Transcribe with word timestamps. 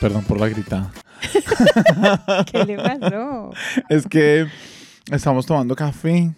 Perdón 0.00 0.24
por 0.24 0.40
la 0.40 0.48
gritada. 0.48 0.90
¿Qué 2.50 2.64
le 2.64 2.76
pasó? 2.76 3.52
Es 3.88 4.06
que 4.06 4.46
estamos 5.12 5.44
tomando 5.44 5.76
café. 5.76 6.32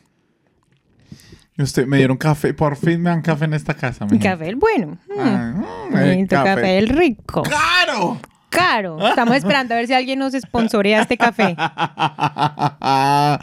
Usted, 1.57 1.87
me 1.87 1.99
dieron 1.99 2.17
café. 2.17 2.53
Por 2.55 2.77
fin 2.77 3.01
me 3.01 3.11
dan 3.11 3.23
café 3.23 3.45
en 3.45 3.55
esta 3.55 3.75
casa. 3.75 4.05
mi. 4.07 4.19
Café 4.19 4.49
el 4.49 4.57
bueno. 4.57 4.99
Mm. 5.09 5.21
Ah, 5.21 5.55
mm, 5.91 5.97
eh, 5.97 6.09
Bonito 6.11 6.35
café. 6.43 6.79
el 6.79 6.89
rico. 6.89 7.43
¡Claro! 7.43 8.19
Caro. 8.49 9.09
Estamos 9.09 9.37
esperando 9.37 9.75
a 9.75 9.77
ver 9.79 9.87
si 9.87 9.95
alguien 9.95 10.19
nos 10.19 10.33
sponsorea 10.33 11.03
este 11.03 11.17
café. 11.17 11.55
Va 11.59 13.39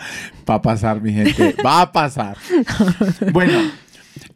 a 0.46 0.62
pasar, 0.62 1.02
mi 1.02 1.14
gente. 1.14 1.56
Va 1.66 1.82
a 1.82 1.92
pasar. 1.92 2.38
Bueno, 3.32 3.72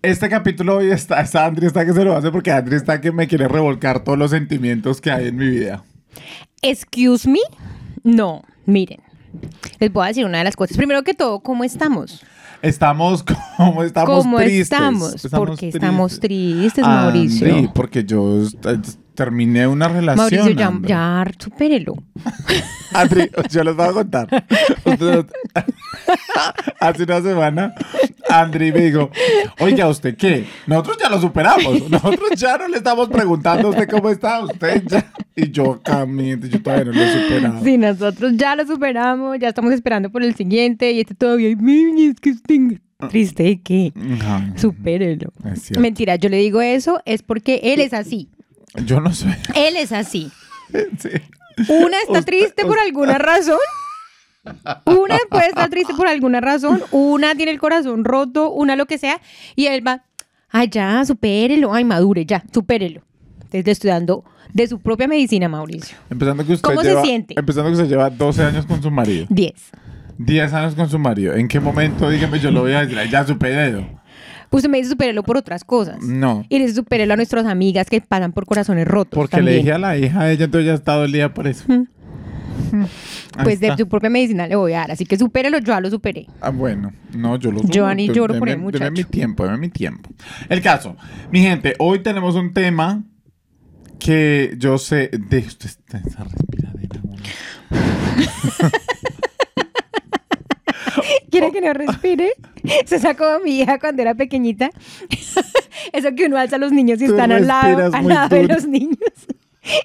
este 0.02 0.30
capítulo 0.30 0.78
hoy 0.78 0.92
está, 0.92 1.22
está 1.22 1.46
Andri 1.46 1.68
está 1.68 1.86
que 1.86 1.94
se 1.94 2.04
lo 2.04 2.16
hace 2.16 2.32
porque 2.32 2.52
Andri 2.52 2.76
está 2.76 3.02
que 3.02 3.12
me 3.12 3.28
quiere 3.28 3.48
revolcar 3.48 4.04
todos 4.04 4.18
los 4.18 4.32
sentimientos 4.32 5.02
que 5.02 5.12
hay 5.12 5.28
en 5.28 5.36
mi 5.36 5.48
vida. 5.50 5.84
Excuse 6.62 7.28
me. 7.30 7.40
No, 8.04 8.42
miren. 8.66 9.00
Les 9.80 9.92
voy 9.92 10.06
a 10.06 10.08
decir 10.08 10.26
una 10.26 10.38
de 10.40 10.44
las 10.44 10.56
cosas. 10.56 10.78
Primero 10.78 11.04
que 11.04 11.14
todo, 11.14 11.40
¿cómo 11.40 11.64
estamos? 11.64 12.24
Estamos 12.62 13.24
como 13.58 13.84
estamos 13.84 14.24
¿Cómo 14.24 14.38
tristes. 14.38 14.62
estamos? 14.62 15.28
Porque 15.32 15.70
estamos 15.70 16.20
tristes, 16.20 16.86
Mauricio. 16.86 17.48
Andri, 17.48 17.70
porque 17.74 18.04
yo 18.06 18.42
terminé 19.14 19.68
una 19.68 19.88
relación. 19.88 20.18
Mauricio, 20.18 20.50
ya, 20.52 20.70
hombre. 20.70 20.90
ya, 20.90 21.26
supérelo. 21.40 21.96
Andri, 22.94 23.30
yo 23.50 23.64
les 23.64 23.76
voy 23.76 23.88
a 23.88 23.92
contar. 23.92 24.46
Hace 26.80 27.04
una 27.04 27.22
semana, 27.22 27.74
Andri 28.30 28.72
me 28.72 28.82
dijo, 28.82 29.10
oiga, 29.60 29.88
¿usted 29.88 30.16
qué? 30.16 30.46
Nosotros 30.68 30.98
ya 31.02 31.10
lo 31.10 31.20
superamos. 31.20 31.90
Nosotros 31.90 32.30
ya 32.36 32.58
no 32.58 32.68
le 32.68 32.78
estamos 32.78 33.10
preguntando 33.10 33.68
a 33.68 33.72
usted 33.72 33.90
cómo 33.90 34.10
está. 34.10 34.44
Usted 34.44 34.84
ya. 34.88 35.12
Y 35.36 35.50
yo, 35.50 35.82
camiente, 35.82 36.50
yo 36.50 36.62
todavía 36.62 36.86
no 36.86 36.92
lo 36.92 37.02
he 37.02 37.22
superado. 37.24 37.64
Sí, 37.64 37.78
nosotros 37.78 38.34
ya 38.36 38.56
lo 38.56 38.68
superamos, 38.68 39.40
ya 39.40 39.50
estamos 39.50 39.74
esperando 39.74 40.12
por 40.12 40.22
el 40.24 40.36
siguiente 40.36 40.92
y 40.92 41.00
este 41.00 41.16
todavía, 41.16 41.56
"Mimi, 41.56 42.06
es 42.06 42.20
que 42.20 42.30
estoy 42.32 42.80
triste. 43.10 43.60
Ajá. 44.20 44.54
Supérelo. 44.56 45.34
Mentira, 45.80 46.16
yo 46.16 46.30
le 46.30 46.38
digo 46.38 46.62
eso 46.62 47.02
es 47.06 47.24
porque 47.24 47.60
él 47.64 47.82
es 47.82 47.94
así. 47.94 48.30
Yo 48.86 49.00
no 49.00 49.14
sé. 49.14 49.38
Él 49.56 49.76
es 49.78 49.92
así. 49.92 50.32
Sí. 51.00 51.10
Una 51.70 51.98
está 52.00 52.14
Usted- 52.20 52.26
triste 52.26 52.66
por 52.66 52.80
alguna 52.80 53.18
razón. 53.20 53.60
Una 54.86 55.18
puede 55.30 55.48
estar 55.48 55.70
triste 55.70 55.94
por 55.94 56.08
alguna 56.08 56.42
razón. 56.42 56.82
Una 56.92 57.36
tiene 57.36 57.52
el 57.52 57.60
corazón 57.60 58.04
roto, 58.04 58.52
una 58.52 58.76
lo 58.76 58.86
que 58.88 58.98
sea. 58.98 59.22
Y 59.56 59.68
él 59.68 59.86
va, 59.86 60.04
ay, 60.50 60.70
ya, 60.72 61.06
supérelo. 61.06 61.74
Ay, 61.74 61.84
madure, 61.86 62.26
ya, 62.26 62.44
supérelo. 62.52 63.02
Entonces 63.36 63.66
le 63.66 63.72
estoy 63.72 63.90
dando 63.92 64.24
de 64.52 64.68
su 64.68 64.80
propia 64.80 65.08
medicina, 65.08 65.48
Mauricio. 65.48 65.96
Empezando 66.10 66.46
que 66.46 66.54
usted 66.54 66.68
¿Cómo 66.68 66.82
se 66.82 66.90
lleva, 66.90 67.04
siente? 67.04 67.36
Empezando 67.38 67.70
que 67.70 67.74
usted 67.76 67.88
lleva 67.90 68.10
12 68.10 68.44
años 68.44 68.66
con 68.66 68.82
su 68.82 68.90
marido. 68.90 69.28
10. 69.30 69.54
10 70.18 70.54
años 70.54 70.76
con 70.76 70.90
su 70.90 70.98
marido. 71.00 71.36
¿En 71.36 71.48
qué 71.48 71.60
momento, 71.60 72.10
dígame, 72.10 72.40
yo 72.40 72.50
lo 72.52 72.62
voy 72.62 72.74
a 72.74 72.82
decir, 72.82 72.98
"Ay, 72.98 73.10
ya 73.10 73.26
superé? 73.26 73.98
Usted 74.54 74.70
me 74.70 74.78
dice 74.78 74.92
supérelo 74.92 75.24
por 75.24 75.36
otras 75.36 75.64
cosas. 75.64 76.02
No. 76.02 76.46
Y 76.48 76.60
le 76.60 76.66
dice 76.66 76.76
supérelo 76.76 77.14
a 77.14 77.18
nuestras 77.18 77.46
amigas 77.46 77.90
que 77.90 78.00
pasan 78.02 78.32
por 78.34 78.46
corazones 78.46 78.88
rotos. 78.88 79.18
Porque 79.18 79.38
le 79.38 79.42
también. 79.42 79.58
dije 79.58 79.74
a 79.74 79.78
la 79.80 79.98
hija 79.98 80.24
de 80.26 80.34
ella, 80.34 80.46
entonces 80.46 80.68
ya 80.68 80.74
está 80.76 81.04
día 81.08 81.34
por 81.34 81.48
eso. 81.48 81.66
Pues 83.44 83.60
de 83.60 83.76
su 83.78 83.88
propia 83.88 84.10
medicina 84.10 84.48
le 84.48 84.56
voy 84.56 84.74
a 84.74 84.80
dar. 84.80 84.92
Así 84.92 85.06
que 85.06 85.18
supérelo, 85.18 85.58
yo 85.60 85.66
ya 85.66 85.80
lo 85.80 85.90
superé. 85.90 86.28
Ah, 86.42 86.50
bueno, 86.50 86.92
no, 87.16 87.36
yo 87.38 87.52
lo 87.52 87.62
Yo 87.64 87.94
ni 87.94 88.08
Deme- 88.08 88.14
lloro 88.16 88.40
por 88.40 88.48
el 88.50 88.56
deme 88.56 88.64
muchacho. 88.64 88.92
mi 88.92 89.04
tiempo, 89.04 89.44
deme 89.44 89.58
mi 89.58 89.70
tiempo. 89.70 90.10
El 90.50 90.62
caso, 90.62 90.96
mi 91.32 91.42
gente, 91.42 91.76
hoy 91.80 92.00
tenemos 92.00 92.36
un 92.36 92.54
tema 92.54 93.04
que 94.00 94.56
yo 94.58 94.78
sé 94.78 95.10
de 95.14 95.38
usted 95.40 95.68
está 95.68 95.98
esa 96.00 96.24
respiradera. 96.24 97.00
¿Quiere 101.32 101.52
que 101.52 101.62
no 101.62 101.74
respire? 101.74 102.30
Se 102.86 103.00
sacó 103.00 103.26
a 103.26 103.40
mi 103.40 103.60
hija 103.60 103.80
cuando 103.80 104.02
era 104.02 104.16
pequeñita. 104.16 104.70
Eso 105.94 106.16
que 106.16 106.26
uno 106.26 106.38
alza 106.38 106.56
a 106.56 106.60
los 106.60 106.72
niños 106.72 107.02
y 107.02 107.06
Tú 107.06 107.12
están 107.12 107.32
al 107.32 107.48
lado, 107.48 107.92
al 107.94 108.08
lado 108.08 108.36
de 108.36 108.48
los 108.48 108.66
niños. 108.66 108.98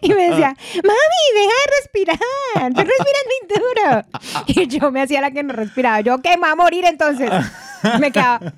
Y 0.03 0.09
me 0.09 0.31
decía, 0.31 0.57
mami, 0.75 1.23
deja 1.35 1.53
de 1.53 1.73
respirar. 1.79 2.73
Tú 2.75 2.81
respiras 2.81 3.25
muy 3.29 3.61
duro. 3.61 4.65
Y 4.65 4.67
yo 4.67 4.91
me 4.91 5.03
hacía 5.03 5.21
la 5.21 5.31
que 5.31 5.45
no 5.45 5.53
respiraba. 5.53 6.01
Yo, 6.01 6.19
¿qué? 6.21 6.31
Me 6.31 6.39
voy 6.39 6.51
a 6.51 6.55
morir 6.57 6.85
entonces. 6.85 7.31
Me 8.01 8.11
quedaba 8.11 8.55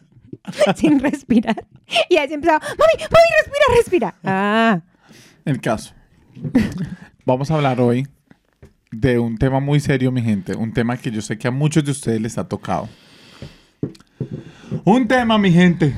sin 0.76 0.98
respirar. 0.98 1.66
Y 2.08 2.16
ahí 2.16 2.32
empezaba, 2.32 2.58
mami, 2.60 3.02
mami, 3.02 3.28
respira, 3.36 3.64
respira. 3.76 4.14
Ah, 4.24 4.80
El 5.44 5.60
caso. 5.60 5.92
Vamos 7.26 7.50
a 7.50 7.56
hablar 7.56 7.82
hoy 7.82 8.08
de 8.90 9.18
un 9.18 9.36
tema 9.36 9.60
muy 9.60 9.78
serio, 9.80 10.10
mi 10.10 10.22
gente. 10.22 10.56
Un 10.56 10.72
tema 10.72 10.96
que 10.96 11.10
yo 11.10 11.20
sé 11.20 11.36
que 11.36 11.48
a 11.48 11.50
muchos 11.50 11.84
de 11.84 11.90
ustedes 11.90 12.20
les 12.20 12.38
ha 12.38 12.48
tocado. 12.48 12.88
Un 14.84 15.08
tema, 15.08 15.38
mi 15.38 15.52
gente, 15.52 15.94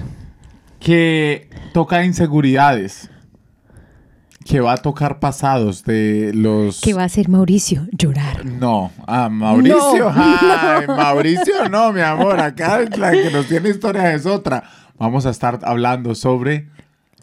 que 0.81 1.49
toca 1.73 2.05
inseguridades. 2.05 3.09
Que 4.45 4.61
va 4.61 4.73
a 4.73 4.77
tocar 4.77 5.21
pasados 5.21 5.85
de 5.85 6.33
los... 6.35 6.81
¿qué 6.81 6.95
va 6.95 7.03
a 7.03 7.05
hacer 7.05 7.29
Mauricio? 7.29 7.87
Llorar. 7.93 8.45
No, 8.45 8.91
ah, 9.07 9.29
Mauricio. 9.29 10.11
No, 10.11 10.13
Ay, 10.17 10.87
Mauricio, 10.89 11.69
no, 11.69 11.93
mi 11.93 12.01
amor. 12.01 12.41
Acá 12.41 12.81
la 12.97 13.13
que 13.13 13.31
nos 13.31 13.47
tiene 13.47 13.69
historia 13.69 14.13
es 14.13 14.27
otra. 14.27 14.65
Vamos 14.99 15.27
a 15.27 15.31
estar 15.31 15.61
hablando 15.63 16.17
sobre 16.17 16.69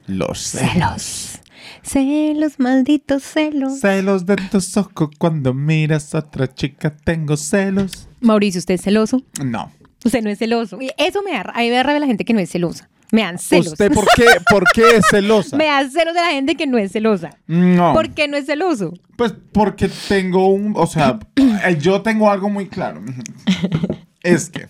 los 0.08 0.40
celos. 0.40 0.72
Celos. 0.72 1.40
Celos, 1.84 2.60
malditos 2.60 3.24
celos. 3.24 3.80
Celos 3.82 4.26
de 4.26 4.38
tus 4.38 4.78
ojos 4.78 5.10
cuando 5.18 5.54
miras 5.54 6.16
a 6.16 6.20
otra 6.20 6.48
chica. 6.48 6.96
Tengo 7.04 7.36
celos. 7.36 8.08
Mauricio, 8.22 8.60
¿usted 8.60 8.76
es 8.76 8.82
celoso? 8.82 9.22
No. 9.44 9.72
Usted 10.06 10.22
no 10.24 10.30
es 10.30 10.40
celoso. 10.40 10.82
Y 10.82 10.92
Eso 10.98 11.22
me 11.24 11.32
da, 11.32 11.42
a 11.54 11.60
mí 11.60 11.70
me 11.70 11.76
da 11.76 11.84
rabia 11.84 12.00
la 12.00 12.08
gente 12.08 12.26
que 12.26 12.34
no 12.34 12.40
es 12.40 12.50
celosa. 12.50 12.90
Me 13.12 13.24
dan 13.24 13.40
celos. 13.40 13.68
¿Usted 13.74 13.92
por 13.92 14.06
qué, 14.16 14.26
por 14.52 14.64
qué 14.74 14.98
es 14.98 15.06
celosa? 15.10 15.58
Me 15.58 15.66
da 15.66 15.90
celos 15.90 16.14
de 16.14 16.22
la 16.22 16.28
gente 16.28 16.54
que 16.56 16.68
no 16.68 16.78
es 16.78 16.92
celosa. 16.92 17.32
No. 17.48 17.92
¿Por 17.94 18.12
qué 18.12 18.28
no 18.28 18.38
es 18.38 18.46
celoso? 18.46 18.94
Pues 19.18 19.34
porque 19.52 19.90
tengo 20.08 20.48
un, 20.50 20.74
o 20.76 20.86
sea, 20.86 21.18
eh, 21.36 21.78
yo 21.82 22.04
tengo 22.04 22.30
algo 22.30 22.50
muy 22.50 22.68
claro. 22.68 23.02
Es 24.22 24.50
que 24.50 24.68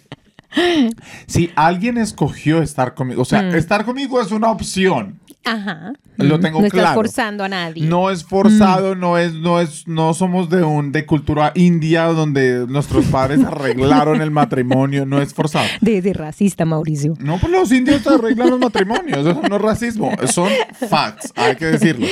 si 1.27 1.51
alguien 1.55 1.97
escogió 1.97 2.61
estar 2.61 2.93
conmigo, 2.95 3.21
o 3.21 3.25
sea, 3.25 3.41
Mm. 3.43 3.55
estar 3.55 3.85
conmigo 3.85 4.21
es 4.21 4.31
una 4.31 4.49
opción. 4.51 5.18
Ajá. 5.45 5.93
Lo 6.17 6.39
tengo 6.39 6.59
no 6.59 6.67
estás 6.67 6.81
claro. 6.81 6.95
forzando 6.95 7.43
a 7.43 7.49
nadie. 7.49 7.87
No 7.87 8.11
es 8.11 8.23
forzado, 8.23 8.93
no 8.95 9.17
es, 9.17 9.33
no 9.33 9.61
es, 9.61 9.87
no 9.87 10.13
somos 10.13 10.49
de 10.49 10.63
un, 10.63 10.91
de 10.91 11.05
cultura 11.05 11.53
india 11.55 12.05
donde 12.07 12.65
nuestros 12.67 13.05
padres 13.05 13.43
arreglaron 13.45 14.21
el 14.21 14.31
matrimonio, 14.31 15.05
no 15.05 15.21
es 15.21 15.33
forzado. 15.33 15.67
De, 15.81 16.01
de 16.01 16.13
racista, 16.13 16.65
Mauricio. 16.65 17.13
No, 17.19 17.37
pues 17.39 17.51
los 17.51 17.71
indios 17.71 18.05
arreglan 18.05 18.49
los 18.49 18.59
matrimonios, 18.59 19.25
eso 19.25 19.41
no 19.49 19.55
es 19.55 19.61
racismo, 19.61 20.11
son 20.27 20.49
facts, 20.89 21.31
hay 21.35 21.55
que 21.55 21.65
decirlo. 21.65 22.05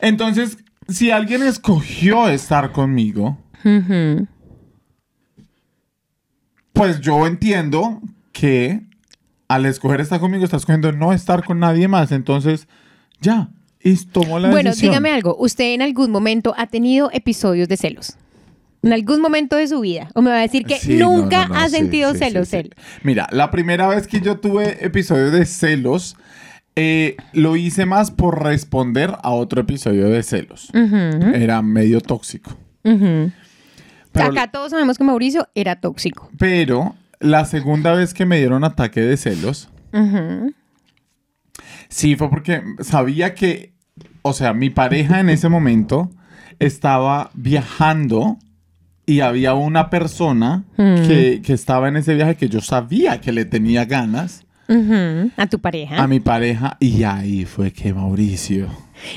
Entonces, 0.00 0.58
si 0.88 1.10
alguien 1.10 1.42
escogió 1.42 2.28
estar 2.28 2.70
conmigo, 2.72 3.38
pues 6.72 7.00
yo 7.00 7.26
entiendo 7.26 8.00
que 8.32 8.91
al 9.54 9.66
escoger 9.66 10.00
estar 10.00 10.20
conmigo, 10.20 10.44
estás 10.44 10.62
escogiendo 10.62 10.92
no 10.92 11.12
estar 11.12 11.44
con 11.44 11.58
nadie 11.60 11.88
más, 11.88 12.12
entonces 12.12 12.68
ya, 13.20 13.48
y 13.82 13.96
tomó 14.06 14.38
la 14.38 14.50
Bueno, 14.50 14.70
decisión. 14.70 14.90
dígame 14.92 15.10
algo. 15.12 15.36
¿Usted 15.38 15.74
en 15.74 15.82
algún 15.82 16.10
momento 16.10 16.54
ha 16.56 16.66
tenido 16.66 17.10
episodios 17.12 17.68
de 17.68 17.76
celos? 17.76 18.16
¿En 18.82 18.92
algún 18.92 19.20
momento 19.20 19.54
de 19.56 19.68
su 19.68 19.80
vida? 19.80 20.08
¿O 20.14 20.22
me 20.22 20.30
va 20.30 20.38
a 20.38 20.40
decir 20.42 20.64
que 20.64 20.76
Sí, 20.76 20.96
nunca 20.96 21.46
no, 21.46 21.54
no, 21.54 21.60
ha 21.60 21.68
sí, 21.68 21.76
sentido 21.76 22.12
sí, 22.12 22.18
celos 22.18 22.52
él? 22.52 22.74
Mira, 23.04 23.28
la 23.30 23.50
primera 23.50 23.86
vez 23.88 24.06
que 24.08 24.20
yo 24.20 24.38
tuve 24.38 24.84
episodio 24.84 25.30
de 25.30 25.46
celos, 25.46 26.16
eh, 26.74 27.16
lo 27.32 27.54
hice 27.56 27.86
más 27.86 28.10
por 28.10 28.42
responder 28.42 29.14
a 29.22 29.30
otro 29.30 29.60
episodio 29.60 30.08
de 30.08 30.22
celos. 30.24 30.68
Era 30.74 31.62
medio 31.62 32.00
tóxico. 32.00 32.56
Pero, 32.82 34.26
Acá 34.30 34.50
todos 34.50 34.70
sabemos 34.70 34.98
que 34.98 35.04
Mauricio 35.04 35.48
era 35.54 35.76
tóxico. 35.80 36.28
pero 36.38 36.94
la 37.22 37.44
segunda 37.44 37.94
vez 37.94 38.12
que 38.14 38.26
me 38.26 38.38
dieron 38.38 38.64
ataque 38.64 39.00
de 39.00 39.16
celos, 39.16 39.70
sí 41.88 42.16
fue 42.16 42.28
porque 42.30 42.62
sabía 42.80 43.34
que, 43.34 43.72
o 44.22 44.32
sea, 44.32 44.52
mi 44.52 44.70
pareja 44.70 45.20
en 45.20 45.30
ese 45.30 45.48
momento 45.48 46.10
estaba 46.58 47.30
viajando 47.34 48.38
y 49.06 49.20
había 49.20 49.54
una 49.54 49.90
persona 49.90 50.64
que, 50.76 51.40
que 51.44 51.52
estaba 51.52 51.88
en 51.88 51.96
ese 51.96 52.14
viaje 52.14 52.36
que 52.36 52.48
yo 52.48 52.60
sabía 52.60 53.20
que 53.20 53.32
le 53.32 53.44
tenía 53.44 53.84
ganas 53.84 54.44
A 55.36 55.46
tu 55.46 55.58
pareja. 55.58 56.02
a 56.02 56.06
mi 56.06 56.20
pareja 56.20 56.76
y 56.80 57.02
ahí 57.04 57.44
fue 57.44 57.72
que 57.72 57.92
Mauricio... 57.92 58.68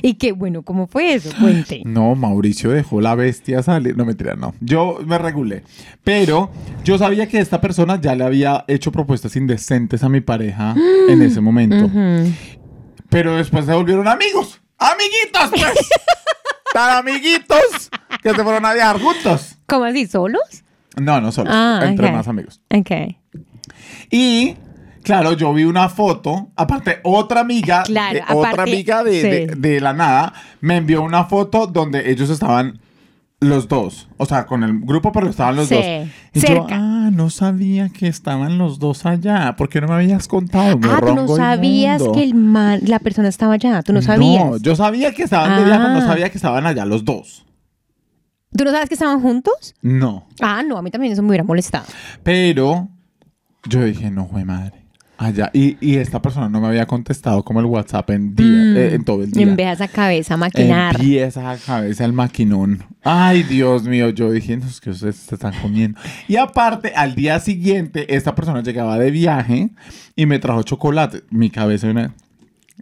Y 0.02 0.16
qué 0.16 0.32
bueno, 0.32 0.64
¿cómo 0.64 0.88
fue 0.88 1.14
eso? 1.14 1.30
Cuente. 1.40 1.82
No, 1.86 2.16
Mauricio 2.16 2.72
dejó 2.72 3.02
la 3.02 3.16
bestia 3.16 3.64
salir. 3.64 3.96
No, 3.98 4.06
mentira, 4.06 4.36
no. 4.36 4.54
Yo 4.60 5.00
me 5.06 5.18
regulé. 5.18 5.64
Pero 6.04 6.52
yo 6.84 6.98
sabía 6.98 7.28
que 7.28 7.40
esta 7.40 7.62
persona 7.62 8.00
ya 8.00 8.16
le 8.16 8.24
había 8.24 8.66
hecho 8.68 8.92
propuestas 8.92 9.36
indecentes 9.36 10.04
a 10.04 10.10
mi 10.10 10.22
pareja 10.22 10.76
en 11.10 11.22
ese 11.22 11.42
momento. 11.42 11.90
Pero 13.10 13.36
después 13.36 13.66
se 13.66 13.74
volvieron 13.74 14.08
amigos. 14.08 14.62
¡Amiguitos, 14.78 15.50
pues! 15.52 15.90
¡Tan 16.74 16.98
amiguitos! 16.98 17.90
Que 18.22 18.32
se 18.32 18.44
fueron 18.44 18.66
a 18.66 18.74
viajar 18.74 19.00
juntos. 19.00 19.58
¿Cómo 19.68 19.86
así? 19.86 20.06
¿Solos? 20.08 20.64
No, 21.00 21.22
no 21.22 21.32
solo. 21.32 21.50
Ah, 21.54 21.82
entre 21.86 22.12
más 22.12 22.28
amigos. 22.28 22.62
Ok. 22.74 23.16
Y, 24.12 24.56
claro, 25.06 25.32
yo 25.34 25.54
vi 25.54 25.64
una 25.64 25.88
foto. 25.88 26.50
Aparte, 26.58 27.00
otra 27.04 27.40
amiga. 27.42 27.84
Claro, 27.84 28.14
de- 28.28 28.34
otra 28.36 28.64
amiga 28.64 29.04
de, 29.04 29.22
sí. 29.22 29.28
de- 29.28 29.48
de 29.56 29.80
la 29.80 29.94
nada 29.94 30.34
me 30.60 30.76
envió 30.78 31.02
una 31.04 31.24
foto 31.26 31.68
donde 31.68 32.12
ellos 32.12 32.30
estaban 32.30 32.80
los 33.40 33.68
dos. 33.68 34.08
O 34.18 34.26
sea, 34.26 34.46
con 34.46 34.64
el 34.64 34.80
grupo, 34.80 35.12
pero 35.12 35.30
estaban 35.30 35.56
los 35.56 35.68
Sí, 35.68 35.76
dos. 35.76 35.86
Y 36.34 36.40
yo, 36.40 36.48
cerca. 36.48 36.76
ah, 36.78 37.10
no 37.14 37.30
sabía 37.30 37.90
que 37.90 38.08
estaban 38.08 38.58
los 38.58 38.80
dos 38.80 39.06
allá. 39.06 39.56
¿Por 39.56 39.70
qué 39.70 39.80
no 39.82 39.88
me 39.88 39.94
habías 39.96 40.28
contado? 40.28 40.80
Ah, 40.84 41.00
tú 41.06 41.14
no 41.14 41.28
sabías 41.28 42.00
inmundo? 42.02 42.18
que 42.18 42.24
el 42.24 42.34
man, 42.34 42.80
la 42.86 43.00
persona 43.00 43.28
estaba 43.28 43.54
allá. 43.54 43.84
Tú 43.84 43.94
no 43.94 44.02
sabías. 44.02 44.44
No, 44.46 44.58
yo 44.58 44.76
sabía 44.76 45.14
que 45.14 45.24
estaban 45.24 45.58
de 45.60 45.66
viaje, 45.66 45.84
no 45.90 46.00
Ah. 46.00 46.08
sabía 46.08 46.30
que 46.30 46.38
estaban 46.38 46.66
allá 46.66 46.86
los 46.86 47.06
dos. 47.06 47.46
¿Tú 48.58 48.64
no 48.64 48.72
sabes 48.72 48.88
que 48.88 48.96
estaban 48.96 49.20
juntos? 49.22 49.76
No. 49.82 50.28
Ah, 50.42 50.64
no, 50.66 50.78
a 50.78 50.82
mí 50.82 50.90
también 50.90 51.12
eso 51.14 51.22
me 51.22 51.28
hubiera 51.28 51.44
molestado. 51.44 51.86
Pero 52.24 52.88
yo 53.68 53.84
dije, 53.84 54.10
no, 54.10 54.28
fue 54.28 54.46
madre. 54.46 54.85
Allá. 55.18 55.50
Y, 55.54 55.78
y 55.80 55.96
esta 55.96 56.22
persona 56.22 56.50
no 56.50 56.60
me 56.60 56.68
había 56.68 56.86
contestado 56.86 57.44
como 57.44 57.60
el 57.62 57.66
WhatsApp 57.68 58.10
en 58.10 58.36
día, 58.36 58.46
Mm. 58.48 58.78
eh, 58.78 58.94
en 58.96 59.04
todo 59.06 59.24
el 59.24 59.32
día. 59.32 59.44
Empieza 59.44 59.72
esa 59.72 59.88
cabeza 59.88 60.34
a 60.34 60.38
maquinar. 60.38 60.96
Empieza 60.96 61.52
a 61.52 61.58
cabeza 61.58 62.04
el 62.06 62.12
maquinón. 62.14 62.84
Ay, 63.04 63.44
Dios 63.44 63.84
mío, 63.84 64.10
yo 64.10 64.32
dije, 64.32 64.58
no, 64.58 64.66
es 64.68 64.82
que 64.82 64.90
ustedes 64.90 65.16
se 65.16 65.36
están 65.36 65.54
comiendo. 65.62 66.00
Y 66.28 66.36
aparte, 66.36 66.92
al 66.96 67.16
día 67.16 67.40
siguiente, 67.40 68.14
esta 68.16 68.36
persona 68.36 68.62
llegaba 68.62 68.98
de 69.00 69.12
viaje 69.12 69.70
y 70.16 70.26
me 70.26 70.40
trajo 70.40 70.64
chocolate. 70.64 71.24
Mi 71.30 71.50
cabeza 71.50 71.90
era 71.90 72.12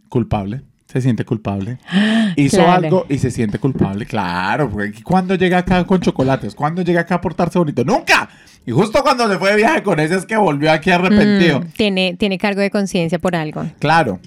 culpable. 0.09 0.62
Se 0.94 1.01
siente 1.01 1.25
culpable. 1.25 1.80
Hizo 2.38 2.57
Claro. 2.57 2.72
algo 2.72 3.06
y 3.10 3.18
se 3.18 3.31
siente 3.31 3.57
culpable. 3.60 4.06
Claro, 4.06 4.69
porque 4.69 5.01
cuando 5.04 5.36
llega 5.36 5.57
acá 5.57 5.84
con 5.86 6.00
chocolates, 6.00 6.54
cuando 6.56 6.84
llega 6.84 7.01
acá 7.01 7.16
a 7.16 7.22
portarse 7.22 7.57
bonito, 7.60 7.84
nunca. 7.84 8.30
Y 8.66 8.72
justo 8.72 9.01
cuando 9.04 9.28
se 9.28 9.38
fue 9.40 9.50
de 9.51 9.57
viaje 9.57 9.84
con 9.84 10.00
ese 10.00 10.16
es 10.16 10.25
que 10.25 10.38
volvió 10.38 10.72
aquí 10.72 10.92
arrepentido. 10.92 11.60
Mm, 11.62 11.68
tiene, 11.75 12.16
tiene 12.18 12.38
cargo 12.38 12.62
de 12.62 12.69
conciencia 12.69 13.19
por 13.19 13.36
algo. 13.36 13.66
Claro. 13.80 14.19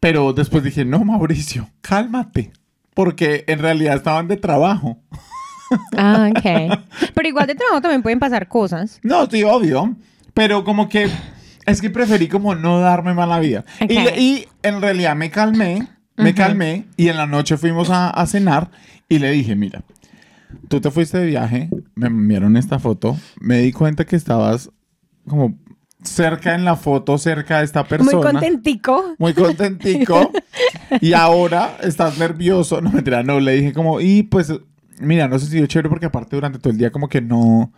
Pero 0.00 0.32
después 0.32 0.64
dije, 0.64 0.84
no, 0.84 1.04
Mauricio, 1.04 1.68
cálmate. 1.82 2.50
Porque 2.94 3.44
en 3.46 3.58
realidad 3.60 3.94
estaban 3.96 4.26
de 4.26 4.36
trabajo. 4.38 4.98
Ah, 5.96 6.30
ok. 6.30 6.80
Pero 7.14 7.28
igual 7.28 7.46
de 7.46 7.54
trabajo 7.54 7.80
también 7.80 8.02
pueden 8.02 8.18
pasar 8.18 8.48
cosas. 8.48 8.98
No, 9.02 9.26
sí, 9.26 9.44
obvio. 9.44 9.94
Pero 10.34 10.64
como 10.64 10.88
que 10.88 11.08
es 11.70 11.80
que 11.80 11.90
preferí 11.90 12.28
como 12.28 12.54
no 12.54 12.80
darme 12.80 13.14
mala 13.14 13.38
vida. 13.40 13.64
Ok. 13.80 13.90
Y, 13.90 14.20
y 14.20 14.48
en 14.62 14.80
realidad 14.80 15.16
me 15.16 15.30
calmé, 15.30 15.88
me 16.16 16.34
calmé. 16.34 16.86
Y 16.96 17.08
en 17.08 17.16
la 17.16 17.26
noche 17.26 17.56
fuimos 17.56 17.90
a, 17.90 18.10
a 18.10 18.26
cenar 18.26 18.70
y 19.08 19.18
le 19.18 19.30
dije, 19.30 19.56
mira, 19.56 19.82
tú 20.68 20.80
te 20.80 20.90
fuiste 20.90 21.18
de 21.18 21.26
viaje, 21.26 21.68
me 21.94 22.06
enviaron 22.06 22.56
esta 22.56 22.78
foto, 22.78 23.16
me 23.40 23.58
di 23.58 23.72
cuenta 23.72 24.04
que 24.04 24.16
estabas 24.16 24.70
como 25.26 25.58
cerca 26.02 26.54
en 26.54 26.64
la 26.64 26.76
foto, 26.76 27.18
cerca 27.18 27.58
de 27.58 27.64
esta 27.64 27.84
persona. 27.84 28.12
Muy 28.12 28.22
contentico. 28.22 29.14
muy 29.18 29.34
contentico 29.34 30.32
y 31.00 31.12
ahora 31.12 31.76
estás 31.82 32.18
nervioso. 32.18 32.80
No, 32.80 32.90
mentira, 32.90 33.22
no, 33.22 33.40
le 33.40 33.52
dije 33.52 33.72
como, 33.72 34.00
y 34.00 34.22
pues, 34.22 34.52
mira, 34.98 35.28
no 35.28 35.38
sé 35.38 35.46
si 35.46 35.58
yo 35.58 35.66
chévere 35.66 35.88
porque 35.88 36.06
aparte 36.06 36.36
durante 36.36 36.58
todo 36.58 36.72
el 36.72 36.78
día 36.78 36.90
como 36.90 37.08
que 37.08 37.20
no, 37.20 37.72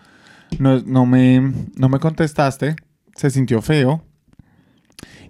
no, 0.59 0.81
no, 0.81 1.07
me, 1.07 1.41
no 1.77 1.89
me 1.89 1.99
contestaste, 1.99 2.77
se 3.15 3.31
sintió 3.31 3.61
feo 3.63 4.05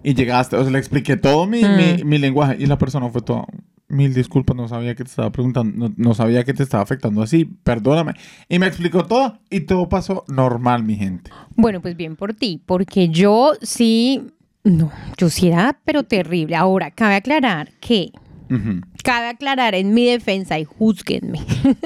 y 0.03 0.13
llegaste, 0.13 0.55
o 0.57 0.61
sea, 0.63 0.71
le 0.71 0.79
expliqué 0.79 1.15
todo 1.17 1.45
mi, 1.47 1.63
Mm. 1.63 1.75
mi, 1.77 2.03
mi 2.03 2.17
lenguaje 2.17 2.57
y 2.59 2.65
la 2.65 2.77
persona 2.77 3.09
fue 3.09 3.21
todo, 3.21 3.45
mil 3.87 4.13
disculpas, 4.13 4.55
no 4.55 4.67
sabía 4.67 4.95
que 4.95 5.03
te 5.03 5.09
estaba 5.09 5.31
preguntando, 5.31 5.89
no, 5.89 5.93
no 5.97 6.13
sabía 6.13 6.43
que 6.43 6.53
te 6.53 6.63
estaba 6.63 6.83
afectando 6.83 7.21
así, 7.21 7.45
perdóname. 7.45 8.13
Y 8.49 8.59
me 8.59 8.67
explicó 8.67 9.05
todo 9.05 9.39
y 9.49 9.61
todo 9.61 9.87
pasó 9.89 10.25
normal, 10.27 10.83
mi 10.83 10.95
gente. 10.95 11.31
Bueno, 11.55 11.81
pues 11.81 11.95
bien 11.95 12.15
por 12.15 12.33
ti, 12.33 12.61
porque 12.65 13.09
yo 13.09 13.53
sí, 13.61 14.23
no, 14.63 14.91
yo 15.17 15.29
sí 15.29 15.47
era, 15.49 15.79
pero 15.85 16.03
terrible. 16.03 16.55
Ahora, 16.55 16.91
cabe 16.91 17.15
aclarar 17.15 17.71
que, 17.79 18.11
cabe 19.03 19.27
aclarar 19.29 19.73
en 19.75 19.93
mi 19.93 20.05
defensa 20.05 20.59
y 20.59 20.65
juzguenme, 20.65 21.39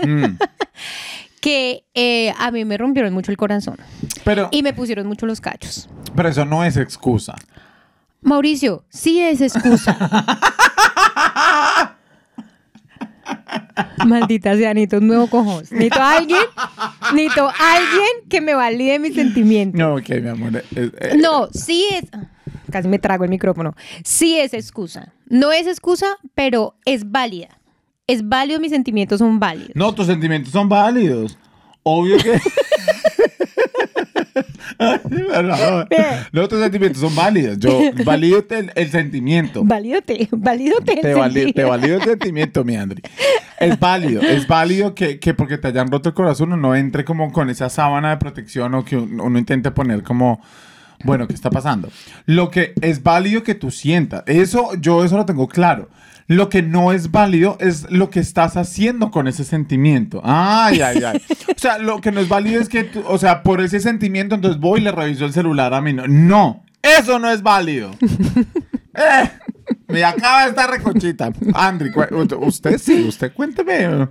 Mm. 0.05 0.37
que 1.47 1.85
eh, 1.93 2.33
a 2.37 2.51
mí 2.51 2.65
me 2.65 2.77
rompieron 2.77 3.13
mucho 3.13 3.31
el 3.31 3.37
corazón 3.37 3.77
Pero, 4.25 4.49
y 4.51 4.63
me 4.63 4.73
pusieron 4.73 5.07
mucho 5.07 5.25
los 5.25 5.39
cachos. 5.39 5.87
pero 6.13 6.27
eso 6.27 6.43
no 6.43 6.65
es 6.65 6.75
excusa. 6.75 7.35
Mauricio, 8.21 8.83
sí 8.89 9.21
es 9.21 9.39
excusa. 9.39 9.95
Maldita 14.05 14.55
sea, 14.57 14.73
necesito 14.73 14.97
un 14.97 15.07
nuevo 15.07 15.27
cojón. 15.27 15.63
Necesito 15.71 16.01
alguien, 16.01 16.41
necesito 17.13 17.47
a 17.47 17.75
alguien 17.75 18.29
que 18.29 18.41
me 18.41 18.53
valide 18.53 18.99
mis 18.99 19.15
sentimientos. 19.15 19.79
No, 19.79 19.95
ok, 19.95 20.09
mi 20.21 20.27
amor. 20.29 20.57
eh, 20.57 20.63
eh, 20.75 21.17
No, 21.21 21.47
sí 21.53 21.85
es. 21.93 22.03
Casi 22.71 22.89
me 22.89 22.99
trago 22.99 23.23
el 23.23 23.29
micrófono. 23.29 23.73
Sí 24.03 24.37
es 24.37 24.53
excusa. 24.53 25.13
No 25.27 25.53
es 25.53 25.65
excusa, 25.67 26.07
pero 26.35 26.75
es 26.85 27.09
válida. 27.09 27.57
Es 28.07 28.27
válido, 28.27 28.59
mis 28.59 28.71
sentimientos 28.71 29.19
son 29.19 29.37
válidos. 29.39 29.71
No, 29.75 29.93
tus 29.93 30.07
sentimientos 30.07 30.51
son 30.53 30.69
válidos. 30.69 31.37
Obvio 31.83 32.17
que. 32.17 32.39
No, 34.79 35.85
no, 36.31 36.47
tus 36.47 36.59
sentimientos 36.59 37.01
son 37.01 37.15
válidos. 37.15 37.57
Yo 37.57 37.79
valido 38.05 38.45
el, 38.49 38.71
el 38.75 38.91
sentimiento. 38.91 39.63
Valídote, 39.63 40.27
valídote 40.31 40.93
el 40.93 41.01
Te, 41.01 41.15
vali- 41.15 41.33
sentido. 41.33 41.53
te 41.55 41.63
valido 41.63 41.95
el 41.97 42.03
sentimiento, 42.03 42.63
mi 42.63 42.75
Andri. 42.75 43.01
Es 43.59 43.79
válido, 43.79 44.21
es 44.21 44.47
válido 44.47 44.93
que, 44.93 45.19
que 45.19 45.33
porque 45.33 45.57
te 45.57 45.69
hayan 45.69 45.89
roto 45.91 46.09
el 46.09 46.15
corazón 46.15 46.53
uno 46.53 46.75
entre 46.75 47.03
como 47.05 47.31
con 47.31 47.49
esa 47.49 47.69
sábana 47.69 48.11
de 48.11 48.17
protección 48.17 48.75
o 48.75 48.85
que 48.85 48.97
uno, 48.97 49.23
uno 49.23 49.39
intente 49.39 49.71
poner 49.71 50.03
como, 50.03 50.41
bueno, 51.03 51.27
¿qué 51.27 51.33
está 51.33 51.49
pasando? 51.49 51.89
Lo 52.25 52.51
que 52.51 52.73
es 52.81 53.01
válido 53.01 53.41
que 53.43 53.55
tú 53.55 53.71
sientas, 53.71 54.23
eso 54.27 54.71
yo 54.79 55.03
eso 55.03 55.17
lo 55.17 55.25
tengo 55.25 55.47
claro. 55.47 55.89
Lo 56.27 56.49
que 56.49 56.61
no 56.61 56.91
es 56.91 57.11
válido 57.11 57.57
es 57.61 57.89
lo 57.89 58.09
que 58.09 58.19
estás 58.19 58.57
haciendo 58.57 59.11
con 59.11 59.27
ese 59.27 59.43
sentimiento. 59.45 60.21
Ay, 60.23 60.81
ay, 60.81 61.03
ay. 61.03 61.21
O 61.55 61.59
sea, 61.59 61.77
lo 61.79 62.01
que 62.01 62.11
no 62.11 62.19
es 62.19 62.27
válido 62.29 62.61
es 62.61 62.69
que, 62.69 62.83
tú- 62.83 63.03
o 63.07 63.17
sea, 63.17 63.41
por 63.43 63.61
ese 63.61 63.79
sentimiento 63.79 64.35
entonces 64.35 64.59
voy 64.59 64.79
y 64.81 64.83
le 64.83 64.91
reviso 64.91 65.25
el 65.25 65.33
celular 65.33 65.73
a 65.73 65.81
mí. 65.81 65.93
No, 65.93 66.05
no 66.07 66.63
eso 66.83 67.17
no 67.19 67.29
es 67.31 67.41
válido. 67.41 67.91
Eh, 68.99 69.29
me 69.89 70.03
acaba 70.03 70.45
esta 70.45 70.65
recochita. 70.65 71.31
Andri, 71.53 71.91
usted 72.39 72.79
sí, 72.79 73.05
usted 73.07 73.31
cuénteme. 73.31 74.07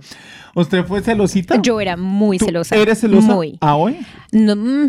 ¿Usted 0.55 0.85
fue 0.85 1.01
celosita? 1.01 1.61
Yo 1.61 1.81
era 1.81 1.97
muy 1.97 2.37
¿Tú 2.37 2.45
celosa. 2.45 2.73
¿Eres 2.77 3.01
celosa 3.01 3.27
Muy. 3.33 3.57
a 3.59 3.75
hoy? 3.75 3.97
No, 4.31 4.55
mm. 4.55 4.87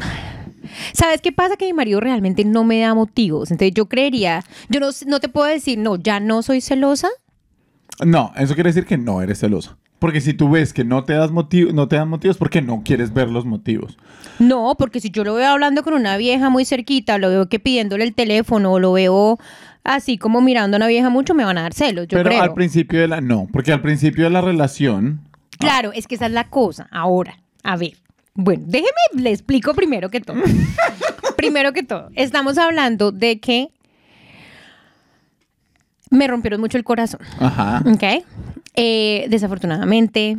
¿Sabes 0.93 1.21
qué 1.21 1.33
pasa? 1.33 1.57
Que 1.57 1.67
mi 1.67 1.73
marido 1.73 2.01
realmente 2.01 2.45
no 2.45 2.65
me 2.65 2.81
da 2.81 2.95
motivos. 2.95 3.51
Entonces 3.51 3.75
yo 3.75 3.87
creería, 3.87 4.45
yo 4.69 4.81
no, 4.81 4.89
no 5.07 5.21
te 5.21 5.29
puedo 5.29 5.47
decir, 5.47 5.79
no, 5.79 5.97
ya 5.97 6.21
no 6.21 6.43
soy 6.43 6.61
celosa. 6.61 7.09
No, 8.05 8.33
eso 8.37 8.55
quiere 8.55 8.71
decir 8.71 8.87
que 8.87 8.97
no 8.99 9.23
eres 9.23 9.41
celosa. 9.41 9.77
Porque 9.99 10.21
si 10.21 10.33
tú 10.33 10.49
ves 10.51 10.73
que 10.73 10.85
no 10.85 11.03
te 11.03 11.15
das 11.15 11.33
motivos, 11.33 11.75
no 11.75 11.89
te 11.89 11.97
dan 11.97 12.09
motivos 12.09 12.37
porque 12.37 12.63
no 12.63 12.83
quieres 12.85 13.13
ver 13.13 13.29
los 13.29 13.45
motivos. 13.45 13.99
No, 14.39 14.77
porque 14.79 15.01
si 15.01 15.11
yo 15.11 15.25
lo 15.25 15.35
veo 15.35 15.49
hablando 15.49 15.83
con 15.83 15.95
una 15.95 16.17
vieja 16.17 16.51
muy 16.51 16.65
cerquita, 16.65 17.19
lo 17.19 17.29
veo 17.31 17.49
que 17.49 17.59
pidiéndole 17.59 18.05
el 18.05 18.15
teléfono, 18.15 18.73
o 18.73 18.79
lo 18.79 18.93
veo 18.93 19.39
así 19.83 20.17
como 20.17 20.41
mirando 20.41 20.77
a 20.77 20.79
una 20.79 20.87
vieja 20.87 21.09
mucho, 21.11 21.35
me 21.35 21.45
van 21.45 21.59
a 21.59 21.63
dar 21.63 21.75
celos, 21.75 22.07
yo 22.07 22.17
Pero 22.19 22.31
creo. 22.31 22.43
al 22.43 22.55
principio 22.55 23.01
de 23.01 23.09
la 23.09 23.21
no, 23.21 23.49
porque 23.53 23.73
al 23.73 23.81
principio 23.81 24.25
de 24.25 24.31
la 24.31 24.41
relación 24.41 25.29
Claro, 25.59 25.93
es 25.93 26.07
que 26.07 26.15
esa 26.15 26.27
es 26.27 26.33
la 26.33 26.45
cosa. 26.49 26.87
Ahora, 26.93 27.41
a 27.65 27.77
ver. 27.77 27.95
Bueno, 28.40 28.62
déjeme, 28.68 28.92
le 29.14 29.30
explico 29.33 29.75
primero 29.75 30.11
que 30.11 30.21
todo. 30.21 30.37
primero 31.37 31.73
que 31.73 31.83
todo, 31.83 32.09
estamos 32.14 32.57
hablando 32.57 33.11
de 33.11 33.40
que 33.40 33.71
me 36.11 36.28
rompieron 36.28 36.61
mucho 36.61 36.78
el 36.78 36.85
corazón, 36.85 37.18
Ajá. 37.40 37.83
¿ok? 37.85 38.25
Eh, 38.76 39.26
desafortunadamente. 39.28 40.38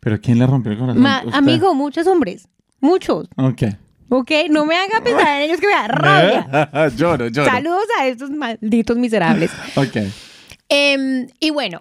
Pero 0.00 0.20
¿quién 0.20 0.38
le 0.38 0.46
rompió 0.46 0.70
el 0.70 0.78
corazón? 0.78 1.06
Amigo, 1.32 1.74
muchos 1.74 2.06
hombres, 2.06 2.46
muchos, 2.80 3.26
Ok. 3.38 3.62
¿ok? 4.10 4.30
No 4.50 4.66
me 4.66 4.76
haga 4.76 5.00
pensar 5.02 5.28
en 5.38 5.42
ellos 5.50 5.58
que 5.58 5.66
me 5.68 5.72
da 5.72 5.88
rabia. 5.88 6.90
lloro, 6.94 7.28
lloro. 7.28 7.50
Saludos 7.50 7.86
a 7.98 8.06
estos 8.06 8.28
malditos 8.30 8.98
miserables. 8.98 9.50
Ok. 9.76 9.96
Em, 10.68 11.26
y 11.40 11.48
bueno, 11.50 11.80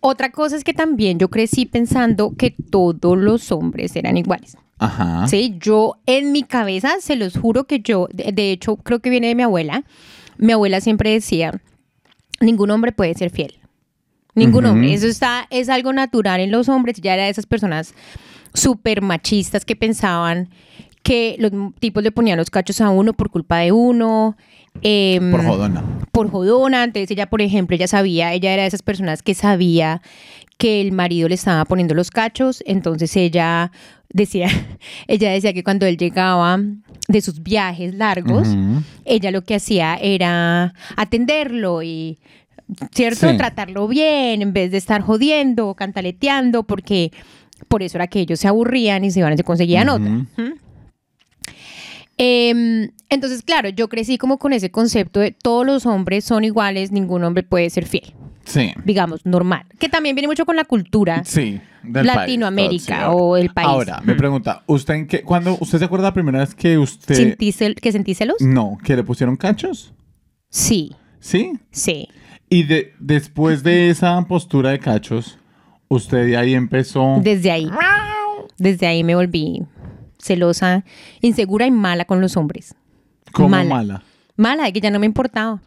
Otra 0.00 0.30
cosa 0.30 0.56
es 0.56 0.64
que 0.64 0.74
también 0.74 1.18
yo 1.18 1.28
crecí 1.28 1.66
pensando 1.66 2.34
que 2.36 2.50
todos 2.50 3.18
los 3.18 3.50
hombres 3.50 3.94
eran 3.96 4.16
iguales. 4.16 4.56
Ajá. 4.78 5.26
Sí, 5.26 5.56
yo 5.60 5.96
en 6.06 6.30
mi 6.32 6.44
cabeza, 6.44 6.96
se 7.00 7.16
los 7.16 7.36
juro 7.36 7.64
que 7.64 7.80
yo, 7.80 8.08
de, 8.12 8.30
de 8.32 8.52
hecho, 8.52 8.76
creo 8.76 9.00
que 9.00 9.10
viene 9.10 9.28
de 9.28 9.34
mi 9.34 9.42
abuela. 9.42 9.84
Mi 10.36 10.52
abuela 10.52 10.80
siempre 10.80 11.10
decía, 11.10 11.60
ningún 12.40 12.70
hombre 12.70 12.92
puede 12.92 13.14
ser 13.14 13.30
fiel. 13.30 13.58
Ningún 14.34 14.66
hombre. 14.66 14.94
Eso 14.94 15.06
está, 15.06 15.46
es 15.50 15.68
algo 15.68 15.92
natural 15.92 16.40
en 16.40 16.50
los 16.50 16.68
hombres. 16.68 17.00
Ya 17.00 17.14
era 17.14 17.24
de 17.24 17.30
esas 17.30 17.46
personas 17.46 17.94
súper 18.54 19.02
machistas 19.02 19.64
que 19.64 19.74
pensaban 19.76 20.48
que 21.02 21.36
los 21.38 21.52
tipos 21.80 22.02
le 22.02 22.12
ponían 22.12 22.38
los 22.38 22.50
cachos 22.50 22.80
a 22.80 22.90
uno 22.90 23.12
por 23.14 23.30
culpa 23.30 23.58
de 23.58 23.72
uno. 23.72 24.36
Em, 24.82 25.30
Por 25.30 25.44
jodona. 25.44 25.84
por 26.12 26.30
jodona. 26.30 26.84
Entonces 26.84 27.10
ella, 27.10 27.26
por 27.26 27.42
ejemplo, 27.42 27.74
ella 27.76 27.88
sabía, 27.88 28.32
ella 28.32 28.52
era 28.52 28.62
de 28.62 28.68
esas 28.68 28.82
personas 28.82 29.22
que 29.22 29.34
sabía 29.34 30.02
que 30.58 30.80
el 30.80 30.92
marido 30.92 31.28
le 31.28 31.34
estaba 31.36 31.64
poniendo 31.64 31.94
los 31.94 32.10
cachos. 32.10 32.62
Entonces 32.66 33.16
ella 33.16 33.70
decía, 34.12 34.48
ella 35.06 35.30
decía 35.30 35.52
que 35.52 35.62
cuando 35.62 35.86
él 35.86 35.96
llegaba 35.96 36.58
de 37.08 37.20
sus 37.20 37.42
viajes 37.42 37.94
largos, 37.94 38.48
ella 39.04 39.30
lo 39.30 39.42
que 39.42 39.54
hacía 39.54 39.94
era 39.96 40.74
atenderlo 40.96 41.82
y, 41.82 42.18
¿cierto? 42.92 43.30
Sí. 43.30 43.36
Tratarlo 43.38 43.88
bien 43.88 44.42
en 44.42 44.52
vez 44.52 44.70
de 44.70 44.76
estar 44.76 45.00
jodiendo, 45.00 45.74
cantaleteando, 45.74 46.64
porque 46.64 47.12
por 47.68 47.82
eso 47.82 47.96
era 47.96 48.06
que 48.08 48.20
ellos 48.20 48.40
se 48.40 48.48
aburrían 48.48 49.04
y 49.04 49.10
se 49.10 49.20
iban 49.20 49.32
y 49.32 49.36
se 49.38 49.44
conseguían 49.44 49.88
otra. 49.88 50.26
Em, 52.18 52.90
entonces, 53.10 53.42
claro, 53.42 53.68
yo 53.68 53.88
crecí 53.88 54.18
como 54.18 54.38
con 54.38 54.52
ese 54.52 54.70
concepto 54.70 55.20
de 55.20 55.30
todos 55.32 55.64
los 55.64 55.86
hombres 55.86 56.24
son 56.24 56.44
iguales, 56.44 56.90
ningún 56.92 57.22
hombre 57.24 57.44
puede 57.44 57.70
ser 57.70 57.86
fiel, 57.86 58.12
Sí. 58.44 58.72
digamos, 58.84 59.24
normal. 59.24 59.64
Que 59.78 59.88
también 59.88 60.16
viene 60.16 60.26
mucho 60.28 60.44
con 60.44 60.56
la 60.56 60.64
cultura. 60.64 61.22
Sí. 61.24 61.60
del 61.84 62.06
Latinoamérica 62.06 62.96
país, 63.06 63.08
o 63.12 63.36
el 63.36 63.50
país. 63.50 63.68
Ahora, 63.68 64.00
me 64.04 64.14
pregunta, 64.14 64.62
¿usted 64.66 64.94
en 64.94 65.06
qué, 65.06 65.22
cuando, 65.22 65.56
¿usted 65.60 65.78
se 65.78 65.84
acuerda 65.86 66.08
la 66.08 66.12
primera 66.12 66.40
vez 66.40 66.54
que 66.54 66.76
usted... 66.76 67.14
¿Sentí 67.14 67.50
cel- 67.52 67.76
¿Que 67.80 67.92
sentí 67.92 68.14
celos? 68.14 68.36
No, 68.40 68.76
que 68.84 68.94
le 68.96 69.04
pusieron 69.04 69.36
cachos? 69.36 69.94
Sí, 70.50 70.92
¿Sí? 71.20 71.52
sí. 71.70 72.08
Y 72.50 72.64
de, 72.64 72.92
después 72.98 73.62
de 73.62 73.88
esa 73.90 74.20
postura 74.26 74.70
de 74.70 74.80
cachos, 74.80 75.38
usted 75.88 76.26
de 76.26 76.36
ahí 76.36 76.52
empezó... 76.54 77.20
Desde 77.22 77.50
ahí. 77.52 77.70
Desde 78.58 78.86
ahí 78.86 79.04
me 79.04 79.14
volví 79.14 79.62
celosa, 80.18 80.84
insegura 81.20 81.66
y 81.66 81.70
mala 81.70 82.04
con 82.04 82.20
los 82.20 82.36
hombres. 82.36 82.74
como 83.32 83.48
mala. 83.50 83.68
mala. 83.74 84.02
Mala, 84.36 84.64
de 84.64 84.72
que 84.72 84.80
ya 84.80 84.90
no 84.90 84.98
me 85.00 85.06
importaba. 85.06 85.60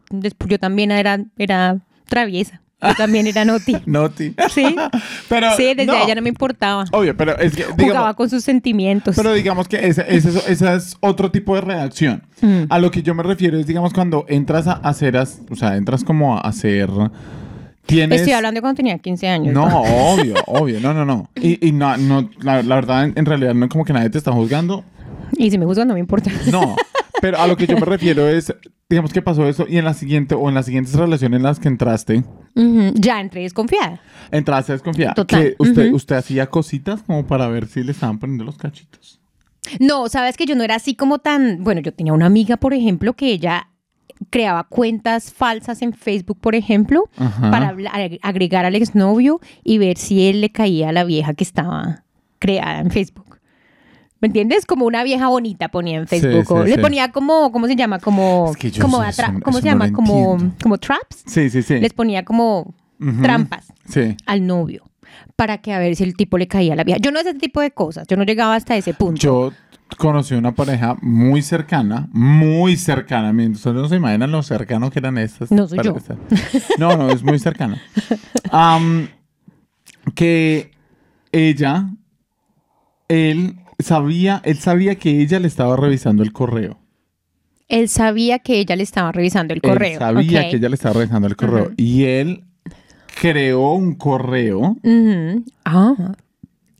Yo 0.47 0.59
también 0.59 0.91
era, 0.91 1.19
era 1.37 1.77
traviesa. 2.07 2.61
Yo 2.81 2.95
también 2.95 3.27
era 3.27 3.45
noti. 3.45 3.75
Noti. 3.85 4.33
Sí. 4.49 4.75
Pero, 5.29 5.55
Sí, 5.55 5.65
desde 5.75 5.85
no, 5.85 6.07
ya 6.07 6.15
no 6.15 6.21
me 6.21 6.29
importaba. 6.29 6.85
Obvio, 6.91 7.15
pero 7.15 7.37
es 7.37 7.55
que... 7.55 7.63
Jugaba 7.63 8.15
con 8.15 8.27
sus 8.29 8.43
sentimientos. 8.43 9.15
Pero 9.15 9.33
digamos 9.33 9.67
que 9.67 9.87
ese, 9.87 10.03
ese 10.07 10.29
es- 10.29 10.47
ese 10.49 10.73
es 10.75 10.97
otro 11.01 11.29
tipo 11.31 11.53
de 11.55 11.61
reacción. 11.61 12.23
Mm. 12.41 12.63
A 12.69 12.79
lo 12.79 12.89
que 12.89 13.03
yo 13.03 13.13
me 13.13 13.21
refiero 13.23 13.59
es, 13.59 13.67
digamos, 13.67 13.93
cuando 13.93 14.25
entras 14.29 14.65
a 14.67 14.73
hacer, 14.73 15.15
o 15.15 15.55
sea, 15.55 15.75
entras 15.75 16.03
como 16.03 16.35
a 16.37 16.41
hacer... 16.41 16.89
Tienes... 17.91 18.21
Estoy 18.21 18.33
hablando 18.33 18.57
de 18.57 18.61
cuando 18.61 18.77
tenía 18.77 18.97
15 18.97 19.27
años. 19.27 19.53
No, 19.53 19.65
obvio, 19.81 20.35
obvio, 20.47 20.79
no, 20.79 20.93
no, 20.93 21.05
no. 21.05 21.29
Y, 21.41 21.67
y 21.67 21.71
no, 21.71 21.97
no 21.97 22.29
la, 22.41 22.63
la 22.63 22.75
verdad, 22.75 23.03
en, 23.05 23.13
en 23.17 23.25
realidad, 23.25 23.53
no 23.53 23.65
es 23.65 23.71
como 23.71 23.83
que 23.85 23.93
nadie 23.93 24.09
te 24.09 24.17
está 24.17 24.31
juzgando. 24.31 24.83
Y 25.37 25.51
si 25.51 25.57
me 25.57 25.65
juzgan, 25.65 25.87
no 25.87 25.93
me 25.95 25.99
importa. 25.99 26.31
No, 26.51 26.75
pero 27.21 27.39
a 27.39 27.47
lo 27.47 27.57
que 27.57 27.67
yo 27.67 27.77
me 27.77 27.85
refiero 27.85 28.27
es, 28.27 28.53
digamos 28.89 29.11
que 29.13 29.21
pasó 29.21 29.47
eso 29.47 29.65
y 29.67 29.77
en 29.77 29.85
la 29.85 29.93
siguiente 29.93 30.35
o 30.35 30.47
en 30.49 30.55
las 30.55 30.65
siguientes 30.65 30.93
relaciones 30.95 31.37
en 31.37 31.43
las 31.43 31.59
que 31.59 31.67
entraste, 31.67 32.23
Ya 32.95 33.19
entré 33.21 33.41
desconfiada. 33.41 34.01
entraste 34.31 34.73
desconfiada. 34.73 35.13
Total, 35.13 35.41
Que 35.41 35.55
usted, 35.59 35.93
usted 35.93 36.15
hacía 36.15 36.47
cositas 36.47 37.01
como 37.03 37.25
para 37.27 37.47
ver 37.47 37.67
si 37.67 37.83
le 37.83 37.91
estaban 37.91 38.19
poniendo 38.19 38.43
los 38.43 38.57
cachitos. 38.57 39.19
No, 39.79 40.09
sabes 40.09 40.37
que 40.37 40.45
yo 40.45 40.55
no 40.55 40.63
era 40.63 40.75
así 40.75 40.95
como 40.95 41.19
tan. 41.19 41.63
Bueno, 41.63 41.81
yo 41.81 41.93
tenía 41.93 42.13
una 42.13 42.25
amiga, 42.25 42.57
por 42.57 42.73
ejemplo, 42.73 43.13
que 43.13 43.27
ella 43.31 43.67
creaba 44.29 44.63
cuentas 44.65 45.33
falsas 45.33 45.81
en 45.81 45.93
Facebook, 45.93 46.37
por 46.39 46.55
ejemplo, 46.55 47.09
Ajá. 47.17 47.49
para 47.51 47.75
agregar 48.21 48.65
al 48.65 48.75
exnovio 48.75 49.39
y 49.63 49.77
ver 49.77 49.97
si 49.97 50.27
él 50.27 50.41
le 50.41 50.51
caía 50.51 50.89
a 50.89 50.91
la 50.91 51.03
vieja 51.03 51.33
que 51.33 51.43
estaba 51.43 52.03
creada 52.39 52.79
en 52.79 52.91
Facebook. 52.91 53.39
¿Me 54.19 54.27
entiendes? 54.27 54.67
Como 54.67 54.85
una 54.85 55.03
vieja 55.03 55.27
bonita 55.29 55.69
ponía 55.69 55.97
en 55.97 56.07
Sí, 56.07 56.19
Facebook. 56.19 56.51
o 56.51 56.63
le 56.63 56.75
sí. 56.75 56.79
ponía 56.81 57.11
como, 57.11 57.51
¿cómo 57.51 57.65
se 57.67 57.75
llama? 57.75 57.97
Como, 57.99 58.51
Es 58.51 58.57
que 58.57 58.69
yo 58.69 58.81
como 58.83 59.01
eso- 59.03 59.21
atra- 59.23 59.31
eso- 59.33 59.41
¿cómo 59.43 59.57
eso 59.57 59.67
se 59.67 59.73
no 59.75 59.83
llama? 59.85 59.91
como, 59.93 60.37
como 60.61 60.77
traps. 60.77 61.23
Sí, 61.25 61.49
sí, 61.49 61.63
sí. 61.63 61.79
Les 61.79 61.93
ponía 61.93 62.23
como 62.23 62.73
trampas 63.23 63.73
al 64.27 64.45
novio 64.45 64.87
para 65.35 65.57
que 65.57 65.73
a 65.73 65.79
ver 65.79 65.95
si 65.95 66.03
el 66.03 66.15
tipo 66.15 66.37
le 66.37 66.47
caía 66.47 66.73
a 66.73 66.75
la 66.75 66.83
vieja. 66.83 66.99
Yo 67.01 67.09
no 67.11 67.19
sé 67.23 67.31
ese 67.31 67.39
tipo 67.39 67.61
de 67.61 67.71
cosas. 67.71 68.05
Yo 68.07 68.15
no 68.15 68.23
llegaba 68.23 68.53
hasta 68.53 68.77
ese 68.77 68.93
punto. 68.93 69.19
Yo 69.19 69.53
conocí 69.97 70.33
una 70.35 70.53
pareja 70.53 70.97
muy 71.01 71.41
cercana, 71.41 72.09
muy 72.11 72.77
cercana. 72.77 73.31
Ustedes 73.51 73.75
no 73.75 73.87
se 73.87 73.95
imaginan 73.95 74.31
lo 74.31 74.43
cercano 74.43 74.89
que 74.89 74.99
eran 74.99 75.17
estas. 75.17 75.51
No 75.51 75.67
soy 75.67 75.79
yo. 75.83 75.95
No, 76.77 76.97
no, 76.97 77.09
es 77.09 77.23
muy 77.23 77.39
cercano. 77.39 77.77
Am, 78.51 79.07
que 80.15 80.71
ella, 81.31 81.89
él 83.07 83.55
sabía, 83.79 84.41
él 84.45 84.57
sabía 84.57 84.95
que 84.95 85.21
ella 85.21 85.39
le 85.39 85.47
estaba 85.47 85.75
revisando 85.75 86.23
el 86.23 86.31
correo. 86.31 86.79
Él 87.67 87.87
sabía 87.87 88.39
que 88.39 88.59
ella 88.59 88.75
le 88.75 88.83
estaba 88.83 89.11
revisando 89.11 89.53
el 89.53 89.61
correo. 89.61 89.93
Él 89.93 89.99
sabía 89.99 90.49
que 90.49 90.57
ella 90.57 90.69
le 90.69 90.75
estaba 90.75 90.93
revisando 90.93 91.27
el 91.27 91.35
correo. 91.37 91.71
Y 91.77 92.03
él 92.03 92.43
creó 93.19 93.73
un 93.73 93.95
correo. 93.95 94.77
Ujú. 94.83 95.45
Ah, 95.63 96.15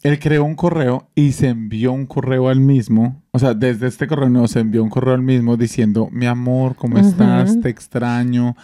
Él 0.04 0.18
creó 0.20 0.44
un 0.46 0.56
correo 0.56 1.08
y 1.14 1.34
se 1.34 1.50
envió 1.50 1.92
un 1.92 2.08
correo 2.08 2.50
al 2.50 2.60
mismo. 2.60 3.22
O 3.34 3.40
sea, 3.40 3.54
desde 3.54 3.88
este 3.88 4.08
correo 4.08 4.30
no, 4.30 4.48
se 4.48 4.60
envió 4.60 4.84
un 4.84 4.90
correo 4.90 5.14
al 5.14 5.22
mismo 5.22 5.58
diciendo, 5.58 6.10
mi 6.12 6.26
amor, 6.26 6.76
¿cómo 6.76 6.98
estás? 6.98 7.60
Te 7.62 7.70
extraño. 7.70 8.56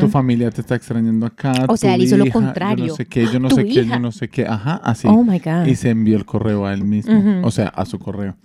Tu 0.00 0.08
familia 0.08 0.50
te 0.52 0.60
está 0.60 0.76
extrañando 0.76 1.26
acá. 1.26 1.52
O 1.68 1.76
sea, 1.76 1.96
él 1.96 2.02
hizo 2.04 2.16
lo 2.16 2.24
hija, 2.24 2.34
Yo 2.38 2.44
contrario. 2.44 2.86
no 2.86 2.94
sé 2.94 3.06
qué, 3.06 3.26
yo 3.26 3.40
no 3.40 3.50
sé 3.50 3.64
qué, 3.64 3.82
hija. 3.82 3.94
yo 3.94 3.98
no 3.98 4.12
sé 4.12 4.28
qué. 4.28 4.46
Ajá, 4.46 4.80
así. 4.84 5.08
Oh 5.10 5.24
my 5.24 5.40
God. 5.40 5.66
Y 5.66 5.74
se 5.74 5.90
envió 5.90 6.16
el 6.16 6.24
correo 6.24 6.66
a 6.66 6.72
él 6.72 6.84
mismo. 6.84 7.40
O 7.42 7.50
sea, 7.50 7.66
a 7.68 7.84
su 7.84 7.98
correo. 7.98 8.36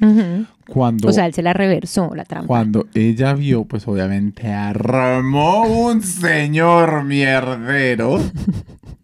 Cuando, 0.68 1.10
O 1.10 1.12
sea, 1.12 1.28
él 1.28 1.34
se 1.34 1.44
la 1.44 1.54
reversó, 1.54 2.16
la 2.16 2.24
trampa. 2.24 2.48
cuando 2.48 2.88
ella 2.94 3.34
vio, 3.34 3.66
pues 3.66 3.88
obviamente 3.88 4.52
armó 4.52 5.64
un 5.64 6.02
señor 6.02 7.04
mierdero. 7.04 8.20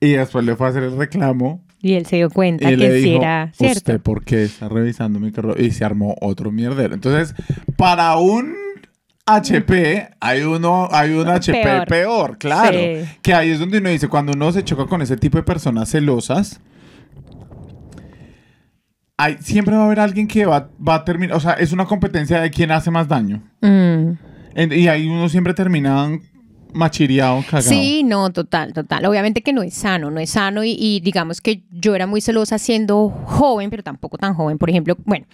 y 0.00 0.12
después 0.12 0.44
le 0.44 0.56
fue 0.56 0.66
a 0.66 0.70
hacer 0.70 0.82
el 0.82 0.96
reclamo. 0.96 1.62
Y 1.80 1.94
él 1.94 2.06
se 2.06 2.16
dio 2.16 2.28
cuenta 2.30 2.70
Y 2.72 2.76
que 2.76 3.00
sí 3.02 3.14
era 3.14 3.52
cierto. 3.52 3.76
¿usted 3.78 4.00
por 4.00 4.24
qué 4.24 4.44
está 4.44 4.68
revisando 4.68 5.20
mi 5.20 5.30
correo? 5.30 5.54
Y 5.58 5.70
se 5.70 5.84
armó 5.84 6.16
otro 6.20 6.50
mierdero. 6.50 6.94
Entonces, 6.94 7.34
para 7.76 8.16
un 8.16 8.54
HP, 9.26 10.08
hay 10.20 10.42
uno, 10.42 10.88
hay 10.90 11.12
un 11.12 11.28
HP 11.28 11.62
peor, 11.62 11.86
Peor. 11.86 12.38
claro. 12.38 12.78
Sí. 12.78 13.08
Que 13.22 13.34
ahí 13.34 13.50
es 13.50 13.60
donde 13.60 13.78
uno 13.78 13.90
dice, 13.90 14.08
cuando 14.08 14.32
uno 14.32 14.50
se 14.52 14.64
choca 14.64 14.86
con 14.86 15.02
ese 15.02 15.16
tipo 15.16 15.36
de 15.38 15.44
personas 15.44 15.90
celosas, 15.90 16.60
hay, 19.16 19.36
siempre 19.40 19.74
va 19.74 19.82
a 19.82 19.86
haber 19.86 20.00
alguien 20.00 20.28
que 20.28 20.46
va, 20.46 20.70
va 20.86 20.96
a 20.96 21.04
terminar, 21.04 21.36
o 21.36 21.40
sea, 21.40 21.52
es 21.54 21.72
una 21.72 21.86
competencia 21.86 22.40
de 22.40 22.50
quién 22.50 22.70
hace 22.70 22.90
más 22.90 23.08
daño. 23.08 23.42
Mm. 23.60 24.12
En- 24.54 24.72
y 24.72 24.88
ahí 24.88 25.06
uno 25.08 25.28
siempre 25.28 25.54
termina 25.54 26.08
machireado, 26.72 27.42
cagado. 27.42 27.68
Sí, 27.68 28.02
no, 28.02 28.30
total, 28.30 28.72
total. 28.72 29.04
Obviamente 29.06 29.42
que 29.42 29.52
no 29.52 29.62
es 29.62 29.74
sano, 29.74 30.10
no 30.10 30.20
es 30.20 30.30
sano 30.30 30.64
y, 30.64 30.76
y 30.78 31.00
digamos 31.00 31.40
que 31.40 31.62
yo 31.70 31.94
era 31.94 32.06
muy 32.06 32.20
celosa 32.20 32.58
siendo 32.58 33.08
joven, 33.08 33.70
pero 33.70 33.82
tampoco 33.82 34.18
tan 34.18 34.34
joven. 34.34 34.58
Por 34.58 34.70
ejemplo, 34.70 34.96
bueno, 35.04 35.26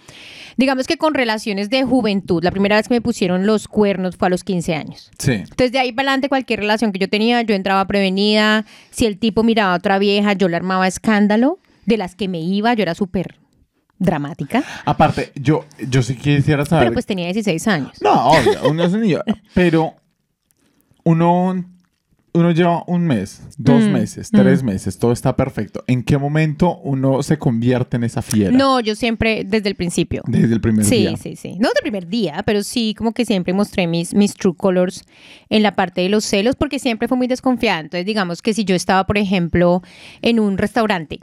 digamos 0.57 0.87
que 0.87 0.97
con 0.97 1.13
relaciones 1.13 1.69
de 1.69 1.83
juventud, 1.83 2.43
la 2.43 2.51
primera 2.51 2.75
vez 2.75 2.87
que 2.87 2.93
me 2.93 3.01
pusieron 3.01 3.45
los 3.45 3.67
cuernos 3.67 4.17
fue 4.17 4.27
a 4.27 4.29
los 4.29 4.43
15 4.43 4.75
años. 4.75 5.11
Sí. 5.17 5.33
Entonces 5.33 5.71
de 5.71 5.79
ahí 5.79 5.91
para 5.91 6.09
adelante 6.09 6.29
cualquier 6.29 6.59
relación 6.59 6.91
que 6.91 6.99
yo 6.99 7.09
tenía, 7.09 7.41
yo 7.41 7.55
entraba 7.55 7.85
prevenida. 7.85 8.65
Si 8.91 9.05
el 9.05 9.17
tipo 9.17 9.43
miraba 9.43 9.73
a 9.73 9.77
otra 9.77 9.99
vieja, 9.99 10.33
yo 10.33 10.47
le 10.47 10.55
armaba 10.55 10.87
escándalo. 10.87 11.59
De 11.85 11.97
las 11.97 12.15
que 12.15 12.27
me 12.27 12.39
iba, 12.39 12.73
yo 12.73 12.81
era 12.81 12.95
súper 12.95 13.35
dramática. 13.99 14.63
Aparte, 14.85 15.31
yo, 15.35 15.65
yo 15.87 16.01
sí 16.01 16.15
quisiera 16.15 16.65
saber... 16.65 16.85
Pero 16.85 16.93
pues 16.93 17.05
tenía 17.05 17.25
16 17.25 17.67
años. 17.67 18.01
No, 18.01 18.29
obvio, 18.29 18.69
uno 18.69 18.83
es 18.83 18.93
un 18.93 19.01
niño. 19.01 19.19
Pero 19.53 19.93
uno, 21.05 21.63
uno 22.33 22.51
lleva 22.51 22.83
un 22.87 23.05
mes, 23.07 23.41
dos 23.57 23.83
Mm, 23.85 23.91
meses, 23.93 24.29
tres 24.31 24.61
meses, 24.63 24.97
todo 24.99 25.13
está 25.13 25.37
perfecto. 25.37 25.83
¿En 25.87 26.03
qué 26.03 26.17
momento 26.17 26.77
uno 26.83 27.23
se 27.23 27.37
convierte 27.37 27.95
en 27.95 28.03
esa 28.03 28.21
fiera? 28.21 28.51
No, 28.51 28.81
yo 28.81 28.95
siempre, 28.95 29.45
desde 29.45 29.69
el 29.69 29.75
principio. 29.75 30.21
Desde 30.27 30.53
el 30.53 30.59
primer 30.59 30.83
Sí, 30.83 30.97
día. 30.97 31.15
sí, 31.15 31.37
sí. 31.37 31.53
No 31.59 31.69
del 31.69 31.81
primer 31.81 32.07
día, 32.07 32.43
pero 32.45 32.61
sí 32.63 32.93
como 32.97 33.13
que 33.13 33.23
siempre 33.23 33.53
mostré 33.53 33.87
mis, 33.87 34.13
mis 34.13 34.33
true 34.33 34.53
colors 34.57 35.05
en 35.49 35.63
la 35.63 35.75
parte 35.75 36.01
de 36.01 36.09
los 36.09 36.25
celos 36.25 36.55
porque 36.57 36.79
siempre 36.79 37.07
fue 37.07 37.15
muy 37.17 37.27
desconfiada. 37.27 37.79
Entonces 37.79 38.05
digamos 38.05 38.41
que 38.41 38.53
si 38.53 38.65
yo 38.65 38.75
estaba, 38.75 39.05
por 39.05 39.17
ejemplo, 39.17 39.81
en 40.21 40.41
un 40.41 40.57
restaurante 40.57 41.19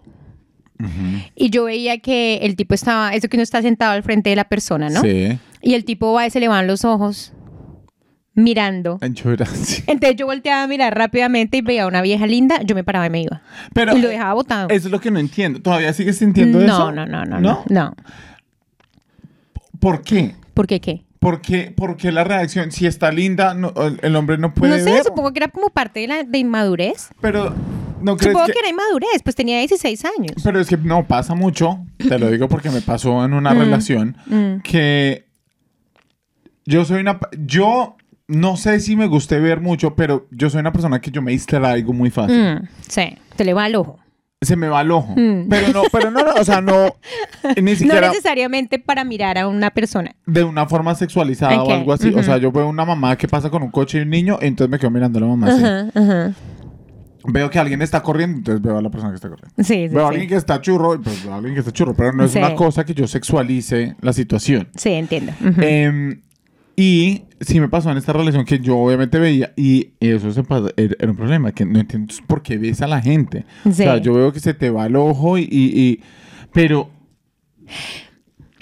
y 1.37 1.51
yo 1.51 1.65
veía 1.65 1.99
que 1.99 2.39
el 2.39 2.57
tipo 2.57 2.75
estaba, 2.75 3.15
eso 3.15 3.29
que 3.29 3.37
uno 3.37 3.45
está 3.45 3.63
sentado 3.63 3.93
al 3.93 4.03
frente 4.03 4.31
de 4.31 4.37
la 4.37 4.49
persona, 4.49 4.89
¿no? 4.91 5.01
Sí. 5.03 5.39
Y 5.61 5.75
el 5.75 5.85
tipo 5.85 6.13
va 6.13 6.27
y 6.27 6.31
se 6.31 6.41
le 6.41 6.49
van 6.49 6.67
los 6.67 6.85
ojos. 6.85 7.33
Mirando. 8.35 8.99
Así. 9.03 9.83
Entonces 9.87 10.17
yo 10.17 10.27
volteaba 10.27 10.63
a 10.63 10.67
mirar 10.67 10.97
rápidamente 10.97 11.59
y 11.59 11.61
veía 11.63 11.85
a 11.85 11.87
una 11.87 12.03
vieja 12.03 12.27
linda, 12.27 12.61
yo 12.63 12.75
me 12.75 12.85
paraba 12.85 13.07
y 13.07 13.11
me 13.11 13.23
iba. 13.23 13.43
Pero 13.75 13.97
y 13.97 14.01
lo 14.01 14.09
dejaba 14.09 14.35
botado. 14.35 14.69
eso 14.71 14.89
es 14.89 14.93
lo 14.93 15.01
que 15.01 15.11
no 15.11 15.19
entiendo. 15.19 15.61
¿Todavía 15.61 15.93
sigues 15.93 16.19
sintiendo 16.19 16.59
no, 16.61 16.65
eso? 16.65 16.93
no, 16.93 17.07
no, 17.07 17.25
no, 17.25 17.41
no, 17.41 17.65
no. 17.69 17.95
¿Por 19.81 20.03
qué? 20.03 20.35
¿Por 20.55 20.67
qué 20.67 20.81
qué? 20.81 21.03
¿Por 21.19 21.41
qué, 21.41 21.73
por 21.75 21.97
qué 21.97 22.11
la 22.13 22.25
reacción? 22.25 22.73
Si 22.73 22.87
está 22.87 23.13
linda, 23.13 23.55
no- 23.55 23.73
el 23.77 23.99
el 24.03 24.17
hombre 24.17 24.39
no 24.39 24.53
puede 24.55 24.73
No 24.79 24.85
sé, 24.85 24.93
ver. 24.93 25.05
supongo 25.05 25.33
que 25.33 25.39
era 25.39 25.49
como 25.49 25.69
parte 25.71 26.01
de 26.01 26.09
la 26.09 26.23
de 26.25 26.39
inmadurez. 26.39 27.11
Pero 27.21 27.55
no 28.01 28.17
crees 28.17 28.33
Supongo 28.33 28.47
que... 28.47 28.53
que... 28.55 28.59
era 28.59 28.69
inmadurez, 28.69 29.23
pues 29.23 29.37
tenía 29.37 29.59
16 29.59 30.05
años. 30.05 30.37
Pero 30.43 30.59
es 30.61 30.69
que 30.69 30.77
no 30.77 31.07
pasa 31.07 31.35
mucho, 31.37 31.85
te 31.97 32.19
lo 32.19 32.29
digo 32.31 32.49
porque 32.49 32.71
me 32.71 32.81
pasó 32.81 33.25
en 33.25 33.35
una 33.35 33.55
Mm, 33.55 33.59
relación 33.59 34.17
mm. 34.27 34.61
que 34.63 35.27
yo 36.65 36.85
soy 36.85 37.01
una 37.01 37.19
yo 37.39 37.97
no 38.33 38.57
sé 38.57 38.81
si 38.81 38.97
me 38.97 39.07
guste 39.07 39.39
ver 39.39 39.61
mucho, 39.61 39.95
pero 39.95 40.27
yo 40.31 40.51
soy 40.51 40.61
una 40.61 40.73
persona 40.73 41.01
que 41.01 41.11
yo 41.11 41.23
me 41.23 41.33
distraigo 41.33 41.93
muy 41.93 42.11
fácil. 42.11 42.37
Mm, 42.37 42.69
sí, 42.89 43.17
te 43.37 43.45
le 43.45 43.53
va 43.55 43.65
al 43.65 43.75
ojo. 43.77 43.99
Se 44.41 44.57
me 44.57 44.67
va 44.67 44.81
el 44.81 44.91
ojo. 44.91 45.13
Mm. 45.17 45.49
Pero 45.49 45.69
no, 45.73 45.83
pero 45.93 46.11
no, 46.11 46.21
no, 46.25 46.33
o 46.41 46.45
sea, 46.45 46.61
no 46.61 46.97
ni 47.57 47.63
No 47.73 47.77
siquiera 47.77 48.09
necesariamente 48.09 48.81
para 48.81 49.05
mirar 49.05 49.39
a 49.39 49.47
una 49.47 49.71
persona. 49.71 50.17
de 50.27 50.43
una 50.43 50.67
forma 50.67 50.95
sexualizada 50.97 51.63
o 51.63 51.71
algo 51.73 51.93
así. 51.93 52.09
O 52.13 52.23
sea, 52.25 52.39
yo 52.39 52.51
veo 52.51 52.69
una 52.69 52.85
mamá 52.85 53.17
que 53.17 53.29
pasa 53.29 53.51
con 53.51 53.63
un 53.63 53.71
coche 53.71 53.99
y 53.99 54.01
un 54.01 54.11
niño, 54.11 54.39
entonces 54.41 54.69
me 54.71 54.79
quedo 54.81 54.91
mirando 54.91 55.19
a 55.19 55.23
la 55.23 55.29
mamá 55.29 55.47
así. 55.49 56.35
Veo 57.25 57.49
que 57.51 57.59
alguien 57.61 57.81
está 57.83 58.03
corriendo, 58.03 58.39
entonces 58.39 58.61
veo 58.61 58.77
a 58.79 58.83
la 58.83 58.91
persona 58.91 59.13
que 59.13 59.15
está 59.17 59.29
corriendo. 59.29 59.55
Sí, 59.59 59.87
sí, 59.87 59.95
Veo 59.95 60.07
a 60.07 60.09
sí. 60.09 60.15
alguien 60.15 60.29
que 60.29 60.35
está 60.35 60.61
churro, 60.61 60.97
y 60.97 60.99
pues 60.99 61.23
veo 61.23 61.33
a 61.33 61.37
alguien 61.37 61.55
que 61.55 61.61
está 61.61 61.71
churro, 61.71 61.95
pero 61.95 62.13
no 62.13 62.25
es 62.25 62.35
una 62.35 62.57
cosa 62.57 62.85
que 62.85 62.95
yo 62.95 63.07
sexualice 63.07 63.95
la 64.01 64.13
situación. 64.13 64.69
Sí, 64.75 64.91
entiendo. 64.91 65.33
Y 66.77 67.23
sí 67.41 67.61
me 67.61 67.69
pasó 67.69 67.91
en 67.91 67.99
esta 67.99 68.13
relación 68.13 68.45
que 68.45 68.59
yo 68.59 68.79
obviamente 68.79 69.19
veía 69.19 69.53
y 69.57 69.89
eso 70.01 70.33
se 70.33 70.43
pasa- 70.43 70.71
era, 70.77 70.95
era 70.99 71.11
un 71.11 71.17
problema, 71.17 71.53
que 71.53 71.65
no 71.67 71.79
entiendo 71.81 72.13
por 72.27 72.43
qué 72.43 72.57
ves 72.59 72.81
a 72.83 72.87
la 72.87 73.01
gente. 73.01 73.45
O 73.67 73.73
sea, 73.73 73.97
yo 73.99 74.15
veo 74.15 74.33
que 74.33 74.41
se 74.41 74.55
te 74.55 74.71
va 74.71 74.87
el 74.87 74.97
ojo 74.97 75.37
y... 75.39 75.43
y- 75.51 75.81
y- 75.81 76.01
pero... 76.53 76.91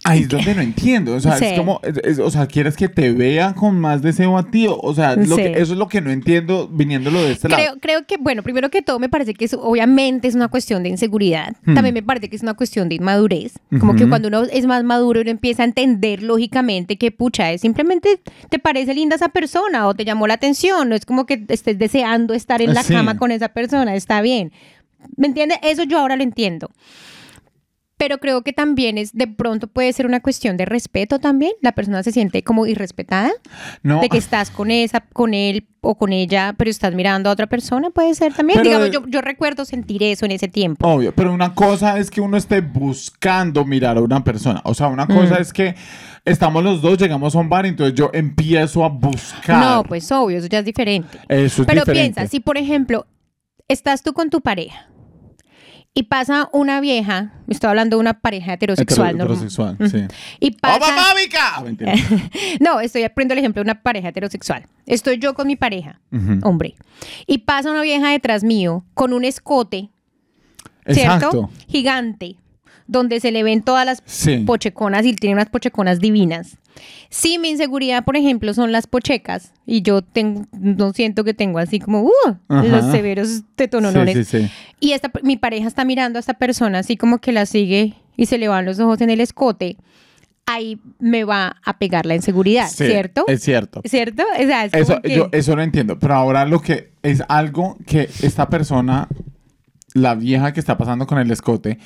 Ahí 0.02 0.20
es 0.22 0.28
donde 0.28 0.54
no 0.54 0.62
entiendo. 0.62 1.14
O 1.14 1.20
sea, 1.20 1.34
es 1.34 1.50
Sí. 1.50 1.56
como... 1.56 1.80
es- 1.82 1.98
es- 2.04 2.18
o 2.18 2.30
sea, 2.30 2.46
¿quieres 2.46 2.74
que 2.74 2.88
te 2.88 3.12
vean 3.12 3.52
con 3.52 3.78
más 3.78 4.00
deseo 4.00 4.38
a 4.38 4.50
ti? 4.50 4.66
O 4.68 4.94
sea, 4.94 5.14
lo 5.14 5.36
Sí. 5.36 5.42
que- 5.42 5.52
eso 5.60 5.72
es 5.74 5.78
lo 5.78 5.88
que 5.88 6.00
no 6.00 6.10
entiendo 6.10 6.68
viniéndolo 6.68 7.22
de 7.22 7.32
este 7.32 7.48
Creo, 7.48 7.58
lado. 7.58 7.78
creo 7.80 8.06
que, 8.06 8.16
bueno, 8.16 8.42
primero 8.42 8.70
que 8.70 8.80
todo 8.80 8.98
me 8.98 9.10
parece 9.10 9.34
que 9.34 9.44
es, 9.44 9.52
obviamente 9.54 10.26
es 10.26 10.34
una 10.34 10.48
cuestión 10.48 10.82
de 10.82 10.88
inseguridad. 10.88 11.54
Hmm. 11.66 11.74
También 11.74 11.92
me 11.94 12.02
parece 12.02 12.30
que 12.30 12.36
es 12.36 12.42
una 12.42 12.54
cuestión 12.54 12.88
de 12.88 12.94
inmadurez. 12.94 13.52
Como 13.78 13.94
que 13.94 14.04
Ujú. 14.04 14.08
cuando 14.10 14.28
uno 14.28 14.42
es 14.44 14.64
más 14.66 14.84
maduro, 14.84 15.20
uno 15.20 15.30
empieza 15.30 15.64
a 15.64 15.66
entender 15.66 16.22
lógicamente 16.22 16.96
que, 16.96 17.10
pucha, 17.10 17.52
es 17.52 17.60
simplemente 17.60 18.20
te 18.48 18.58
parece 18.58 18.94
linda 18.94 19.16
esa 19.16 19.28
persona 19.28 19.86
o 19.86 19.94
te 19.94 20.06
llamó 20.06 20.26
la 20.26 20.34
atención. 20.34 20.88
No 20.88 20.94
es 20.94 21.04
como 21.04 21.26
que 21.26 21.44
estés 21.48 21.78
deseando 21.78 22.32
estar 22.32 22.62
en 22.62 22.72
la 22.72 22.82
Sí. 22.84 22.94
cama 22.94 23.18
con 23.18 23.32
esa 23.32 23.48
persona. 23.48 23.94
Está 23.94 24.22
bien. 24.22 24.50
¿Me 25.16 25.26
entiendes? 25.26 25.58
Eso 25.62 25.82
yo 25.82 25.98
ahora 25.98 26.16
lo 26.16 26.22
entiendo. 26.22 26.70
Pero 28.00 28.16
creo 28.16 28.40
que 28.40 28.54
también 28.54 28.96
es, 28.96 29.12
de 29.12 29.26
pronto 29.26 29.66
puede 29.66 29.92
ser 29.92 30.06
una 30.06 30.20
cuestión 30.20 30.56
de 30.56 30.64
respeto 30.64 31.18
también. 31.18 31.52
La 31.60 31.72
persona 31.72 32.02
se 32.02 32.12
siente 32.12 32.42
como 32.42 32.64
irrespetada 32.66 33.30
No, 33.82 34.00
de 34.00 34.08
que 34.08 34.16
estás 34.16 34.50
con 34.50 34.70
esa, 34.70 35.00
con 35.12 35.34
él 35.34 35.66
o 35.82 35.98
con 35.98 36.14
ella, 36.14 36.54
pero 36.56 36.70
estás 36.70 36.94
mirando 36.94 37.28
a 37.28 37.32
otra 37.34 37.46
persona, 37.46 37.90
puede 37.90 38.14
ser 38.14 38.32
también. 38.32 38.60
Pero 38.62 38.70
Digamos, 38.70 38.90
yo, 38.90 39.06
yo 39.06 39.20
recuerdo 39.20 39.66
sentir 39.66 40.02
eso 40.02 40.24
en 40.24 40.30
ese 40.32 40.48
tiempo. 40.48 40.88
Obvio, 40.88 41.14
pero 41.14 41.30
una 41.30 41.54
cosa 41.54 41.98
es 41.98 42.10
que 42.10 42.22
uno 42.22 42.38
esté 42.38 42.62
buscando 42.62 43.66
mirar 43.66 43.98
a 43.98 44.00
una 44.00 44.24
persona. 44.24 44.62
O 44.64 44.72
sea, 44.72 44.86
una 44.88 45.06
cosa 45.06 45.38
Mm. 45.38 45.42
es 45.42 45.52
que 45.52 45.74
estamos 46.24 46.64
los 46.64 46.80
dos, 46.80 46.96
llegamos 46.96 47.36
a 47.36 47.38
un 47.38 47.50
bar, 47.50 47.66
entonces 47.66 47.94
yo 47.94 48.08
empiezo 48.14 48.82
a 48.82 48.88
buscar. 48.88 49.62
No, 49.62 49.84
pues 49.84 50.10
obvio, 50.10 50.38
eso 50.38 50.46
ya 50.46 50.60
es 50.60 50.64
diferente. 50.64 51.18
Eso 51.28 51.60
es 51.62 51.66
pero 51.68 51.82
diferente. 51.82 52.14
piensa, 52.14 52.26
si 52.30 52.40
por 52.40 52.56
ejemplo, 52.56 53.06
estás 53.68 54.02
tú 54.02 54.14
con 54.14 54.30
tu 54.30 54.40
pareja 54.40 54.86
y 55.92 56.04
pasa 56.04 56.48
una 56.52 56.80
vieja, 56.80 57.32
estoy 57.48 57.68
hablando 57.68 57.96
de 57.96 58.00
una 58.00 58.20
pareja 58.20 58.52
heterosexual, 58.52 59.14
Hetero- 59.16 59.18
¿no? 59.18 59.24
heterosexual, 59.24 59.76
Ujú. 59.80 59.88
sí. 59.88 60.04
Y 60.38 60.52
pasa... 60.52 60.78
¡Oh, 60.86 60.96
mamámica! 60.96 61.60
Mentira. 61.64 61.94
no, 62.60 62.80
estoy 62.80 63.08
poniendo 63.08 63.32
el 63.34 63.38
ejemplo 63.38 63.60
de 63.60 63.64
una 63.70 63.82
pareja 63.82 64.08
heterosexual. 64.08 64.66
Estoy 64.86 65.18
yo 65.18 65.34
con 65.34 65.46
mi 65.46 65.56
pareja, 65.56 66.00
hombre, 66.42 66.76
y 67.26 67.38
pasa 67.38 67.70
una 67.70 67.82
vieja 67.82 68.10
detrás 68.10 68.44
mío 68.44 68.84
con 68.94 69.12
un 69.12 69.24
escote 69.24 69.90
¿cierto? 70.86 71.26
Exacto. 71.26 71.50
Gigante, 71.68 72.36
donde 72.86 73.20
se 73.20 73.30
le 73.32 73.42
ven 73.42 73.62
todas 73.62 73.84
las 73.86 74.02
Sí. 74.06 74.38
pocheconas 74.46 75.04
y 75.06 75.14
tiene 75.14 75.34
unas 75.34 75.48
pocheconas 75.50 75.98
divinas. 76.00 76.56
Sí, 77.08 77.38
mi 77.38 77.48
inseguridad, 77.50 78.04
por 78.04 78.16
ejemplo, 78.16 78.54
son 78.54 78.70
las 78.72 78.86
pochecas 78.86 79.52
y 79.66 79.82
yo 79.82 80.02
tengo, 80.02 80.46
no 80.52 80.92
siento 80.92 81.24
que 81.24 81.34
tengo 81.34 81.58
así 81.58 81.80
como 81.80 82.02
uh, 82.02 82.10
los 82.48 82.90
severos 82.92 83.42
tetononones. 83.56 84.16
Sí, 84.16 84.24
sí, 84.24 84.42
sí. 84.46 84.50
Y 84.78 84.92
esta, 84.92 85.10
mi 85.22 85.36
pareja 85.36 85.66
está 85.66 85.84
mirando 85.84 86.18
a 86.18 86.20
esta 86.20 86.34
persona 86.34 86.78
así 86.78 86.96
como 86.96 87.18
que 87.18 87.32
la 87.32 87.46
sigue 87.46 87.94
y 88.16 88.26
se 88.26 88.38
le 88.38 88.48
van 88.48 88.64
los 88.64 88.78
ojos 88.80 89.00
en 89.00 89.10
el 89.10 89.20
escote. 89.20 89.76
Ahí 90.46 90.80
me 90.98 91.24
va 91.24 91.56
a 91.64 91.78
pegar 91.78 92.06
la 92.06 92.14
inseguridad, 92.14 92.68
Sí, 92.68 92.86
¿cierto? 92.86 93.24
Es 93.28 93.42
cierto. 93.42 93.82
¿Cierto? 93.84 94.22
O 94.32 94.42
sea, 94.42 94.64
es 94.64 94.74
Eso, 94.74 94.86
como 94.94 95.02
que- 95.02 95.14
yo 95.16 95.28
eso 95.32 95.54
lo 95.56 95.62
entiendo. 95.62 95.98
Pero 95.98 96.14
ahora 96.14 96.44
lo 96.44 96.60
que 96.60 96.92
es 97.02 97.22
algo 97.28 97.76
que 97.86 98.08
esta 98.22 98.48
persona, 98.48 99.08
la 99.94 100.14
vieja 100.14 100.52
que 100.52 100.60
está 100.60 100.76
pasando 100.78 101.06
con 101.06 101.18
el 101.18 101.30
escote, 101.30 101.78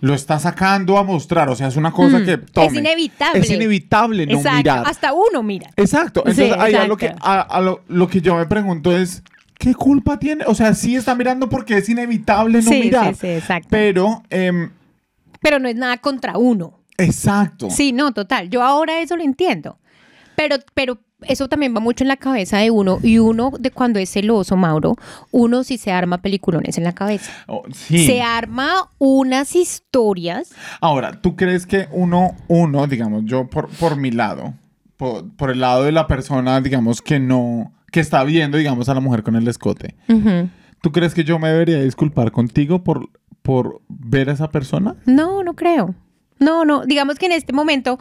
lo 0.00 0.14
está 0.14 0.38
sacando 0.38 0.96
a 0.98 1.02
mostrar. 1.04 1.48
O 1.48 1.54
sea, 1.56 1.68
es 1.68 1.76
una 1.76 1.92
cosa 1.92 2.18
Mm, 2.20 2.24
que 2.24 2.40
es 2.66 2.74
inevitable. 2.74 3.40
Es 3.40 3.50
inevitable 3.50 4.26
no 4.26 4.38
Exacto, 4.38 4.56
mirar. 4.58 4.82
hasta 4.86 5.12
uno 5.12 5.42
mira. 5.42 5.70
Exacto. 5.76 6.22
Sí, 6.26 6.42
Entonces, 6.42 6.56
ahí 6.58 6.74
a 6.74 6.86
lo, 6.86 6.96
que, 6.96 7.14
a, 7.20 7.40
a 7.40 7.60
lo, 7.60 7.82
lo 7.88 8.08
que 8.08 8.20
yo 8.20 8.34
me 8.36 8.46
pregunto 8.46 8.96
es, 8.96 9.22
¿qué 9.58 9.74
culpa 9.74 10.18
tiene? 10.18 10.44
O 10.46 10.54
sea, 10.54 10.74
sí 10.74 10.96
está 10.96 11.14
mirando 11.14 11.48
porque 11.48 11.76
es 11.78 11.88
inevitable 11.88 12.62
no 12.62 12.70
sí, 12.70 12.80
mirar. 12.80 13.14
sí, 13.14 13.20
sí, 13.20 13.26
exacto. 13.28 13.68
Pero, 13.70 14.22
em, 14.30 14.70
Pero 15.40 15.58
no 15.58 15.68
es 15.68 15.76
nada 15.76 15.98
contra 15.98 16.38
uno. 16.38 16.80
exacto. 16.96 17.68
Sí, 17.70 17.92
no, 17.92 18.12
total. 18.12 18.48
Yo 18.50 18.62
ahora 18.62 19.00
eso 19.00 19.16
lo 19.16 19.22
entiendo. 19.22 19.78
Pero, 20.36 20.56
pero 20.74 20.98
eso 21.22 21.48
también 21.48 21.74
va 21.74 21.80
mucho 21.80 22.04
en 22.04 22.08
la 22.08 22.16
cabeza 22.16 22.58
de 22.58 22.70
uno. 22.70 22.98
Y 23.02 23.18
uno, 23.18 23.52
de 23.58 23.70
cuando 23.70 23.98
es 23.98 24.10
celoso, 24.10 24.56
Mauro, 24.56 24.96
uno 25.30 25.64
sí 25.64 25.78
se 25.78 25.92
arma 25.92 26.18
peliculones 26.18 26.78
en 26.78 26.84
la 26.84 26.92
cabeza. 26.92 27.30
Oh, 27.46 27.62
sí. 27.72 28.06
Se 28.06 28.22
arma 28.22 28.90
unas 28.98 29.54
historias. 29.56 30.52
Ahora, 30.80 31.20
¿tú 31.20 31.36
crees 31.36 31.66
que 31.66 31.88
uno, 31.92 32.36
uno, 32.48 32.86
digamos, 32.86 33.24
yo 33.24 33.48
por, 33.48 33.68
por 33.68 33.96
mi 33.96 34.10
lado, 34.10 34.54
por, 34.96 35.30
por 35.36 35.50
el 35.50 35.60
lado 35.60 35.84
de 35.84 35.92
la 35.92 36.06
persona, 36.06 36.60
digamos, 36.60 37.02
que 37.02 37.20
no, 37.20 37.72
que 37.90 38.00
está 38.00 38.24
viendo, 38.24 38.58
digamos, 38.58 38.88
a 38.88 38.94
la 38.94 39.00
mujer 39.00 39.22
con 39.22 39.36
el 39.36 39.46
escote. 39.48 39.96
¿tú 40.82 40.92
crees 40.92 41.14
que 41.14 41.24
yo 41.24 41.38
me 41.38 41.48
debería 41.48 41.82
disculpar 41.82 42.32
contigo 42.32 42.82
por, 42.82 43.10
por 43.42 43.80
ver 43.88 44.30
a 44.30 44.32
esa 44.32 44.48
persona? 44.48 44.96
No, 45.06 45.42
no 45.42 45.54
creo. 45.54 45.94
No, 46.38 46.64
no. 46.64 46.86
Digamos 46.86 47.18
que 47.18 47.26
en 47.26 47.32
este 47.32 47.52
momento, 47.52 47.98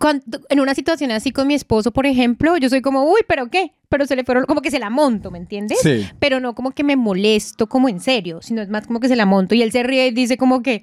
cuando- 0.00 0.40
en 0.48 0.60
una 0.60 0.74
situación 0.74 1.10
así 1.10 1.30
con 1.30 1.46
mi 1.46 1.54
esposo, 1.54 1.92
por 1.92 2.06
ejemplo, 2.06 2.56
yo 2.56 2.68
soy 2.68 2.80
como, 2.82 3.04
uy, 3.04 3.20
pero 3.28 3.48
qué, 3.50 3.72
pero 3.88 4.06
se 4.06 4.16
le 4.16 4.24
fueron, 4.24 4.44
como 4.46 4.62
que 4.62 4.70
se 4.70 4.78
la 4.78 4.90
monto, 4.90 5.30
¿me 5.30 5.38
entiendes? 5.38 5.78
Sí. 5.82 6.06
Pero 6.18 6.40
no 6.40 6.54
como 6.54 6.72
que 6.72 6.84
me 6.84 6.96
molesto 6.96 7.68
como 7.68 7.88
en 7.88 8.00
serio, 8.00 8.40
sino 8.42 8.62
es 8.62 8.68
más 8.68 8.86
como 8.86 9.00
que 9.00 9.08
se 9.08 9.16
la 9.16 9.26
monto 9.26 9.54
y 9.54 9.62
él 9.62 9.72
se 9.72 9.82
ríe 9.82 10.08
y 10.08 10.10
dice 10.10 10.36
como 10.36 10.62
que, 10.62 10.82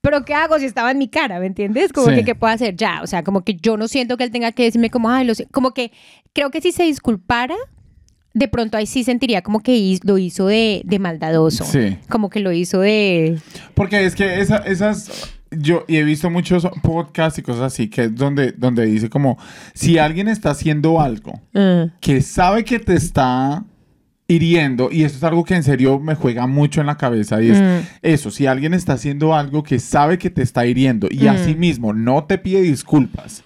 pero 0.00 0.24
¿qué 0.24 0.34
hago 0.34 0.58
si 0.58 0.64
estaba 0.64 0.90
en 0.92 0.98
mi 0.98 1.08
cara, 1.08 1.38
¿me 1.40 1.46
entiendes? 1.46 1.92
Como 1.92 2.08
Sí. 2.08 2.14
que, 2.16 2.24
¿qué 2.24 2.34
puedo 2.34 2.52
hacer 2.52 2.74
ya? 2.76 3.00
O 3.02 3.06
sea, 3.06 3.22
como 3.22 3.44
que 3.44 3.54
yo 3.54 3.76
no 3.76 3.86
siento 3.88 4.16
que 4.16 4.24
él 4.24 4.30
tenga 4.30 4.52
que 4.52 4.62
decirme 4.64 4.90
como, 4.90 5.10
ay, 5.10 5.26
lo 5.26 5.34
sé. 5.34 5.46
Como 5.52 5.72
que 5.72 5.92
creo 6.32 6.50
que 6.50 6.60
si 6.60 6.72
se 6.72 6.84
disculpara, 6.84 7.54
de 8.32 8.46
pronto 8.48 8.76
ahí 8.78 8.86
sí 8.86 9.02
sentiría 9.04 9.42
como 9.42 9.60
que 9.60 9.98
lo 10.04 10.16
hizo 10.16 10.46
de, 10.46 10.82
de 10.84 10.98
maldadoso. 11.00 11.64
Sí. 11.64 11.98
Como 12.08 12.30
que 12.30 12.38
lo 12.40 12.52
hizo 12.52 12.80
de... 12.80 13.38
Porque 13.74 14.04
es 14.06 14.14
que 14.14 14.40
esa- 14.40 14.58
esas, 14.58 15.32
yo 15.50 15.84
y 15.88 15.96
he 15.96 16.04
visto 16.04 16.30
muchos 16.30 16.66
podcasts 16.82 17.38
y 17.38 17.42
cosas 17.42 17.62
así, 17.72 17.88
que 17.88 18.04
es 18.04 18.14
donde, 18.14 18.52
donde 18.52 18.86
dice 18.86 19.08
como, 19.10 19.38
si 19.74 19.98
alguien 19.98 20.28
está 20.28 20.50
haciendo 20.50 21.00
algo 21.00 21.40
"Ah". 21.54 21.86
que 22.00 22.20
sabe 22.22 22.64
que 22.64 22.78
te 22.78 22.94
está 22.94 23.64
hiriendo, 24.28 24.90
y 24.92 25.02
esto 25.02 25.18
es 25.18 25.24
algo 25.24 25.42
que 25.42 25.56
en 25.56 25.64
serio 25.64 25.98
me 25.98 26.14
juega 26.14 26.46
mucho 26.46 26.80
en 26.80 26.86
la 26.86 26.96
cabeza, 26.96 27.42
y 27.42 27.50
es 27.50 27.60
Mm. 27.60 27.86
eso, 28.02 28.30
si 28.30 28.46
alguien 28.46 28.74
está 28.74 28.92
haciendo 28.92 29.34
algo 29.34 29.64
que 29.64 29.80
sabe 29.80 30.18
que 30.18 30.30
te 30.30 30.42
está 30.42 30.64
hiriendo 30.66 31.08
y 31.10 31.24
Mm. 31.24 31.28
asimismo 31.30 31.92
no 31.92 32.22
te 32.24 32.38
pide 32.38 32.62
disculpas, 32.62 33.42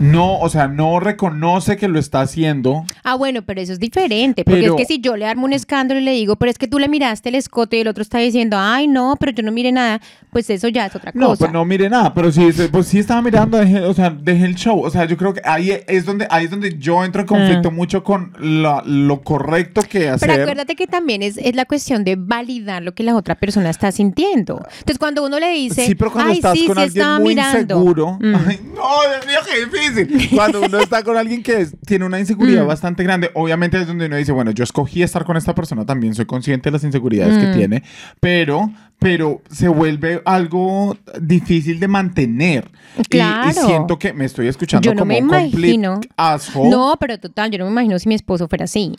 no, 0.00 0.38
o 0.38 0.48
sea, 0.48 0.66
no 0.68 0.98
reconoce 1.00 1.76
que 1.76 1.86
lo 1.88 1.98
está 1.98 2.20
haciendo, 2.22 2.84
Ah, 3.04 3.14
bueno, 3.14 3.42
pero 3.42 3.60
eso 3.60 3.72
es 3.72 3.78
diferente. 3.78 4.44
Porque 4.44 4.60
Pero- 4.62 4.76
es 4.76 4.80
que 4.86 4.92
si 4.94 5.00
yo 5.00 5.16
le 5.16 5.26
armo 5.26 5.44
un 5.44 5.52
escándalo 5.52 6.00
y 6.00 6.04
le 6.04 6.12
digo, 6.12 6.36
pero 6.36 6.50
es 6.50 6.58
que 6.58 6.66
tú 6.68 6.78
le 6.78 6.88
miraste 6.88 7.28
el 7.28 7.34
escote 7.36 7.76
y 7.76 7.80
el 7.80 7.88
otro 7.88 8.02
está 8.02 8.18
diciendo, 8.18 8.56
ay, 8.58 8.88
no, 8.88 9.16
pero 9.18 9.32
yo 9.32 9.42
no 9.42 9.52
mire 9.52 9.70
nada, 9.72 10.00
pues 10.30 10.48
eso 10.50 10.68
ya 10.68 10.86
es 10.86 10.96
otra 10.96 11.12
No, 11.14 11.28
cosa. 11.28 11.38
pues 11.40 11.52
no 11.52 11.64
mire 11.64 11.88
nada, 11.90 12.12
pero 12.14 12.32
sí, 12.32 12.48
pues 12.70 12.86
sí 12.86 12.98
estaba 12.98 13.22
mirando, 13.22 13.58
dejé, 13.58 13.80
o 13.82 13.94
sea, 13.94 14.10
dejé 14.10 14.44
el 14.44 14.54
show. 14.56 14.80
O 14.82 14.90
sea, 14.90 15.04
yo 15.04 15.16
creo 15.16 15.34
que 15.34 15.42
ahí 15.44 15.72
es 15.86 16.04
donde, 16.06 16.26
ahí 16.30 16.44
es 16.46 16.50
donde 16.50 16.76
yo 16.78 17.04
entro 17.04 17.20
en 17.22 17.26
conflicto 17.28 17.70
mucho 17.70 18.02
con 18.02 18.32
la- 18.40 18.82
lo 18.86 19.22
correcto 19.22 19.82
que 19.82 20.08
hacer. 20.08 20.28
Pero 20.28 20.42
acuérdate 20.42 20.74
que 20.76 20.86
también 20.86 21.22
es, 21.22 21.36
es 21.38 21.54
la 21.54 21.64
cuestión 21.64 22.02
de 22.04 22.16
validar 22.16 22.82
lo 22.82 22.94
que 22.94 23.02
la 23.02 23.14
otra 23.14 23.34
persona 23.36 23.70
está 23.70 23.92
sintiendo. 23.92 24.56
Entonces, 24.78 24.98
cuando 24.98 25.24
uno 25.24 25.38
le 25.38 25.50
dice, 25.50 25.86
sí, 25.86 25.94
pero 25.94 26.12
cuando 26.12 26.30
ay, 26.32 26.38
estás 26.38 26.58
sí, 26.58 26.66
con 26.66 26.76
sí 26.76 26.82
alguien 26.82 27.06
muy 27.20 27.28
mirando. 27.34 27.74
inseguro. 27.76 28.18
Mm. 28.20 28.34
Ay, 28.46 28.60
no, 28.74 29.10
Dios 29.10 29.26
mío, 29.26 29.38
difícil. 29.54 30.30
Cuando 30.34 30.60
uno 30.62 30.78
está 30.78 31.02
con 31.02 31.16
alguien 31.16 31.42
que 31.42 31.60
es- 31.62 31.76
tiene 31.86 32.04
una 32.04 32.18
inseguridad 32.20 32.64
Mm. 32.64 32.68
bastante 32.68 33.02
grande, 33.02 33.30
obviamente 33.34 33.80
es 33.80 33.86
donde 33.86 34.06
uno 34.06 34.16
dice, 34.16 34.32
bueno, 34.32 34.50
yo 34.50 34.64
escogí 34.64 35.02
estar 35.02 35.24
con 35.24 35.36
esta 35.36 35.54
persona 35.54 35.84
también, 35.86 36.14
soy 36.14 36.26
consciente 36.26 36.68
de 36.70 36.72
las 36.72 36.84
inseguridades 36.84 37.38
que 37.38 37.46
Mm. 37.50 37.54
tiene, 37.56 37.82
pero, 38.20 38.70
pero 38.98 39.42
se 39.50 39.68
vuelve 39.68 40.22
algo 40.24 40.96
difícil 41.20 41.80
de 41.80 41.88
mantener. 41.88 42.70
Y- 42.98 43.02
Claro. 43.04 43.50
Y, 43.50 43.66
siento 43.66 43.98
que 43.98 44.12
me 44.12 44.24
estoy 44.24 44.48
escuchando 44.48 44.84
Yo 44.84 44.94
no 44.94 45.00
como 45.00 45.08
me 45.08 45.18
imagino. 45.18 46.00
asshole. 46.16 46.70
No, 46.70 46.94
pero 47.00 47.18
total, 47.18 47.50
yo 47.50 47.58
no 47.58 47.64
me 47.66 47.70
imagino 47.72 47.98
si 47.98 48.08
mi 48.08 48.14
esposo 48.14 48.48
fuera 48.48 48.64
así. 48.64 48.94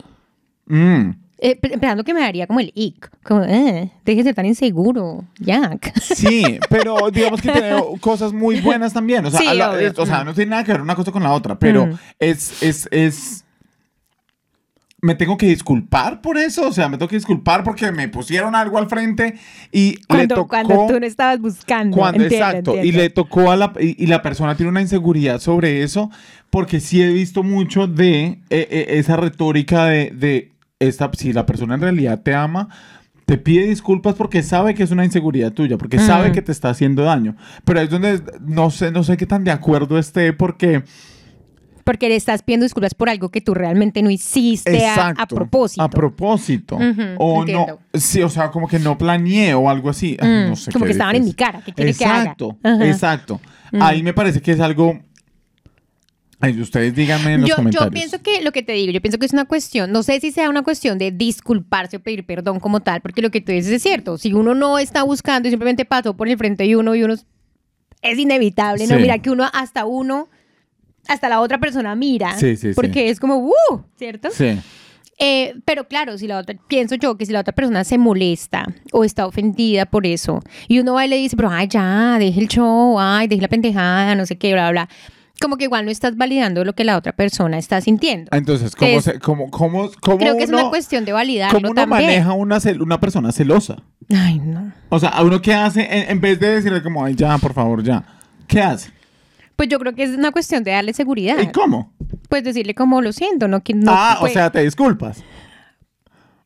Mm. 0.67 1.11
Eh, 1.45 1.57
pe- 1.57 1.69
pensando 1.77 2.05
que 2.05 2.13
me 2.13 2.21
daría 2.21 2.47
como 2.47 2.61
el 2.61 2.71
ick. 2.73 3.11
Como, 3.21 3.43
eh, 3.43 3.91
deje 4.05 4.17
de 4.19 4.23
ser 4.23 4.35
tan 4.35 4.45
inseguro, 4.45 5.25
Jack. 5.39 5.91
Sí, 5.99 6.57
pero 6.69 7.11
digamos 7.11 7.41
que 7.41 7.51
tiene 7.51 7.75
cosas 7.99 8.31
muy 8.31 8.61
buenas 8.61 8.93
también. 8.93 9.25
O 9.25 9.29
sea, 9.29 9.41
Sí, 9.41 9.47
a 9.47 9.53
la- 9.53 9.71
obvio. 9.71 9.87
es- 9.89 9.99
o 9.99 10.05
sea, 10.05 10.21
Mm. 10.23 10.25
no 10.27 10.33
tiene 10.33 10.51
nada 10.51 10.63
que 10.63 10.71
ver 10.71 10.81
una 10.81 10.95
cosa 10.95 11.11
con 11.11 11.21
la 11.21 11.33
otra, 11.33 11.59
pero 11.59 11.87
Mm. 11.87 11.97
es, 12.19 12.63
es, 12.63 12.87
es. 12.91 13.43
Me 15.01 15.15
tengo 15.15 15.35
que 15.35 15.47
disculpar 15.47 16.21
por 16.21 16.37
eso. 16.37 16.65
O 16.65 16.71
sea, 16.71 16.87
me 16.87 16.97
tengo 16.97 17.09
que 17.09 17.17
disculpar 17.17 17.61
porque 17.65 17.91
me 17.91 18.07
pusieron 18.07 18.55
algo 18.55 18.77
al 18.77 18.87
frente 18.87 19.33
y 19.69 19.95
le 19.97 20.05
Cuando, 20.07 20.35
tocó. 20.35 20.47
cuando 20.47 20.87
tú 20.87 20.97
no 20.97 21.05
estabas 21.05 21.39
buscando. 21.41 21.97
Cuando, 21.97 22.23
Entiendo, 22.23 22.47
exacto, 22.47 22.81
y 22.81 22.93
le 22.93 23.09
tocó 23.09 23.51
a 23.51 23.57
la, 23.57 23.73
y, 23.81 24.01
y 24.01 24.07
la 24.07 24.21
persona 24.21 24.55
tiene 24.55 24.69
una 24.69 24.79
inseguridad 24.79 25.41
sobre 25.41 25.83
eso, 25.83 26.09
porque 26.49 26.79
sí 26.79 27.01
he 27.01 27.09
visto 27.11 27.43
mucho 27.43 27.85
de 27.87 28.23
eh, 28.23 28.39
eh, 28.49 28.85
esa 28.91 29.17
retórica 29.17 29.87
de, 29.87 30.11
de 30.11 30.52
esta, 30.79 31.09
si 31.17 31.33
la 31.33 31.45
persona 31.45 31.75
en 31.75 31.81
realidad 31.81 32.21
te 32.21 32.33
ama, 32.33 32.69
te 33.25 33.37
pide 33.37 33.65
disculpas 33.65 34.15
porque 34.15 34.43
sabe 34.43 34.73
que 34.73 34.83
es 34.83 34.91
una 34.91 35.05
inseguridad 35.05 35.53
tuya, 35.53 35.77
porque 35.77 35.97
sabe 35.99 36.31
que 36.31 36.41
te 36.41 36.51
está 36.51 36.69
haciendo 36.69 37.03
daño. 37.03 37.35
Pero 37.63 37.79
es 37.79 37.89
donde 37.89 38.21
no 38.41 38.69
sé, 38.69 38.91
no 38.91 39.03
sé 39.03 39.15
qué 39.17 39.25
tan 39.25 39.43
de 39.43 39.51
acuerdo 39.51 39.97
esté, 39.97 40.33
porque 40.33 40.83
Porque 41.85 42.09
le 42.09 42.15
estás 42.15 42.43
pidiendo 42.43 42.65
disculpas 42.65 42.93
por 42.93 43.09
algo 43.09 43.29
que 43.29 43.39
tú 43.41 43.53
realmente 43.53 44.01
no 44.01 44.09
hiciste 44.09 44.85
a, 44.85 44.93
exacto, 44.93 45.21
a 45.21 45.27
propósito. 45.27 45.81
A 45.81 45.89
propósito. 45.89 46.77
O 47.17 47.39
entiendo. 47.41 47.79
no, 47.93 47.99
sí, 47.99 48.21
o 48.21 48.29
sea, 48.29 48.51
como 48.51 48.67
que 48.67 48.79
no 48.79 48.97
planeé 48.97 49.53
o 49.53 49.69
algo 49.69 49.89
así. 49.89 50.17
Ay, 50.19 50.27
Mm, 50.29 50.49
no 50.49 50.55
sé 50.55 50.71
como 50.71 50.83
qué 50.83 50.87
que 50.87 50.91
estaban 50.93 51.15
en 51.15 51.25
mi 51.25 51.33
cara. 51.33 51.61
¿Qué 51.61 51.73
quiere 51.73 51.93
que 51.93 52.05
haga? 52.05 52.21
Exacto, 52.23 52.57
exacto. 52.81 53.41
Mm. 53.71 53.81
Ahí 53.81 54.03
me 54.03 54.13
parece 54.13 54.41
que 54.41 54.51
es 54.51 54.59
algo. 54.59 54.99
Ay, 56.45 56.59
ustedes 56.59 56.93
díganme 56.93 57.35
en 57.35 57.41
los 57.41 57.49
yo, 57.49 57.55
comentarios. 57.55 57.89
yo 57.89 57.91
pienso 57.93 58.21
que 58.21 58.41
lo 58.43 58.51
que 58.51 58.63
te 58.63 58.73
digo, 58.73 58.91
yo 58.91 58.99
pienso 59.01 59.17
que 59.17 59.25
es 59.25 59.31
una 59.31 59.45
cuestión, 59.45 59.93
no 59.93 60.03
sé 60.03 60.19
si 60.19 60.31
sea 60.31 60.49
una 60.49 60.61
cuestión 60.61 60.97
de 60.97 61.09
disculparse 61.11 61.95
o 61.97 61.99
pedir 62.01 62.25
perdón 62.25 62.59
como 62.59 62.81
tal, 62.81 62.99
porque 63.01 63.21
lo 63.21 63.31
que 63.31 63.39
tú 63.39 63.53
dices 63.53 63.71
es 63.71 63.81
cierto. 63.81 64.17
Si 64.17 64.33
uno 64.33 64.53
no 64.53 64.77
está 64.77 65.03
buscando 65.03 65.47
y 65.47 65.51
simplemente 65.51 65.85
pasó 65.85 66.15
por 66.17 66.27
el 66.27 66.37
frente 66.37 66.63
de 66.63 66.75
uno 66.75 66.95
y 66.95 67.03
uno 67.03 67.13
es- 67.13 67.25
inevitable, 68.19 68.85
¿no? 68.87 68.95
Sí. 68.97 69.01
Mira 69.01 69.19
que 69.19 69.29
uno 69.29 69.49
hasta 69.53 69.85
uno, 69.85 70.27
hasta 71.07 71.29
la 71.29 71.39
otra 71.39 71.59
persona 71.59 71.95
mira, 71.95 72.37
Sí, 72.37 72.57
sí, 72.57 72.69
sí. 72.69 72.73
porque 72.75 73.09
es 73.09 73.19
como, 73.21 73.37
¡uh! 73.37 73.53
¿Cierto? 73.95 74.29
Sí. 74.31 74.59
Eh, 75.19 75.53
pero 75.63 75.87
claro, 75.87 76.17
si 76.17 76.27
la 76.27 76.39
otra, 76.39 76.55
pienso 76.67 76.95
yo 76.95 77.15
que 77.17 77.25
si 77.25 77.31
la 77.31 77.39
otra 77.39 77.53
persona 77.53 77.83
se 77.85 77.97
molesta 77.97 78.65
o 78.91 79.05
está 79.05 79.25
ofendida 79.27 79.85
por 79.85 80.05
eso 80.05 80.41
y 80.67 80.79
uno 80.79 80.95
va 80.95 81.05
y 81.05 81.09
le 81.09 81.15
dice, 81.17 81.37
pero 81.37 81.49
ay, 81.49 81.67
ya, 81.69 82.17
deje 82.19 82.41
el 82.41 82.47
show, 82.49 82.99
ay, 82.99 83.27
deje 83.27 83.41
la 83.43 83.47
pendejada, 83.47 84.15
no 84.15 84.25
sé 84.25 84.37
qué, 84.37 84.51
bla, 84.53 84.71
bla. 84.71 84.89
Como 85.41 85.57
que 85.57 85.65
igual 85.65 85.85
no 85.85 85.91
estás 85.91 86.15
validando 86.15 86.63
lo 86.63 86.73
que 86.73 86.83
la 86.83 86.95
otra 86.97 87.11
persona 87.13 87.57
está 87.57 87.81
sintiendo. 87.81 88.29
Entonces, 88.31 88.75
¿cómo, 88.75 89.01
se, 89.01 89.19
cómo, 89.19 89.51
cómo, 89.51 89.91
cómo 89.99 90.17
Creo 90.17 90.37
que 90.37 90.43
es 90.43 90.49
una 90.49 90.69
cuestión 90.69 91.03
de 91.05 91.11
validarlo 91.11 91.57
¿Cómo 91.57 91.71
uno 91.71 91.81
también. 91.81 92.05
maneja 92.05 92.33
una, 92.33 92.59
una 92.79 92.99
persona 92.99 93.31
celosa? 93.31 93.77
Ay, 94.09 94.39
no. 94.39 94.71
O 94.89 94.99
sea, 94.99 95.09
¿a 95.09 95.23
uno 95.23 95.41
qué 95.41 95.53
hace 95.53 95.81
en, 95.81 96.11
en 96.11 96.21
vez 96.21 96.39
de 96.39 96.55
decirle 96.55 96.81
como, 96.81 97.03
ay, 97.03 97.15
ya, 97.15 97.37
por 97.39 97.53
favor, 97.53 97.83
ya? 97.83 98.05
¿Qué 98.47 98.61
hace? 98.61 98.91
Pues 99.55 99.69
yo 99.69 99.79
creo 99.79 99.93
que 99.93 100.03
es 100.03 100.11
una 100.11 100.31
cuestión 100.31 100.63
de 100.63 100.71
darle 100.71 100.93
seguridad. 100.93 101.37
¿Y 101.39 101.47
cómo? 101.51 101.93
Pues 102.29 102.43
decirle 102.43 102.73
como 102.73 103.01
lo 103.01 103.11
siento, 103.11 103.47
no 103.47 103.61
que 103.63 103.73
no. 103.73 103.91
ah, 103.93 104.17
pues, 104.19 104.31
o 104.31 104.33
sea, 104.33 104.51
te 104.51 104.63
disculpas. 104.63 105.23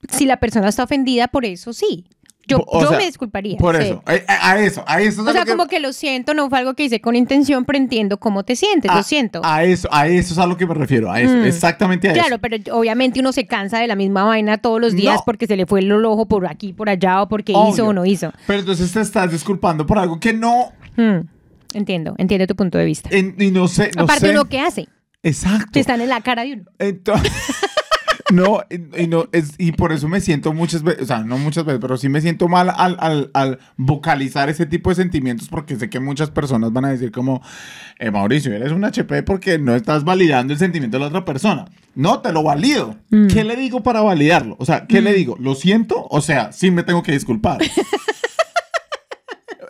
si 0.10 0.26
la 0.26 0.38
persona 0.38 0.70
está 0.70 0.84
ofendida 0.84 1.28
por 1.28 1.46
eso, 1.46 1.74
sí. 1.74 2.06
Yo, 2.48 2.64
O 2.66 2.82
yo 2.82 2.88
sea, 2.90 2.98
me 2.98 3.06
disculparía. 3.06 3.58
Por 3.58 3.76
sí. 3.78 3.84
eso. 3.84 4.04
A, 4.06 4.12
a- 4.32 4.52
a 4.52 4.60
eso, 4.62 4.84
a 4.88 5.02
eso. 5.02 5.22
es 5.22 5.28
O 5.28 5.32
sea, 5.32 5.42
lo 5.42 5.46
que- 5.46 5.52
como 5.52 5.68
que 5.68 5.80
lo 5.80 5.92
siento, 5.94 6.34
no 6.34 6.50
fue 6.50 6.60
algo 6.60 6.74
que 6.76 6.84
hice 6.86 7.02
con 7.02 7.16
intención, 7.16 7.66
pero 7.66 7.78
entiendo 7.78 8.18
cómo 8.20 8.44
te 8.44 8.56
sientes, 8.56 8.90
a, 8.90 8.96
lo 8.96 9.04
siento. 9.04 9.42
A 9.44 9.64
eso, 9.66 9.88
a 9.92 10.08
eso 10.08 10.34
es 10.34 10.40
a 10.40 10.48
lo 10.48 10.56
que 10.58 10.66
me 10.66 10.74
refiero. 10.74 11.12
A 11.12 11.20
eso, 11.22 11.34
Mm. 11.36 11.44
exactamente 11.46 12.08
a 12.08 12.12
eso. 12.14 12.22
Claro, 12.22 12.40
pero 12.42 12.58
obviamente 12.78 13.20
uno 13.20 13.32
se 13.34 13.46
cansa 13.48 13.80
de 13.80 13.88
la 13.88 13.96
misma 13.96 14.24
vaina 14.24 14.58
todos 14.58 14.80
los 14.80 14.94
días 14.94 15.16
No. 15.16 15.24
porque 15.26 15.46
se 15.48 15.58
le 15.58 15.66
fue 15.66 15.82
el 15.82 15.92
ojo 16.06 16.26
por 16.28 16.48
aquí, 16.48 16.74
por 16.74 16.90
allá, 16.90 17.22
o 17.22 17.28
porque 17.28 17.54
Obvio. 17.56 17.74
hizo 17.74 17.86
o 17.88 17.94
no 17.94 18.06
hizo. 18.06 18.32
Pero 18.48 18.60
entonces 18.60 18.92
te 18.92 19.02
estás 19.02 19.32
disculpando 19.32 19.86
por 19.86 20.00
algo 20.00 20.20
que 20.20 20.34
no. 20.34 20.72
Hmm, 20.96 21.28
Entiendo, 21.74 22.16
entiendo 22.18 22.48
tu 22.48 22.56
punto 22.56 22.78
de 22.78 22.86
vista. 22.86 23.10
en- 23.12 23.36
y 23.38 23.52
no 23.52 23.68
sé, 23.68 23.92
no 23.96 24.04
Aparte, 24.04 24.28
sé. 24.28 24.32
uno 24.32 24.46
qué 24.46 24.62
hace, 24.62 24.88
Exacto. 25.22 25.66
que 25.74 25.82
están 25.82 26.00
en 26.00 26.08
la 26.10 26.22
cara 26.22 26.44
de 26.44 26.54
uno. 26.54 26.64
Entonces, 26.80 27.32
no, 28.34 28.62
y, 28.70 29.08
no 29.08 29.28
es, 29.32 29.54
y 29.58 29.72
por 29.72 29.92
eso 29.92 30.08
me 30.08 30.22
siento 30.22 30.54
muchas 30.54 30.84
veces, 30.84 31.04
o 31.04 31.06
sea, 31.06 31.20
no 31.20 31.38
muchas 31.38 31.66
veces, 31.66 31.80
pero 31.82 31.98
sí 31.98 32.10
me 32.10 32.22
siento 32.22 32.48
mal 32.48 32.72
al, 32.76 32.98
al, 33.00 33.32
al 33.34 33.60
vocalizar 33.78 34.50
ese 34.50 34.66
tipo 34.66 34.90
de 34.90 34.96
sentimientos 34.96 35.48
porque 35.50 35.76
sé 35.76 35.90
que 35.90 36.00
muchas 36.00 36.30
personas 36.30 36.74
van 36.74 36.86
a 36.86 36.90
decir 36.90 37.12
como, 37.12 37.42
eh, 38.00 38.12
Mauricio, 38.12 38.54
eres 38.54 38.72
un 38.72 38.84
HP 38.84 39.24
porque 39.24 39.58
no 39.60 39.76
estás 39.76 40.04
validando 40.04 40.54
el 40.54 40.60
sentimiento 40.60 40.98
de 40.98 41.02
la 41.02 41.08
otra 41.08 41.26
persona. 41.26 41.66
No, 41.96 42.20
te 42.20 42.32
lo 42.32 42.44
valido. 42.44 42.96
Mm. 43.10 43.28
¿Qué 43.28 43.44
le 43.44 43.56
digo 43.56 43.82
para 43.82 44.02
validarlo? 44.02 44.56
O 44.60 44.66
sea, 44.66 44.86
¿qué 44.86 45.02
le 45.02 45.14
digo? 45.14 45.36
¿Lo 45.40 45.56
siento? 45.56 46.06
O 46.10 46.22
sea, 46.22 46.52
sí 46.52 46.70
me 46.70 46.84
tengo 46.84 47.02
que 47.02 47.12
disculpar. 47.12 47.60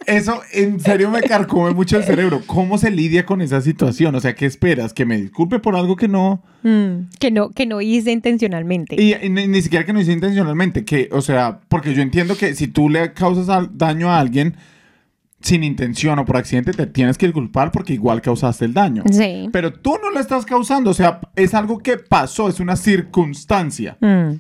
Eso 0.08 0.42
en 0.54 0.80
serio 0.80 1.12
me 1.12 1.22
carcome 1.22 1.74
mucho 1.74 1.98
el 1.98 2.04
cerebro. 2.06 2.42
¿Cómo 2.48 2.78
se 2.78 2.90
lidia 2.90 3.26
con 3.26 3.42
esa 3.42 3.60
situación? 3.60 4.16
O 4.16 4.22
sea, 4.22 4.36
¿qué 4.36 4.46
esperas? 4.46 4.94
¿Que 4.94 5.06
me 5.06 5.18
disculpe 5.22 5.60
por 5.60 5.76
algo 5.76 5.98
que 5.98 6.08
no... 6.08 6.42
Hmm, 6.64 7.10
que 7.20 7.30
no, 7.30 7.50
que 7.52 7.66
no 7.66 7.82
hice 7.82 8.12
intencionalmente. 8.14 8.96
Y, 9.00 9.14
y 9.14 9.30
ni, 9.30 9.48
ni 9.48 9.62
siquiera 9.62 9.86
que 9.86 9.92
no 9.92 10.00
hice 10.00 10.14
intencionalmente, 10.14 10.86
que, 10.86 11.10
o 11.12 11.22
sea, 11.22 11.60
porque 11.68 11.94
yo 11.94 12.02
entiendo 12.02 12.38
que 12.38 12.56
si 12.56 12.68
tú 12.70 12.90
le 12.90 13.12
causas 13.12 13.50
al- 13.50 13.78
daño 13.78 14.10
a 14.10 14.20
alguien 14.20 14.56
sin 15.42 15.64
intención 15.66 16.18
o 16.20 16.26
por 16.26 16.38
accidente, 16.38 16.72
te 16.72 16.88
tienes 16.88 17.18
que 17.18 17.26
disculpar 17.28 17.74
porque 17.74 17.92
igual 17.94 18.22
causaste 18.22 18.64
el 18.64 18.74
daño. 18.74 19.04
Sí. 19.12 19.50
Pero 19.52 19.74
tú 19.74 19.98
no 20.02 20.10
lo 20.10 20.20
estás 20.22 20.46
causando, 20.46 20.90
o 20.92 20.94
sea, 20.94 21.20
es 21.36 21.54
algo 21.54 21.80
que 21.80 21.98
pasó, 21.98 22.48
es 22.48 22.62
una 22.62 22.78
circunstancia. 22.78 23.98
Hmm. 24.00 24.38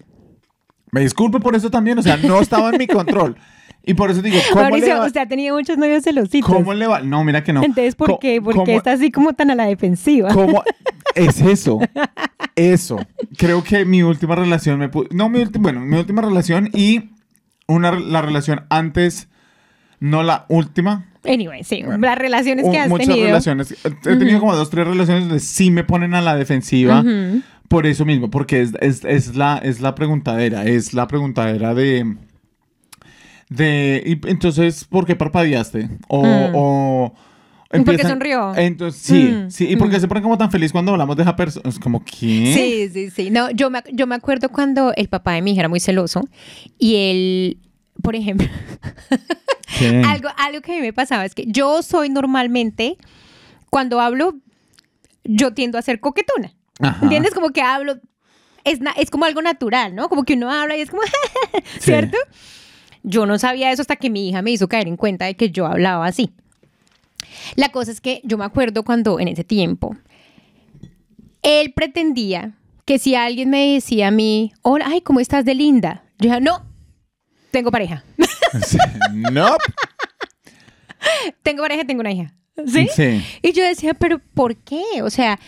Me 0.91 1.01
disculpo 1.01 1.41
por 1.41 1.55
eso 1.57 1.69
también, 1.69 1.99
o 1.99 2.01
sea, 2.01 2.15
no 2.15 2.39
estaba 2.39 2.69
en 2.69 2.77
mi 2.77 2.87
control. 2.87 3.35
Y 3.87 3.93
por 3.95 4.11
eso 4.11 4.21
digo, 4.21 4.37
¿cómo 4.51 4.61
le 4.65 4.69
Mauricio, 4.69 4.97
va? 4.99 5.05
usted 5.07 5.21
ha 5.21 5.25
tenido 5.27 5.55
muchos 5.55 5.77
novios 5.77 6.03
celositos. 6.03 6.47
¿Cómo 6.53 6.73
le 6.73 6.85
va? 6.85 6.99
No, 6.99 7.23
mira 7.23 7.43
que 7.43 7.53
no. 7.53 7.63
Entonces, 7.63 7.95
¿por 7.95 8.07
Co- 8.09 8.19
qué? 8.19 8.39
¿Por 8.41 8.53
¿cómo- 8.53 8.65
qué 8.65 8.75
está 8.75 8.91
así 8.91 9.09
como 9.11 9.33
tan 9.33 9.49
a 9.49 9.55
la 9.55 9.65
defensiva? 9.65 10.29
¿Cómo? 10.33 10.61
Es 11.15 11.41
eso. 11.41 11.79
Eso. 12.55 12.99
Creo 13.37 13.63
que 13.63 13.85
mi 13.85 14.03
última 14.03 14.35
relación 14.35 14.77
me 14.77 14.91
pu- 14.91 15.07
No, 15.11 15.29
mi 15.29 15.39
última. 15.39 15.63
Bueno, 15.63 15.79
mi 15.79 15.97
última 15.97 16.21
relación 16.21 16.69
y 16.73 17.09
una, 17.67 17.91
la 17.97 18.21
relación 18.21 18.65
antes. 18.69 19.27
No 19.99 20.21
la 20.21 20.45
última. 20.47 21.07
Anyway, 21.25 21.63
sí, 21.63 21.81
Bueno, 21.83 22.05
las 22.05 22.17
relaciones 22.19 22.69
que 22.69 22.77
has 22.77 22.87
muchas 22.89 23.07
tenido. 23.07 23.25
relaciones. 23.25 23.75
He 23.83 24.15
tenido 24.15 24.39
como 24.39 24.55
dos, 24.55 24.69
tres 24.69 24.85
relaciones 24.85 25.23
donde 25.23 25.39
sí 25.39 25.71
me 25.71 25.83
ponen 25.83 26.13
a 26.13 26.21
la 26.21 26.35
defensiva. 26.35 27.03
Por 27.67 27.87
eso 27.87 28.05
mismo, 28.05 28.29
porque 28.29 28.61
es, 28.61 28.73
es, 28.79 29.03
es 29.03 29.35
la, 29.35 29.57
es 29.57 29.81
la 29.81 29.95
preguntadera. 29.95 30.65
Es 30.65 30.93
la 30.93 31.07
preguntadera 31.07 31.73
de. 31.73 32.15
De. 33.49 34.03
y 34.05 34.29
entonces, 34.29 34.83
¿por 34.85 35.05
qué 35.05 35.15
parpadeaste? 35.15 35.89
O. 36.07 36.23
Mm. 36.23 36.51
o 36.55 37.13
¿Y 37.73 37.77
por 37.79 37.83
qué 37.85 37.91
empiezan- 37.91 38.09
sonrió? 38.11 38.53
Entonces, 38.55 39.01
sí, 39.01 39.23
Mm, 39.23 39.51
sí. 39.51 39.67
¿Y 39.69 39.75
por 39.75 39.89
qué 39.89 39.97
mm. 39.97 40.01
se 40.01 40.07
ponen 40.07 40.23
como 40.23 40.37
tan 40.37 40.49
feliz 40.51 40.71
cuando 40.71 40.93
hablamos 40.93 41.15
de 41.17 41.23
esa 41.23 41.35
persona? 41.35 41.67
Es 41.69 41.79
como, 41.79 42.03
¿qué? 42.05 42.53
Sí, 42.53 42.89
sí, 42.93 43.09
sí. 43.09 43.29
No, 43.29 43.51
yo 43.51 43.69
me, 43.69 43.81
yo 43.91 44.07
me 44.07 44.15
acuerdo 44.15 44.49
cuando 44.49 44.93
el 44.95 45.09
papá 45.09 45.33
de 45.33 45.41
mi 45.41 45.51
hija 45.51 45.61
era 45.61 45.69
muy 45.69 45.81
celoso 45.81 46.21
y 46.79 46.95
él, 46.95 47.57
por 48.01 48.15
ejemplo, 48.15 48.47
algo, 50.07 50.29
algo 50.37 50.61
que 50.61 50.71
a 50.71 50.75
mí 50.75 50.81
me 50.81 50.93
pasaba 50.93 51.25
es 51.25 51.35
que 51.35 51.43
yo 51.47 51.81
soy 51.83 52.09
normalmente, 52.09 52.97
cuando 53.69 53.99
hablo, 53.99 54.35
yo 55.25 55.53
tiendo 55.53 55.77
a 55.77 55.81
ser 55.81 55.99
coquetona. 55.99 56.53
Ajá. 56.79 56.99
¿Entiendes? 57.01 57.33
Como 57.33 57.49
que 57.49 57.61
hablo, 57.61 57.99
es, 58.63 58.79
es 58.97 59.09
como 59.09 59.25
algo 59.25 59.41
natural, 59.41 59.93
¿no? 59.93 60.07
Como 60.09 60.23
que 60.23 60.35
uno 60.35 60.49
habla 60.51 60.77
y 60.77 60.81
es 60.81 60.89
como, 60.89 61.01
Sí. 61.79 61.91
Yo 63.03 63.25
no 63.25 63.37
sabía 63.39 63.71
eso 63.71 63.81
hasta 63.81 63.95
que 63.95 64.09
mi 64.09 64.29
hija 64.29 64.41
me 64.41 64.51
hizo 64.51 64.67
caer 64.67 64.87
en 64.87 64.97
cuenta 64.97 65.25
de 65.25 65.35
que 65.35 65.49
yo 65.49 65.65
hablaba 65.65 66.05
así. 66.05 66.31
La 67.55 67.69
cosa 67.69 67.91
es 67.91 68.01
que 68.01 68.21
yo 68.23 68.37
me 68.37 68.45
acuerdo 68.45 68.83
cuando 68.83 69.19
en 69.19 69.27
ese 69.27 69.43
tiempo 69.43 69.95
él 71.41 71.73
pretendía 71.73 72.53
que 72.85 72.99
si 72.99 73.15
alguien 73.15 73.49
me 73.49 73.73
decía 73.73 74.07
a 74.07 74.11
mí, 74.11 74.53
hola, 74.61 74.85
ay, 74.89 75.01
¿cómo 75.01 75.19
estás 75.19 75.45
de 75.45 75.55
linda? 75.55 76.03
Yo 76.19 76.29
decía, 76.29 76.39
no, 76.39 76.65
tengo 77.51 77.71
pareja. 77.71 78.03
No. 79.31 79.57
tengo 81.43 81.63
pareja, 81.63 81.83
tengo 81.85 81.99
una 81.99 82.11
hija. 82.11 82.33
¿Sí? 82.65 82.87
Sí. 82.95 83.23
Y 83.41 83.51
yo 83.51 83.63
decía, 83.63 83.93
pero 83.93 84.19
¿por 84.19 84.55
qué? 84.55 84.83
O 85.03 85.09
sea, 85.09 85.39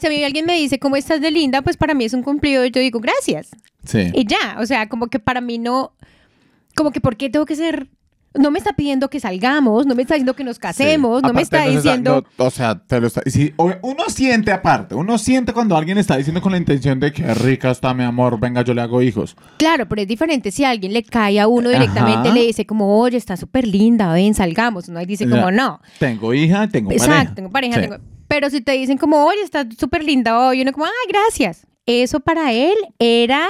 si 0.00 0.06
a 0.06 0.10
mí 0.10 0.24
alguien 0.24 0.46
me 0.46 0.54
dice, 0.54 0.78
¿cómo 0.78 0.96
estás 0.96 1.20
de 1.20 1.30
linda? 1.30 1.60
Pues 1.62 1.76
para 1.76 1.92
mí 1.92 2.04
es 2.04 2.14
un 2.14 2.22
cumplido 2.22 2.64
y 2.64 2.70
yo 2.70 2.80
digo, 2.80 3.00
gracias. 3.00 3.50
Sí. 3.84 4.10
Y 4.14 4.26
ya, 4.26 4.56
o 4.58 4.66
sea, 4.66 4.88
como 4.88 5.08
que 5.08 5.18
para 5.18 5.40
mí 5.40 5.58
no, 5.58 5.92
como 6.76 6.92
que 6.92 7.00
¿por 7.00 7.16
qué 7.16 7.28
tengo 7.30 7.44
que 7.46 7.56
ser? 7.56 7.88
No 8.38 8.50
me 8.50 8.58
está 8.58 8.74
pidiendo 8.74 9.08
que 9.08 9.18
salgamos, 9.18 9.86
no 9.86 9.94
me 9.94 10.02
está 10.02 10.12
diciendo 10.12 10.36
que 10.36 10.44
nos 10.44 10.58
casemos, 10.58 11.22
no 11.22 11.32
me 11.32 11.40
está 11.40 11.64
no 11.64 11.70
diciendo... 11.70 12.24
no, 12.38 12.44
o 12.44 12.50
sea, 12.50 12.74
te 12.78 13.00
lo 13.00 13.06
está. 13.06 13.22
si- 13.24 13.54
uno 13.56 14.04
siente 14.08 14.52
aparte, 14.52 14.94
uno 14.94 15.16
siente 15.16 15.54
cuando 15.54 15.74
alguien 15.74 15.96
está 15.96 16.18
diciendo 16.18 16.42
con 16.42 16.52
la 16.52 16.58
intención 16.58 17.00
de 17.00 17.12
que 17.12 17.32
rica 17.32 17.70
está 17.70 17.94
mi 17.94 18.02
amor, 18.04 18.38
venga, 18.38 18.60
yo 18.60 18.74
le 18.74 18.82
hago 18.82 19.00
hijos. 19.00 19.34
Claro, 19.56 19.88
pero 19.88 20.02
es 20.02 20.08
diferente 20.08 20.50
si 20.50 20.64
alguien 20.64 20.92
le 20.92 21.02
cae 21.02 21.40
a 21.40 21.48
uno 21.48 21.70
directamente, 21.70 22.28
Ajá. 22.28 22.34
le 22.34 22.42
dice 22.44 22.66
como, 22.66 22.98
oye, 22.98 23.16
está 23.16 23.38
súper 23.38 23.66
linda, 23.66 24.12
ven, 24.12 24.34
salgamos. 24.34 24.86
Uno 24.88 24.98
ahí 24.98 25.06
dice 25.06 25.26
como, 25.26 25.50
no. 25.50 25.80
Tengo 25.98 26.34
hija, 26.34 26.68
tengo 26.68 26.90
Exacto, 26.92 27.10
pareja. 27.14 27.34
tengo 27.34 27.50
pareja, 27.50 27.74
Sí. 27.76 27.80
tengo... 27.80 27.96
Pero 28.28 28.50
si 28.50 28.60
te 28.60 28.72
dicen 28.72 28.98
como, 28.98 29.24
oye, 29.24 29.40
está 29.40 29.66
súper 29.78 30.04
linda 30.04 30.38
hoy, 30.38 30.60
uno 30.60 30.72
como, 30.72 30.84
ay, 30.84 30.92
gracias. 31.08 31.66
Eso 31.86 32.20
para 32.20 32.52
él 32.52 32.74
era... 32.98 33.46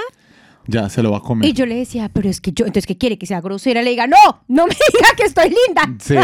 Ya 0.67 0.89
se 0.89 1.01
lo 1.01 1.11
va 1.11 1.17
a 1.17 1.21
comer. 1.21 1.49
Y 1.49 1.53
yo 1.53 1.65
le 1.65 1.75
decía, 1.75 2.09
pero 2.09 2.29
es 2.29 2.41
que 2.41 2.51
yo, 2.51 2.65
entonces, 2.65 2.85
¿qué 2.85 2.97
quiere? 2.97 3.17
Que 3.17 3.25
sea 3.25 3.41
grosera. 3.41 3.81
Le 3.81 3.91
diga, 3.91 4.07
no, 4.07 4.17
no 4.47 4.67
me 4.67 4.73
diga 4.93 5.09
que 5.15 5.23
estoy 5.23 5.49
linda. 5.49 5.93
Sí, 5.99 6.17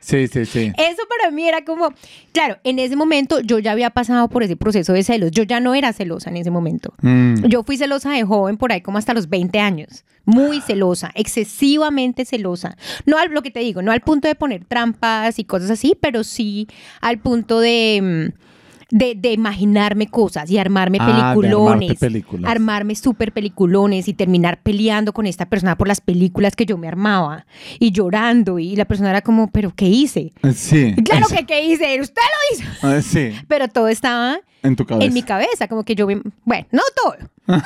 sí, 0.00 0.26
sí, 0.26 0.44
sí. 0.46 0.72
Eso 0.78 1.02
para 1.08 1.30
mí 1.30 1.46
era 1.46 1.64
como, 1.64 1.92
claro, 2.32 2.58
en 2.64 2.78
ese 2.78 2.96
momento 2.96 3.40
yo 3.40 3.58
ya 3.58 3.72
había 3.72 3.90
pasado 3.90 4.28
por 4.28 4.42
ese 4.42 4.56
proceso 4.56 4.92
de 4.92 5.02
celos. 5.02 5.30
Yo 5.30 5.44
ya 5.44 5.60
no 5.60 5.74
era 5.74 5.92
celosa 5.92 6.30
en 6.30 6.38
ese 6.38 6.50
momento. 6.50 6.94
Mm. 7.02 7.46
Yo 7.46 7.62
fui 7.62 7.76
celosa 7.76 8.10
de 8.10 8.24
joven 8.24 8.56
por 8.56 8.72
ahí 8.72 8.80
como 8.80 8.98
hasta 8.98 9.14
los 9.14 9.28
20 9.28 9.58
años. 9.60 10.04
Muy 10.24 10.60
celosa, 10.60 11.10
excesivamente 11.14 12.24
celosa. 12.24 12.76
No 13.06 13.16
al 13.16 13.30
lo 13.30 13.42
que 13.42 13.50
te 13.50 13.60
digo, 13.60 13.80
no 13.80 13.92
al 13.92 14.00
punto 14.00 14.28
de 14.28 14.34
poner 14.34 14.64
trampas 14.64 15.38
y 15.38 15.44
cosas 15.44 15.70
así, 15.70 15.96
pero 15.98 16.24
sí 16.24 16.66
al 17.00 17.18
punto 17.18 17.60
de, 17.60 18.32
mm, 18.34 18.47
de, 18.90 19.14
de 19.14 19.32
imaginarme 19.32 20.06
cosas 20.06 20.50
y 20.50 20.56
armarme 20.58 20.98
Ah, 21.00 21.34
peliculones. 21.34 21.98
películas. 21.98 22.50
Armarme 22.50 22.94
súper 22.94 23.32
peliculones 23.32 24.08
y 24.08 24.14
terminar 24.14 24.60
peleando 24.62 25.12
con 25.12 25.26
esta 25.26 25.46
persona 25.46 25.76
por 25.76 25.88
las 25.88 26.00
películas 26.00 26.56
que 26.56 26.64
yo 26.66 26.78
me 26.78 26.88
armaba 26.88 27.44
y 27.78 27.90
llorando. 27.92 28.58
Y 28.58 28.76
la 28.76 28.86
persona 28.86 29.10
era 29.10 29.20
como, 29.20 29.50
¿pero 29.50 29.74
qué 29.74 29.86
hice? 29.86 30.32
Sí. 30.54 30.94
Y 30.96 31.02
Claro 31.02 31.26
eso. 31.26 31.36
que 31.36 31.44
qué 31.46 31.64
hice, 31.64 32.00
usted 32.00 32.22
lo 32.22 32.56
hizo. 32.56 32.70
Ah, 32.82 33.02
Sí, 33.02 33.32
Pero 33.48 33.68
todo 33.68 33.88
estaba 33.88 34.38
en 34.62 34.74
tu 34.74 34.86
cabeza. 34.86 35.06
en 35.06 35.12
mi 35.12 35.22
cabeza, 35.22 35.68
como 35.68 35.84
que 35.84 35.94
yo, 35.94 36.06
me- 36.06 36.22
bueno, 36.44 36.66
no 36.72 36.82
todo. 36.96 37.16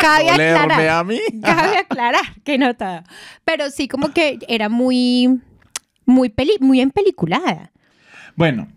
Cabe 0.00 0.30
aclarar, 0.30 0.88
a 0.88 1.04
mí. 1.04 1.18
cabe 1.42 1.78
aclarar 1.78 2.22
que 2.44 2.58
no 2.58 2.74
todo. 2.76 3.02
Pero 3.44 3.70
sí 3.70 3.88
como 3.88 4.12
que 4.12 4.38
era 4.46 4.68
muy, 4.68 5.40
muy, 6.04 6.28
peli, 6.28 6.52
muy 6.60 6.80
empeliculada. 6.82 7.72
Bueno, 8.34 8.68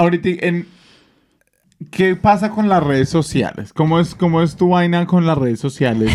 ahorita, 0.00 0.46
en, 0.46 0.66
¿qué 1.90 2.16
pasa 2.16 2.50
con 2.50 2.68
las 2.68 2.82
redes 2.82 3.08
sociales? 3.08 3.72
¿Cómo 3.72 4.00
es, 4.00 4.14
cómo 4.14 4.42
es 4.42 4.56
tu 4.56 4.70
vaina 4.70 5.06
con 5.06 5.26
las 5.26 5.36
redes 5.36 5.60
sociales? 5.60 6.12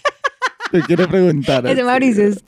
Te 0.70 0.82
quiero 0.82 1.08
preguntar. 1.08 1.66
Ese 1.66 1.82
Mauricio 1.82 2.28
es... 2.28 2.44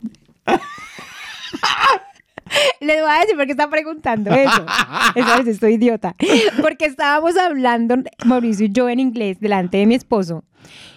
Les 2.81 3.01
voy 3.01 3.11
a 3.11 3.21
decir 3.21 3.37
por 3.37 3.47
qué 3.47 3.53
está 3.53 3.69
preguntando 3.71 4.31
eso. 4.35 4.67
Esa 5.15 5.39
vez 5.39 5.47
estoy 5.49 5.75
idiota. 5.75 6.15
Porque 6.61 6.87
estábamos 6.87 7.37
hablando, 7.37 7.97
Mauricio 8.25 8.67
y 8.67 8.71
yo, 8.73 8.89
en 8.89 9.01
inglés, 9.01 9.39
delante 9.41 9.79
de 9.79 9.87
mi 9.87 9.95
esposo. 9.95 10.45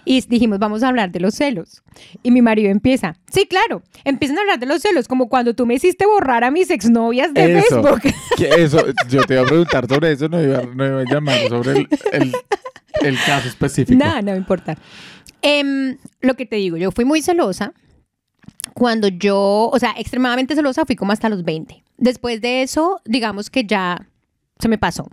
Y 0.04 0.20
dijimos, 0.28 0.60
vamos 0.60 0.82
a 0.84 0.88
hablar 0.88 1.10
de 1.10 1.18
los 1.18 1.34
celos. 1.34 1.82
Y 2.22 2.30
mi 2.30 2.40
marido 2.40 2.70
empieza, 2.70 3.16
sí, 3.32 3.46
claro, 3.46 3.82
empiezan 4.04 4.38
a 4.38 4.42
hablar 4.42 4.58
de 4.60 4.66
los 4.66 4.80
celos, 4.80 5.08
como 5.08 5.28
cuando 5.28 5.54
tú 5.54 5.66
me 5.66 5.74
hiciste 5.74 6.06
borrar 6.06 6.44
a 6.44 6.52
mis 6.52 6.70
exnovias 6.70 7.34
de 7.34 7.58
eso, 7.58 7.82
Facebook. 7.82 8.14
eso, 8.56 8.84
yo 9.08 9.22
te 9.24 9.34
iba 9.34 9.42
a 9.42 9.46
preguntar 9.46 9.88
sobre 9.88 10.12
eso, 10.12 10.28
no 10.28 10.40
iba, 10.40 10.62
no 10.62 10.86
iba 10.86 11.00
a 11.00 11.04
llamar 11.04 11.48
sobre 11.48 11.72
el, 11.72 11.88
el- 12.12 12.32
el 13.02 13.16
caso 13.26 13.48
específico. 13.48 14.02
No, 14.02 14.14
no 14.22 14.30
me 14.32 14.36
importa. 14.38 14.76
Em, 15.42 15.96
lo 16.20 16.34
que 16.34 16.46
te 16.46 16.56
digo, 16.56 16.76
yo 16.76 16.92
fui 16.92 17.04
muy 17.04 17.20
celosa 17.20 17.72
cuando 18.74 19.08
yo, 19.08 19.70
o 19.72 19.78
sea, 19.78 19.94
extremadamente 19.96 20.54
celosa 20.54 20.84
fui 20.84 20.96
como 20.96 21.12
hasta 21.12 21.28
los 21.28 21.44
20. 21.44 21.82
Después 21.98 22.40
de 22.40 22.62
eso, 22.62 23.00
digamos 23.04 23.50
que 23.50 23.64
ya 23.64 24.06
se 24.58 24.68
me 24.68 24.78
pasó. 24.78 25.06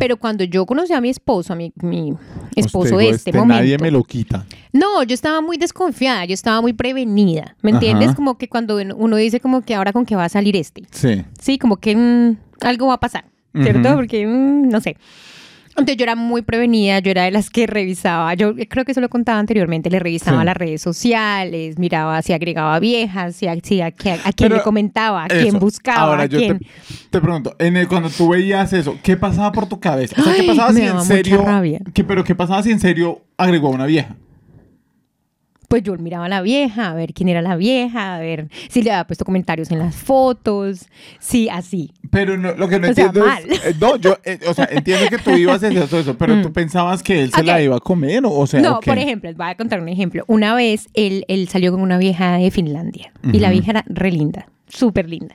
Pero 0.00 0.16
cuando 0.16 0.42
yo 0.42 0.66
conocí 0.66 0.92
a 0.92 1.00
mi 1.00 1.08
esposo, 1.08 1.52
a 1.52 1.56
mi, 1.56 1.72
mi 1.82 2.14
esposo 2.56 2.96
de 2.96 3.04
dijo, 3.04 3.16
este, 3.16 3.32
momento. 3.32 3.54
Nadie 3.54 3.78
me 3.78 3.90
lo 3.92 4.02
quita. 4.02 4.44
No, 4.72 5.04
yo 5.04 5.14
estaba 5.14 5.40
muy 5.40 5.56
desconfiada, 5.56 6.24
yo 6.24 6.34
estaba 6.34 6.60
muy 6.60 6.72
prevenida. 6.72 7.56
¿Me 7.62 7.70
entiendes? 7.70 8.08
Ajá. 8.08 8.16
Como 8.16 8.38
que 8.38 8.48
cuando 8.48 8.78
uno 8.96 9.16
dice 9.16 9.38
como 9.38 9.62
que 9.62 9.76
ahora 9.76 9.92
con 9.92 10.04
qué 10.04 10.16
va 10.16 10.24
a 10.24 10.28
salir 10.28 10.56
este. 10.56 10.82
Sí. 10.90 11.24
Sí, 11.40 11.58
como 11.58 11.76
que 11.76 11.94
mm, 11.94 12.36
algo 12.62 12.88
va 12.88 12.94
a 12.94 13.00
pasar, 13.00 13.24
¿cierto? 13.54 13.94
Porque 13.94 14.26
mm, 14.26 14.68
no 14.68 14.80
sé. 14.80 14.96
Entonces 15.72 15.96
yo 15.96 16.02
era 16.04 16.14
muy 16.16 16.42
prevenida, 16.42 16.98
yo 16.98 17.10
era 17.10 17.24
de 17.24 17.30
las 17.30 17.48
que 17.50 17.66
revisaba, 17.66 18.34
yo 18.34 18.54
creo 18.68 18.84
que 18.84 18.92
eso 18.92 19.00
lo 19.00 19.08
contaba 19.08 19.38
anteriormente, 19.38 19.88
le 19.90 19.98
revisaba 19.98 20.40
Sí. 20.40 20.44
las 20.44 20.56
redes 20.56 20.82
sociales, 20.82 21.78
miraba 21.78 22.20
si 22.22 22.32
agregaba 22.34 22.78
viejas, 22.78 23.36
si, 23.36 23.46
a, 23.46 23.54
si 23.62 23.80
a, 23.80 23.88
qui- 23.90 24.12
a 24.12 24.32
quién 24.32 24.34
Pero 24.48 24.56
le 24.56 24.62
comentaba, 24.62 25.24
a 25.24 25.28
quién 25.28 25.46
Eso. 25.48 25.58
buscaba, 25.58 26.02
Ahora 26.02 26.22
a 26.24 26.26
yo 26.26 26.38
quién. 26.38 26.58
te, 26.58 26.66
te 27.10 27.20
pregunto, 27.20 27.56
en 27.58 27.76
el- 27.76 27.88
cuando 27.88 28.10
tú 28.10 28.28
veías 28.28 28.72
eso, 28.74 28.98
¿qué 29.02 29.16
pasaba 29.16 29.50
por 29.52 29.66
tu 29.66 29.80
cabeza? 29.80 30.14
O 30.20 30.22
sea, 30.22 30.34
¿qué 30.34 30.42
pasaba 30.44 30.72
si 30.72 30.82
en 30.82 31.00
serio? 31.02 31.42
rabia. 31.42 31.80
¿qué- 31.94 32.04
pero 32.04 32.22
¿qué 32.22 32.34
pasaba 32.34 32.62
si 32.62 32.70
en 32.70 32.78
serio 32.80 33.22
agregó 33.38 33.68
a 33.68 33.70
una 33.70 33.86
vieja? 33.86 34.14
Pues 35.72 35.82
yo 35.84 35.96
miraba 35.96 36.26
a 36.26 36.28
la 36.28 36.42
vieja, 36.42 36.90
a 36.90 36.94
ver 36.94 37.14
quién 37.14 37.30
era 37.30 37.40
la 37.40 37.56
vieja, 37.56 38.16
a 38.16 38.18
ver 38.18 38.48
si 38.68 38.82
le 38.82 38.90
había 38.92 39.06
puesto 39.06 39.24
comentarios 39.24 39.70
en 39.70 39.78
las 39.78 39.96
fotos, 39.96 40.84
sí, 41.18 41.48
así. 41.48 41.92
Pero 42.10 42.36
no, 42.36 42.52
lo 42.52 42.68
que 42.68 42.78
no 42.78 42.90
O 42.90 42.92
sea, 42.92 43.06
entiendo 43.06 43.26
mal. 43.26 43.42
es. 43.50 43.64
eh, 43.64 43.74
no, 43.80 43.96
yo, 43.96 44.18
eh, 44.22 44.38
o 44.46 44.52
sea, 44.52 44.68
entiendo 44.70 45.06
que 45.08 45.16
tú 45.16 45.30
ibas 45.30 45.62
a 45.62 45.68
hacer 45.68 45.88
todo 45.88 46.00
eso, 46.00 46.18
pero 46.18 46.42
tú 46.42 46.52
pensabas 46.52 47.02
que 47.02 47.22
él 47.22 47.32
se 47.32 47.42
la 47.42 47.62
iba 47.62 47.76
a 47.76 47.80
comer, 47.80 48.22
o, 48.26 48.30
o 48.32 48.46
sea. 48.46 48.60
no, 48.60 48.76
¿o 48.76 48.80
qué? 48.80 48.90
por 48.90 48.98
ejemplo, 48.98 49.30
les 49.30 49.36
voy 49.38 49.46
a 49.48 49.54
contar 49.54 49.80
un 49.80 49.88
ejemplo. 49.88 50.24
Una 50.26 50.54
vez 50.54 50.90
él, 50.92 51.24
él 51.28 51.48
salió 51.48 51.72
con 51.72 51.80
una 51.80 51.96
vieja 51.96 52.36
de 52.36 52.50
Finlandia 52.50 53.10
y 53.32 53.38
la 53.38 53.48
vieja 53.48 53.70
era 53.70 53.84
re 53.88 54.12
linda, 54.12 54.48
súper 54.68 55.08
linda. 55.08 55.34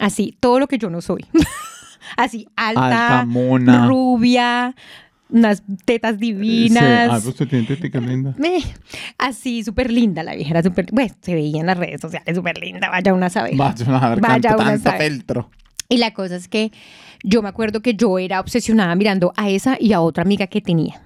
Así, 0.00 0.36
todo 0.40 0.58
lo 0.58 0.66
que 0.66 0.78
yo 0.78 0.90
no 0.90 1.00
soy. 1.02 1.24
Así, 2.16 2.48
alta, 2.56 2.86
Alta, 3.20 3.24
mona. 3.26 3.86
rubia, 3.86 4.74
unas 5.30 5.62
tetas 5.84 6.12
Sí. 6.14 6.32
divinas. 6.32 7.08
Ah, 7.10 7.18
pues 7.22 7.26
usted 7.26 7.48
tiene 7.48 7.66
tetica 7.66 8.00
linda. 8.00 8.34
Eh, 8.44 8.62
Así, 9.18 9.62
súper 9.62 9.92
linda 9.92 10.22
la 10.22 10.34
vieja, 10.34 10.50
era 10.50 10.62
súper, 10.62 10.86
bueno, 10.92 11.14
se 11.20 11.34
veía 11.34 11.60
en 11.60 11.66
las 11.66 11.76
redes 11.78 12.00
sociales 12.00 12.36
súper 12.36 12.58
linda, 12.58 12.88
vaya 12.90 13.12
una 13.14 13.28
sabe. 13.30 13.52
Vaya 13.54 13.84
a 13.98 14.08
ver 14.10 14.20
Vaya 14.20 14.56
tanto 14.56 14.82
sabe. 14.90 15.10
filtro. 15.10 15.50
Y 15.88 15.98
la 15.98 16.12
cosa 16.14 16.36
es 16.36 16.48
que 16.48 16.70
yo 17.24 17.42
me 17.42 17.48
acuerdo 17.48 17.80
que 17.80 17.94
yo 17.94 18.18
era 18.18 18.40
obsesionada 18.40 18.94
mirando 18.94 19.32
a 19.36 19.48
esa 19.50 19.76
y 19.80 19.92
a 19.92 20.00
otra 20.00 20.22
amiga 20.22 20.46
que 20.46 20.60
tenía. 20.60 21.00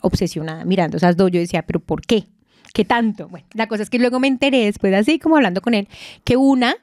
Obsesionada 0.00 0.64
mirando 0.64 0.96
esas 0.96 1.16
dos. 1.16 1.30
Yo 1.30 1.40
decía, 1.40 1.62
¿pero 1.62 1.78
por 1.80 2.00
qué? 2.02 2.24
¿Qué 2.72 2.84
tanto? 2.84 3.28
Bueno, 3.28 3.46
la 3.54 3.66
cosa 3.68 3.82
es 3.82 3.90
que 3.90 3.98
luego 3.98 4.18
me 4.18 4.28
enteré, 4.28 4.64
después 4.64 4.92
así 4.94 5.18
como 5.18 5.36
hablando 5.36 5.60
con 5.60 5.74
él, 5.74 5.88
que 6.24 6.36
una, 6.36 6.74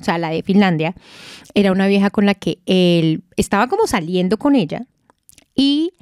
o 0.00 0.04
sea, 0.04 0.18
la 0.18 0.28
de 0.30 0.42
Finlandia, 0.42 0.94
era 1.54 1.72
una 1.72 1.86
vieja 1.86 2.10
con 2.10 2.26
la 2.26 2.34
que 2.34 2.58
él 2.66 3.22
estaba 3.36 3.68
como 3.68 3.86
saliendo 3.86 4.38
con 4.38 4.54
ella 4.56 4.86
y 5.54 5.92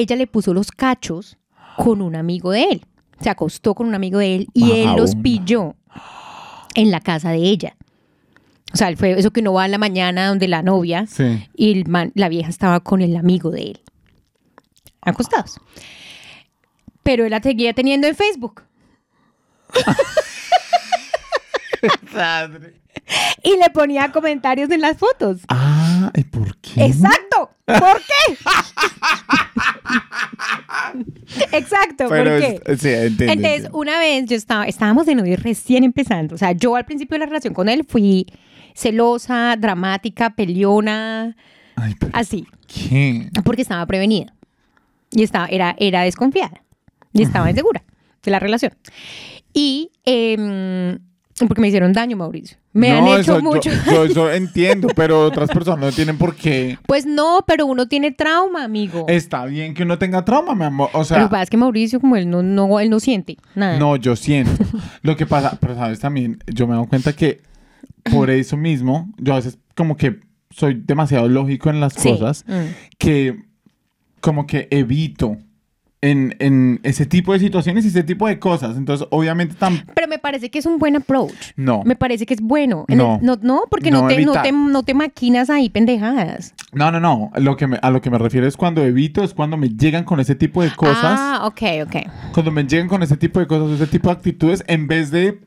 ella 0.00 0.16
le 0.16 0.26
puso 0.26 0.52
los 0.54 0.70
cachos 0.70 1.36
con 1.76 2.00
un 2.02 2.16
amigo 2.16 2.50
de 2.50 2.64
él. 2.64 2.86
Se 3.20 3.30
acostó 3.30 3.74
con 3.74 3.86
un 3.86 3.94
amigo 3.94 4.18
de 4.18 4.34
él 4.36 4.48
y 4.52 4.72
él 4.72 4.94
los 4.96 5.14
pilló 5.16 5.74
en 6.74 6.90
la 6.90 7.00
casa 7.00 7.30
de 7.30 7.38
ella. 7.38 7.76
O 8.74 8.76
sea, 8.76 8.94
fue 8.96 9.12
eso 9.18 9.30
que 9.30 9.40
uno 9.40 9.52
va 9.54 9.64
en 9.64 9.70
la 9.70 9.78
mañana 9.78 10.28
donde 10.28 10.48
la 10.48 10.62
novia 10.62 11.06
Sí. 11.06 11.48
y 11.54 11.72
el 11.72 11.88
man- 11.88 12.12
la 12.14 12.28
vieja 12.28 12.50
estaba 12.50 12.80
con 12.80 13.00
el 13.00 13.16
amigo 13.16 13.50
de 13.50 13.62
él. 13.62 13.80
Acostados. 15.02 15.58
Pero 17.02 17.24
él 17.24 17.30
la 17.30 17.40
seguía 17.40 17.72
teniendo 17.72 18.06
en 18.08 18.14
Facebook. 18.16 18.62
Y 23.42 23.56
le 23.56 23.70
ponía 23.72 24.10
comentarios 24.10 24.70
en 24.70 24.80
las 24.80 24.96
fotos. 24.98 25.38
Ah, 25.48 26.10
¿y 26.14 26.24
por 26.24 26.56
qué? 26.58 26.86
Exacto. 26.86 27.50
¿Por 27.64 27.78
qué? 28.02 28.36
Exacto. 32.08 32.24
Pero 32.24 32.36
es- 32.74 32.80
sí, 32.80 32.88
entiendo, 32.88 33.24
Entonces, 33.32 33.54
entiendo. 33.56 33.78
una 33.78 33.98
vez 33.98 34.26
yo 34.26 34.36
estaba, 34.36 34.64
estábamos 34.66 35.06
de 35.06 35.14
novio 35.14 35.36
recién 35.36 35.84
empezando. 35.84 36.34
O 36.34 36.38
sea, 36.38 36.52
yo 36.52 36.76
al 36.76 36.84
principio 36.84 37.14
de 37.14 37.20
la 37.20 37.26
relación 37.26 37.54
con 37.54 37.68
él 37.68 37.84
fui 37.88 38.26
celosa, 38.74 39.56
dramática, 39.58 40.30
peleona, 40.30 41.36
Ay, 41.76 41.94
pero 41.98 42.12
así, 42.14 42.46
¿qué? 42.66 43.28
porque 43.44 43.62
estaba 43.62 43.84
prevenida. 43.86 44.32
Y 45.10 45.22
estaba, 45.22 45.46
era, 45.46 45.74
era 45.78 46.02
desconfiada. 46.02 46.62
Y 47.12 47.22
estaba 47.22 47.48
insegura 47.48 47.82
de 48.22 48.30
la 48.30 48.38
relación. 48.38 48.72
Y 49.54 49.90
em, 50.04 50.98
Porque 51.46 51.60
me 51.60 51.68
hicieron 51.68 51.92
daño, 51.92 52.16
Mauricio. 52.16 52.56
Me 52.72 52.88
No, 52.90 52.96
han 52.98 53.06
hecho 53.08 53.20
eso, 53.20 53.34
yo- 53.36 53.42
mucho. 53.42 53.70
Yo, 53.90 54.04
eso 54.04 54.32
entiendo, 54.32 54.88
pero 54.96 55.20
otras 55.26 55.50
personas 55.50 55.80
no 55.80 55.92
tienen 55.92 56.16
por 56.16 56.34
qué. 56.34 56.78
Pues 56.86 57.04
no, 57.04 57.44
pero 57.46 57.66
uno 57.66 57.88
tiene 57.88 58.10
trauma, 58.10 58.64
amigo. 58.64 59.04
Está 59.08 59.44
bien 59.44 59.74
que 59.74 59.82
uno 59.82 59.98
tenga 59.98 60.24
trauma, 60.24 60.54
mi 60.54 60.64
amor. 60.64 60.88
O 60.94 60.98
Lo 61.00 61.04
sea, 61.04 61.18
que 61.24 61.28
pasa 61.28 61.42
es 61.42 61.50
que 61.50 61.56
Mauricio, 61.58 62.00
como 62.00 62.16
él 62.16 62.30
no, 62.30 62.42
no, 62.42 62.80
él 62.80 62.88
no 62.88 63.00
siente 63.00 63.36
nada. 63.54 63.78
no, 63.78 63.96
yo 63.96 64.16
siento. 64.16 64.64
Lo 65.02 65.14
que 65.16 65.26
pasa, 65.26 65.58
pero 65.60 65.74
sabes 65.74 66.00
también, 66.00 66.38
yo 66.46 66.66
me 66.66 66.74
doy 66.74 66.86
cuenta 66.86 67.12
que 67.14 67.42
por 68.10 68.30
eso 68.30 68.56
mismo, 68.56 69.12
yo 69.18 69.34
a 69.34 69.36
veces 69.36 69.58
como 69.74 69.96
que 69.96 70.20
soy 70.50 70.74
demasiado 70.86 71.28
lógico 71.28 71.68
en 71.68 71.80
las 71.80 71.92
Sí. 71.92 72.10
cosas, 72.12 72.44
Mm. 72.48 72.72
que 72.98 73.42
como 74.20 74.46
que 74.46 74.68
evito 74.70 75.36
en, 76.06 76.34
en 76.38 76.80
ese 76.82 77.06
tipo 77.06 77.32
de 77.32 77.38
situaciones 77.38 77.84
y 77.84 77.88
ese 77.88 78.02
tipo 78.02 78.26
de 78.28 78.38
cosas. 78.38 78.76
Entonces, 78.76 79.06
obviamente, 79.10 79.54
tan... 79.54 79.84
Pero 79.94 80.08
me 80.08 80.18
parece 80.18 80.50
que 80.50 80.58
es 80.58 80.66
un 80.66 80.78
buen 80.78 80.96
approach. 80.96 81.52
No. 81.56 81.82
Me 81.84 81.96
parece 81.96 82.26
que 82.26 82.34
es 82.34 82.40
bueno. 82.40 82.84
En 82.88 82.98
No. 82.98 83.16
el- 83.20 83.26
no, 83.26 83.38
no, 83.42 83.62
porque 83.70 83.90
no, 83.90 84.02
No, 84.02 84.08
te, 84.08 84.24
no, 84.24 84.32
te, 84.42 84.52
no 84.52 84.82
te 84.82 84.94
maquinas 84.94 85.50
ahí 85.50 85.68
pendejadas. 85.68 86.54
No, 86.72 86.90
no, 86.90 87.00
no. 87.00 87.30
Lo 87.36 87.56
que 87.56 87.66
me- 87.66 87.78
a 87.82 87.90
lo 87.90 88.00
que 88.00 88.10
me 88.10 88.18
refiero 88.18 88.46
es 88.46 88.56
cuando 88.56 88.82
evito, 88.84 89.22
es 89.22 89.34
cuando 89.34 89.56
me 89.56 89.68
llegan 89.68 90.04
con 90.04 90.20
ese 90.20 90.34
tipo 90.34 90.62
de 90.62 90.70
cosas. 90.74 90.96
Ah, 91.18 91.42
ok, 91.44 91.62
ok. 91.86 91.96
Cuando 92.32 92.50
me 92.52 92.64
llegan 92.64 92.88
con 92.88 93.02
ese 93.02 93.16
tipo 93.16 93.40
de 93.40 93.46
cosas, 93.46 93.70
ese 93.80 93.86
tipo 93.86 94.08
de 94.08 94.14
actitudes, 94.14 94.64
en 94.66 94.86
vez 94.86 95.10
de, 95.10 95.40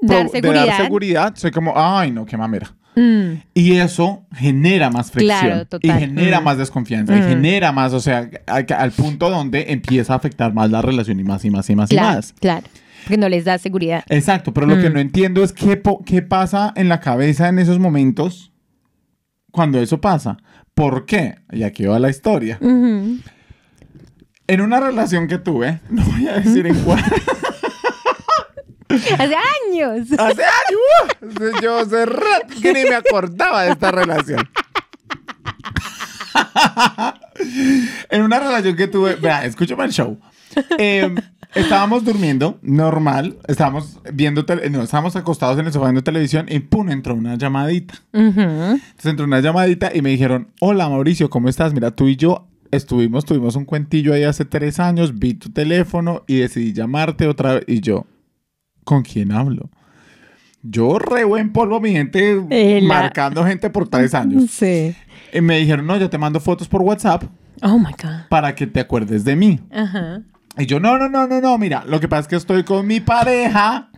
Dar 0.00 0.24
de 0.24 0.28
seguridad. 0.30 0.66
dar 0.66 0.82
seguridad, 0.82 1.32
soy 1.36 1.50
como, 1.50 1.72
ay, 1.76 2.10
no, 2.10 2.26
qué 2.26 2.36
mamera. 2.36 2.74
Mm. 2.96 3.40
Y 3.54 3.76
eso 3.76 4.24
genera 4.34 4.90
más 4.90 5.10
fricción. 5.10 5.40
Claro, 5.40 5.66
total. 5.66 5.96
Y 5.96 6.00
genera 6.00 6.40
Mm. 6.40 6.44
más 6.44 6.58
desconfianza. 6.58 7.16
Y 7.16 7.20
Mm. 7.20 7.28
genera 7.28 7.72
más, 7.72 7.92
o 7.92 8.00
sea, 8.00 8.28
al, 8.46 8.66
al 8.76 8.90
punto 8.92 9.30
donde 9.30 9.72
empieza 9.72 10.12
a 10.12 10.16
afectar 10.16 10.52
más 10.54 10.70
la 10.70 10.80
relación 10.82 11.18
y 11.20 11.24
más 11.24 11.44
y 11.44 11.50
más 11.50 11.68
y 11.70 11.76
más 11.76 11.90
y 11.92 11.96
más. 11.96 12.32
claro. 12.40 12.66
Porque 13.04 13.18
no 13.18 13.28
les 13.28 13.44
da 13.44 13.58
seguridad. 13.58 14.02
Exacto, 14.08 14.54
pero 14.54 14.66
lo 14.66 14.80
que 14.80 14.88
no 14.88 14.98
entiendo 14.98 15.44
es 15.44 15.52
qué, 15.52 15.82
qué 16.06 16.22
pasa 16.22 16.72
en 16.74 16.88
la 16.88 17.00
cabeza 17.00 17.48
en 17.50 17.58
esos 17.58 17.78
momentos 17.78 18.50
cuando 19.50 19.78
eso 19.78 20.00
pasa. 20.00 20.38
¿Por 20.72 21.04
qué? 21.04 21.34
Y 21.52 21.64
aquí 21.64 21.84
va 21.84 21.98
la 21.98 22.08
historia. 22.08 22.58
En 24.46 24.60
una 24.60 24.80
relación 24.80 25.26
que 25.28 25.38
tuve, 25.38 25.80
no 25.90 26.02
voy 26.04 26.28
a 26.28 26.40
decir 26.40 26.66
en 26.66 26.76
cuál, 26.76 27.02
Hace 28.88 29.34
años. 29.34 30.08
hace 30.18 30.42
años, 30.42 31.38
uh, 31.40 31.60
yo 31.62 31.78
hace 31.78 32.06
rato 32.06 32.46
que 32.60 32.72
ni 32.72 32.82
me 32.84 32.94
acordaba 32.94 33.62
de 33.64 33.70
esta 33.72 33.90
relación. 33.90 34.48
en 38.10 38.22
una 38.22 38.38
relación 38.40 38.76
que 38.76 38.86
tuve, 38.88 39.16
vea, 39.16 39.44
escúchame 39.44 39.84
el 39.84 39.92
show. 39.92 40.18
Eh, 40.78 41.14
estábamos 41.54 42.04
durmiendo, 42.04 42.58
normal, 42.62 43.38
estábamos 43.48 43.98
viendo, 44.12 44.44
tele- 44.46 44.70
no, 44.70 44.82
estábamos 44.82 45.16
acostados 45.16 45.58
en 45.58 45.66
el 45.66 45.72
sofá 45.72 45.86
viendo 45.86 46.04
televisión 46.04 46.46
y 46.48 46.60
pum, 46.60 46.90
entró 46.90 47.14
una 47.14 47.36
llamadita. 47.36 47.94
Entonces 48.12 49.06
entró 49.06 49.26
una 49.26 49.40
llamadita 49.40 49.90
y 49.94 50.02
me 50.02 50.10
dijeron, 50.10 50.48
hola 50.60 50.88
Mauricio, 50.88 51.30
¿cómo 51.30 51.48
estás? 51.48 51.72
Mira, 51.74 51.90
tú 51.90 52.08
y 52.08 52.16
yo 52.16 52.46
estuvimos, 52.70 53.24
tuvimos 53.24 53.56
un 53.56 53.64
cuentillo 53.64 54.12
ahí 54.14 54.24
hace 54.24 54.44
tres 54.44 54.78
años, 54.80 55.18
vi 55.18 55.34
tu 55.34 55.50
teléfono 55.50 56.22
y 56.26 56.36
decidí 56.38 56.72
llamarte 56.72 57.26
otra 57.26 57.54
vez. 57.54 57.64
Y 57.66 57.80
yo, 57.80 58.06
¿con 58.84 59.02
quién 59.02 59.32
hablo? 59.32 59.70
Yo 60.62 60.98
re 60.98 61.24
buen 61.24 61.52
polvo, 61.52 61.80
mi 61.80 61.92
gente, 61.92 62.40
Eh, 62.50 62.80
la- 62.80 62.88
marcando 62.88 63.44
gente 63.44 63.68
por 63.70 63.88
tres 63.88 64.14
años. 64.14 64.44
Sí. 64.50 64.94
Y 65.32 65.40
me 65.40 65.58
dijeron, 65.58 65.86
no, 65.86 65.96
yo 65.96 66.08
te 66.08 66.16
mando 66.18 66.38
fotos 66.40 66.68
por 66.68 66.80
WhatsApp 66.82 67.24
Oh 67.62 67.78
my 67.78 67.92
God. 68.02 68.28
para 68.28 68.54
que 68.54 68.66
te 68.66 68.80
acuerdes 68.80 69.24
de 69.24 69.36
mí. 69.36 69.60
Ajá. 69.72 70.22
Y 70.56 70.66
yo, 70.66 70.78
no, 70.78 70.96
no, 70.98 71.08
no, 71.08 71.26
no, 71.26 71.40
no, 71.40 71.58
mira, 71.58 71.84
lo 71.86 71.98
que 71.98 72.06
pasa 72.08 72.20
es 72.22 72.28
que 72.28 72.36
estoy 72.36 72.62
con 72.62 72.86
mi 72.86 73.00
pareja. 73.00 73.90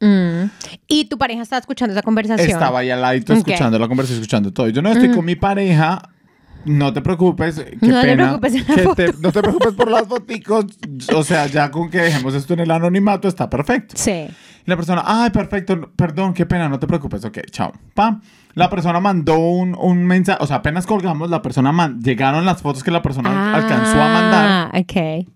Mm. 0.00 0.44
Y 0.86 1.04
tu 1.06 1.18
pareja 1.18 1.42
estaba 1.42 1.60
escuchando 1.60 1.92
esa 1.92 2.02
conversación. 2.02 2.48
Estaba 2.48 2.78
ahí 2.78 2.90
al 2.90 3.02
ladito 3.02 3.32
Ok. 3.34 3.38
escuchando 3.40 3.78
la 3.78 3.86
conversación, 3.88 4.20
escuchando 4.22 4.52
todo. 4.52 4.68
Yo 4.70 4.80
no 4.80 4.90
estoy 4.90 5.10
con 5.10 5.24
mi 5.24 5.36
pareja. 5.36 6.00
No 6.64 6.92
te 6.92 7.00
preocupes, 7.00 7.56
qué 7.80 7.86
No 7.86 8.00
te 8.00 8.06
pena. 8.08 8.38
preocupes 8.38 8.64
que 8.64 8.82
foto. 8.82 8.94
te- 8.94 9.12
no 9.20 9.32
te 9.32 9.40
preocupes 9.40 9.72
por 9.74 9.90
las 9.90 10.06
foticos. 10.08 10.66
O 11.14 11.22
sea, 11.24 11.46
ya 11.46 11.70
con 11.70 11.88
que 11.90 11.98
dejemos 11.98 12.34
esto 12.34 12.54
en 12.54 12.60
el 12.60 12.70
anonimato 12.70 13.26
está 13.28 13.48
perfecto. 13.48 13.94
Sí. 13.96 14.26
Y 14.66 14.70
la 14.70 14.76
persona, 14.76 15.02
ay, 15.06 15.30
perfecto, 15.30 15.90
perdón, 15.96 16.34
qué 16.34 16.44
pena, 16.44 16.68
no 16.68 16.78
te 16.78 16.86
preocupes. 16.86 17.24
Ok, 17.24 17.38
chao. 17.50 17.72
Pam. 17.94 18.20
La 18.54 18.68
persona 18.68 18.98
mandó 19.00 19.38
un, 19.38 19.76
un 19.80 20.04
mensaje, 20.04 20.38
o 20.42 20.46
sea, 20.46 20.56
apenas 20.56 20.84
colgamos, 20.86 21.30
la 21.30 21.40
persona, 21.42 21.70
man- 21.72 22.00
llegaron 22.02 22.44
las 22.44 22.60
fotos 22.60 22.82
que 22.82 22.90
la 22.90 23.00
persona 23.02 23.54
alcanzó 23.54 24.02
a 24.02 24.08
mandar. 24.12 24.46
Ah, 24.48 24.72
ok. 24.78 25.26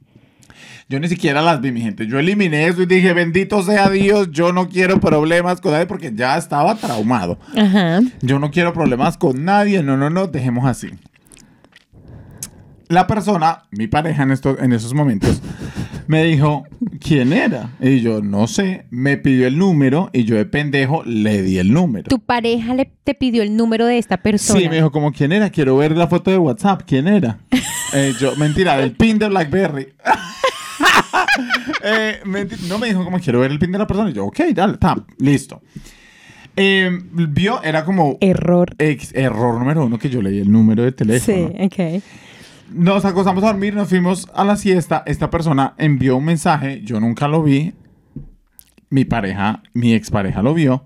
Yo 0.88 1.00
ni 1.00 1.08
siquiera 1.08 1.40
las 1.40 1.60
vi, 1.62 1.70
mi 1.72 1.80
gente. 1.80 2.06
Yo 2.06 2.18
eliminé 2.18 2.66
eso 2.66 2.82
y 2.82 2.86
dije, 2.86 3.14
bendito 3.14 3.62
sea 3.62 3.88
Dios, 3.88 4.30
yo 4.32 4.52
no 4.52 4.68
quiero 4.68 5.00
problemas 5.00 5.60
con 5.60 5.72
nadie 5.72 5.86
porque 5.86 6.12
ya 6.14 6.36
estaba 6.36 6.74
traumado. 6.74 7.38
Ajá. 7.56 8.00
Yo 8.20 8.38
no 8.38 8.50
quiero 8.50 8.74
problemas 8.74 9.16
con 9.16 9.44
nadie. 9.44 9.82
No, 9.82 9.96
no, 9.96 10.10
no, 10.10 10.26
dejemos 10.26 10.66
así. 10.66 10.90
La 12.92 13.06
persona, 13.06 13.62
mi 13.70 13.86
pareja 13.86 14.22
en, 14.22 14.32
esto, 14.32 14.58
en 14.58 14.72
esos 14.74 14.92
momentos, 14.92 15.40
me 16.08 16.24
dijo, 16.24 16.64
¿quién 17.00 17.32
era? 17.32 17.70
Y 17.80 18.00
yo, 18.00 18.20
no 18.20 18.46
sé. 18.46 18.84
Me 18.90 19.16
pidió 19.16 19.46
el 19.46 19.56
número 19.56 20.10
y 20.12 20.24
yo 20.24 20.36
de 20.36 20.44
pendejo 20.44 21.02
le 21.04 21.42
di 21.42 21.56
el 21.56 21.72
número. 21.72 22.08
Tu 22.10 22.18
pareja 22.18 22.74
le, 22.74 22.92
te 23.02 23.14
pidió 23.14 23.42
el 23.42 23.56
número 23.56 23.86
de 23.86 23.96
esta 23.96 24.18
persona. 24.18 24.60
Sí, 24.60 24.68
me 24.68 24.76
dijo, 24.76 24.92
como, 24.92 25.10
¿quién 25.10 25.32
era? 25.32 25.48
Quiero 25.48 25.76
ver 25.78 25.96
la 25.96 26.06
foto 26.06 26.30
de 26.30 26.36
WhatsApp. 26.36 26.82
¿Quién 26.86 27.08
era? 27.08 27.38
Eh, 27.94 28.14
yo, 28.18 28.34
mentira, 28.36 28.78
del 28.78 28.92
pin 28.92 29.18
de 29.18 29.28
BlackBerry. 29.28 29.88
Eh, 31.84 32.20
no 32.68 32.78
me 32.78 32.88
dijo, 32.88 33.04
como, 33.04 33.18
quiero 33.18 33.40
ver 33.40 33.50
el 33.50 33.58
pin 33.58 33.72
de 33.72 33.78
la 33.78 33.86
persona. 33.86 34.10
Y 34.10 34.12
yo, 34.14 34.24
ok, 34.26 34.38
dale, 34.54 34.74
está, 34.74 34.96
listo. 35.18 35.62
Eh, 36.56 36.90
vio, 37.12 37.62
era 37.62 37.84
como 37.84 38.16
Error. 38.20 38.74
ex- 38.78 39.14
error 39.14 39.58
número 39.58 39.84
uno 39.86 39.98
que 39.98 40.10
yo 40.10 40.20
leí 40.20 40.38
el 40.38 40.50
número 40.52 40.82
de 40.82 40.92
teléfono. 40.92 41.48
Sí, 41.48 41.64
ok. 41.64 42.02
Nos 42.74 43.04
acostamos 43.04 43.42
a 43.44 43.48
dormir, 43.48 43.74
nos 43.74 43.88
fuimos 43.88 44.28
a 44.34 44.44
la 44.44 44.56
siesta. 44.56 45.02
Esta 45.06 45.30
persona 45.30 45.74
envió 45.78 46.16
un 46.16 46.24
mensaje, 46.24 46.80
yo 46.82 47.00
nunca 47.00 47.28
lo 47.28 47.42
vi. 47.42 47.74
Mi 48.90 49.04
pareja, 49.04 49.62
mi 49.72 49.94
expareja 49.94 50.42
lo 50.42 50.54
vio. 50.54 50.84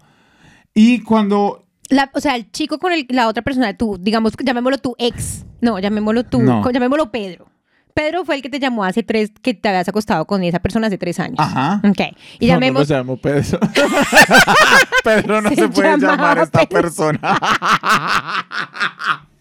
Y 0.75 1.01
cuando 1.03 1.65
La- 1.89 2.11
o 2.15 2.21
sea, 2.21 2.35
el 2.37 2.51
chico 2.51 2.79
con 2.79 2.93
el- 2.93 3.07
la 3.11 3.29
otra 3.29 3.43
persona, 3.43 3.77
tú, 3.77 3.97
digamos, 4.01 4.33
llamémoslo 4.43 4.79
tu 4.79 4.95
ex. 4.99 5.45
No, 5.61 5.79
llamémoslo 5.79 6.25
tú, 6.25 6.43
No. 6.43 6.61
con- 6.63 6.73
llamémoslo 6.73 7.11
Pedro. 7.13 7.47
Pedro 7.95 8.25
fue 8.27 8.35
el 8.37 8.43
que 8.43 8.51
te 8.51 8.59
llamó 8.61 8.85
hace 8.85 9.03
tres, 9.03 9.31
que 9.41 9.55
te 9.55 9.69
habías 9.69 9.89
acostado 9.89 10.27
con 10.27 10.43
esa 10.43 10.59
persona 10.59 10.89
hace 10.89 10.99
tres 10.99 11.19
años. 11.19 11.39
Ajá. 11.39 11.81
Ok. 11.89 12.01
Y 12.41 12.47
No, 12.47 12.55
llamemos. 12.55 12.89
No, 12.89 12.95
lo 12.95 13.01
llamo 13.01 13.17
Pedro. 13.17 13.59
Pedro 15.05 15.41
no 15.41 15.49
se, 15.49 15.57
Se 15.57 15.69
puede 15.69 15.97
llamar 15.99 16.39
a 16.39 16.43
esta 16.43 16.67
Pedro. 16.67 16.83
persona. 16.83 17.21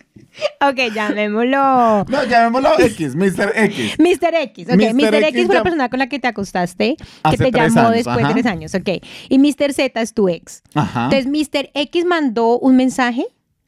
ok, 0.61 0.93
llamémoslo. 0.93 2.05
no, 2.05 2.23
llamémoslo 2.29 2.79
X, 2.79 3.15
Mr. 3.15 3.51
X. 3.55 3.95
Mr. 3.99 4.33
X, 4.35 4.67
ok. 4.69 4.75
Mr. 4.75 4.93
Mr. 4.93 5.15
X, 5.15 5.27
X 5.29 5.45
fue 5.45 5.55
la 5.55 5.63
persona 5.63 5.89
con 5.89 5.99
la 5.99 6.07
que 6.07 6.19
te 6.19 6.27
acostaste, 6.27 6.95
que 7.29 7.37
te 7.37 7.51
llamó 7.51 7.79
años, 7.81 7.93
después 7.93 8.17
ajá. 8.17 8.27
de 8.27 8.33
tres 8.33 8.45
años, 8.45 8.75
ok. 8.75 8.89
Y 9.29 9.39
Mr. 9.39 9.73
Z 9.73 10.01
es 10.01 10.13
tu 10.13 10.29
ex. 10.29 10.61
Ajá. 10.73 11.09
Entonces, 11.11 11.27
Mr. 11.27 11.69
X 11.73 12.05
mandó 12.05 12.59
un 12.59 12.75
mensaje. 12.75 13.25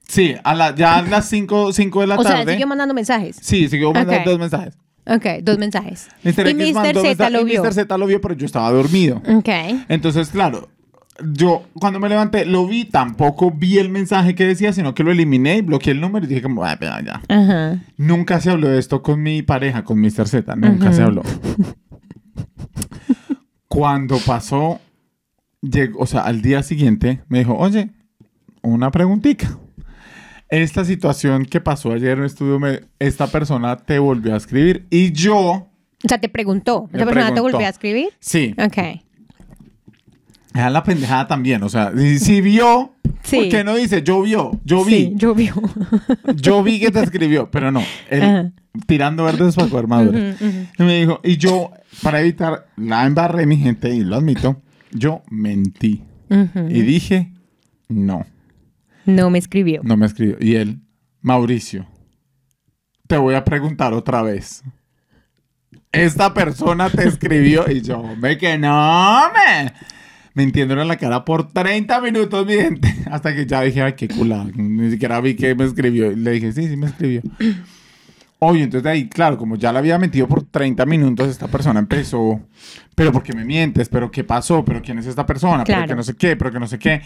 Sí, 0.08 0.36
a 0.44 0.56
la, 0.56 0.74
ya 0.74 0.98
a 0.98 1.02
las 1.02 1.28
5 1.28 1.72
de 1.72 2.08
la 2.08 2.16
O 2.18 2.24
sea, 2.24 2.38
tarde. 2.38 2.54
siguió 2.54 2.68
mandando 2.68 2.94
mensajes. 2.94 3.38
Sí, 3.42 3.68
siguió 3.68 3.92
mandando 3.92 4.32
dos 4.32 4.40
mensajes. 4.40 4.78
Ok, 5.06 5.26
dos 5.42 5.58
mensajes. 5.58 6.08
Mr. 6.24 6.48
y 6.48 6.52
X 6.52 6.56
Mr. 6.56 6.74
mandó 6.74 7.02
Z 7.02 7.30
lo 7.30 7.42
y 7.42 7.46
vio. 7.46 7.64
Mr. 7.64 7.74
Z 7.74 7.98
lo 7.98 8.06
vio, 8.08 8.22
pero 8.22 8.34
yo 8.36 8.46
estaba 8.46 8.72
dormido. 8.72 9.22
Ok. 9.30 9.50
Entonces, 9.90 10.30
claro, 10.30 10.70
yo 11.34 11.64
cuando 11.80 12.00
me 12.00 12.10
levanté 12.10 12.46
lo 12.46 12.68
vi, 12.68 12.86
tampoco 12.86 13.52
vi 13.52 13.78
el 13.80 13.90
mensaje 13.90 14.36
que 14.36 14.46
decía, 14.46 14.72
sino 14.74 14.94
que 14.94 15.04
lo 15.04 15.12
eliminé 15.12 15.58
y 15.58 15.62
bloqueé 15.62 15.94
el 15.94 16.02
número 16.02 16.26
y 16.26 16.30
dije 16.30 16.42
como, 16.42 16.64
ah, 16.64 16.78
ya, 16.80 17.02
ya. 17.02 17.22
Ajá. 17.28 17.84
Nunca 17.98 18.40
se 18.42 18.50
habló 18.52 18.68
de 18.70 18.80
esto 18.80 19.02
con 19.02 19.22
mi 19.22 19.42
pareja, 19.42 19.84
con 19.84 20.00
Mr. 20.00 20.28
Z, 20.28 20.56
nunca 20.56 20.92
se 20.94 21.02
habló. 21.04 21.24
Cuando 23.68 24.18
pasó, 24.26 24.80
llegó, 25.62 26.00
o 26.02 26.06
sea, 26.06 26.22
al 26.22 26.42
día 26.42 26.64
siguiente 26.64 27.22
me 27.28 27.40
dijo, 27.40 27.56
oye, 27.56 27.90
una 28.62 28.92
preguntita. 28.92 29.58
Esta 30.50 30.86
situación 30.86 31.46
que 31.46 31.60
pasó 31.60 31.92
ayer 31.92 32.12
en 32.12 32.20
el 32.20 32.26
estudio, 32.26 32.60
me- 32.60 32.82
esta 33.00 33.28
persona 33.28 33.76
te 33.76 34.00
volvió 34.00 34.34
a 34.34 34.38
escribir 34.38 34.88
y 34.90 35.12
yo, 35.12 35.38
O 35.42 36.08
sea, 36.08 36.20
te 36.20 36.30
preguntó. 36.30 36.88
¿Esa 36.94 37.06
persona 37.06 37.34
te 37.34 37.42
volvió 37.42 37.66
a 37.66 37.70
escribir? 37.70 38.10
sí, 38.20 38.56
Ok. 38.58 39.02
Era 40.58 40.70
la 40.70 40.84
pendejada 40.84 41.28
también, 41.28 41.64
o 41.64 41.70
sea, 41.70 41.92
si, 41.98 42.20
si 42.20 42.42
vio, 42.42 42.94
Sí. 43.24 43.38
¿por 43.38 43.50
qué 43.50 43.64
no 43.64 43.76
dice, 43.76 44.04
yo 44.04 44.22
vio, 44.22 44.60
yo 44.64 44.86
vi, 44.86 44.94
Sí, 44.96 45.14
yo 45.16 45.36
vi. 45.36 45.50
yo 46.36 46.64
vi 46.64 46.80
que 46.80 46.92
te 46.92 47.02
escribió, 47.02 47.50
pero 47.52 47.72
no, 47.72 47.82
él 48.10 48.22
Ajá. 48.24 48.52
tirando 48.86 49.26
verdes 49.26 49.56
para 49.56 49.68
coger 49.70 49.88
maduras. 49.88 50.38
Y 50.42 50.84
me 50.84 51.00
dijo, 51.00 51.20
y 51.24 51.38
yo, 51.38 51.72
para 52.04 52.22
evitar 52.22 52.68
la 52.78 53.06
embarré, 53.06 53.46
mi 53.46 53.58
gente, 53.58 53.90
y 53.94 54.02
lo 54.04 54.16
admito, 54.16 54.62
yo 54.92 55.24
mentí. 55.30 56.04
Y 56.30 56.82
dije, 56.82 57.32
no, 57.90 58.26
No 59.06 59.30
me 59.30 59.40
escribió. 59.40 59.82
no 59.84 59.98
me 59.98 60.06
escribió. 60.06 60.38
Y 60.40 60.56
él, 60.56 60.80
Mauricio, 61.22 61.86
te 63.08 63.18
voy 63.18 63.36
a 63.36 63.44
preguntar 63.44 63.94
otra 63.94 64.22
vez. 64.22 64.64
Esta 65.92 66.34
persona 66.34 66.90
te 66.90 67.08
escribió 67.08 67.70
y 67.70 67.82
yo, 67.82 68.04
ve 68.20 68.38
que 68.38 68.58
no, 68.58 69.22
me. 69.34 69.74
Mintiéndole 70.38 70.84
en 70.84 70.88
la 70.88 70.98
cara 70.98 71.26
por 71.26 71.52
30 71.52 72.00
minutos, 72.00 72.46
mi 72.46 72.54
gente. 72.54 72.96
Hasta 73.12 73.36
que 73.36 73.48
ya 73.48 73.62
dije, 73.62 73.82
ay, 73.82 73.94
qué 73.94 74.08
culada. 74.08 74.46
Ni 74.56 74.92
siquiera 74.92 75.20
vi 75.20 75.36
que 75.36 75.56
me 75.56 75.66
escribió. 75.66 76.12
Le 76.12 76.32
dije, 76.32 76.54
sí, 76.54 76.68
sí 76.68 76.78
me 76.78 76.86
escribió. 76.86 77.24
Oye, 78.40 78.64
entonces 78.64 78.84
de 78.84 78.90
ahí, 78.92 79.10
claro, 79.10 79.36
como 79.36 79.56
ya 79.56 79.74
le 79.74 79.80
había 79.80 79.98
mentido 79.98 80.28
por 80.28 80.44
30 80.44 80.86
minutos, 80.86 81.28
esta 81.28 81.48
persona 81.48 81.80
empezó, 81.80 82.40
pero 82.94 83.12
¿por 83.12 83.24
qué 83.24 83.34
me 83.34 83.44
mientes? 83.44 83.90
¿Pero 83.90 84.12
qué 84.12 84.24
pasó? 84.24 84.64
¿Pero 84.64 84.80
quién 84.84 85.00
es 85.00 85.08
esta 85.08 85.26
persona? 85.26 85.64
¿Pero 85.64 85.88
que 85.88 85.96
no 85.96 86.04
sé 86.04 86.16
qué? 86.16 86.36
¿Pero 86.36 86.52
que 86.52 86.60
no 86.60 86.68
sé 86.68 86.78
qué? 86.78 87.02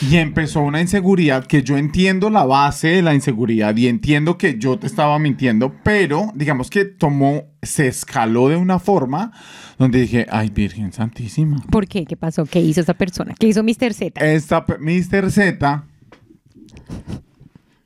Y 0.00 0.16
empezó 0.16 0.60
una 0.60 0.80
inseguridad 0.80 1.46
que 1.46 1.62
yo 1.62 1.76
entiendo 1.76 2.30
la 2.30 2.44
base 2.44 2.88
de 2.88 3.02
la 3.02 3.14
inseguridad 3.14 3.76
y 3.76 3.86
entiendo 3.86 4.36
que 4.36 4.58
yo 4.58 4.76
te 4.76 4.88
estaba 4.88 5.20
mintiendo, 5.20 5.72
pero 5.84 6.32
digamos 6.34 6.68
que 6.68 6.84
tomó, 6.84 7.44
se 7.62 7.86
escaló 7.86 8.48
de 8.48 8.56
una 8.56 8.80
forma 8.80 9.30
donde 9.78 10.00
dije, 10.00 10.26
ay, 10.32 10.50
Virgen 10.50 10.92
Santísima. 10.92 11.62
¿Por 11.70 11.86
qué? 11.86 12.04
¿Qué 12.06 12.16
pasó? 12.16 12.44
¿Qué 12.44 12.58
hizo 12.58 12.80
esa 12.80 12.94
persona? 12.94 13.36
¿Qué 13.38 13.46
hizo 13.46 13.62
Mr. 13.62 13.94
Z? 13.94 14.20
Esta, 14.20 14.66
Mr. 14.80 15.30
Z 15.30 15.84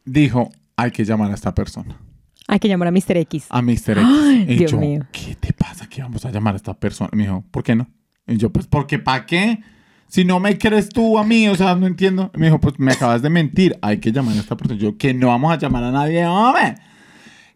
dijo, 0.07 0.51
hay 0.77 0.91
que 0.93 1.05
llamar 1.05 1.31
a 1.31 1.35
esta 1.35 1.55
persona. 1.55 2.06
Hay 2.49 2.59
que 2.59 2.69
llamar 2.69 2.89
a 2.89 2.91
Mr. 2.93 3.17
X. 3.17 3.47
a 3.51 3.61
Mr. 3.61 3.99
X. 3.99 4.05
Ay, 4.05 4.47
y 4.49 4.57
Dios 4.57 4.73
yo, 4.73 4.79
mío. 4.79 5.07
¿qué 5.11 5.35
te 5.35 5.53
pasa 5.53 5.89
que 5.89 6.03
vamos 6.03 6.25
a 6.25 6.31
llamar 6.31 6.55
a 6.55 6.57
esta 6.57 6.75
persona? 6.75 7.11
Me 7.13 7.25
dijo, 7.25 7.45
¿por 7.51 7.63
qué 7.63 7.75
no? 7.75 7.89
Y 8.27 8.37
yo, 8.37 8.51
pues, 8.51 8.67
porque 8.67 8.99
¿para 8.99 9.27
qué? 9.27 9.61
Si 10.09 10.25
no 10.25 10.39
me 10.39 10.57
crees 10.57 10.89
tú 10.89 11.19
a 11.19 11.25
mí, 11.25 11.49
o 11.49 11.57
sea, 11.57 11.75
no 11.75 11.87
entiendo. 11.87 12.31
Y 12.35 12.39
me 12.39 12.47
dijo, 12.47 12.61
pues, 12.61 12.79
me 12.79 12.93
acabas 12.93 13.23
de 13.23 13.31
mentir, 13.31 13.77
hay 13.83 13.99
que 13.99 14.13
llamar 14.13 14.37
a 14.37 14.41
esta 14.41 14.57
persona. 14.57 14.79
Yo, 14.79 14.97
que 14.97 15.15
no 15.15 15.29
vamos 15.29 15.53
a 15.53 15.59
llamar 15.59 15.85
a 15.85 15.91
nadie, 15.91 16.25
hombre. 16.25 16.77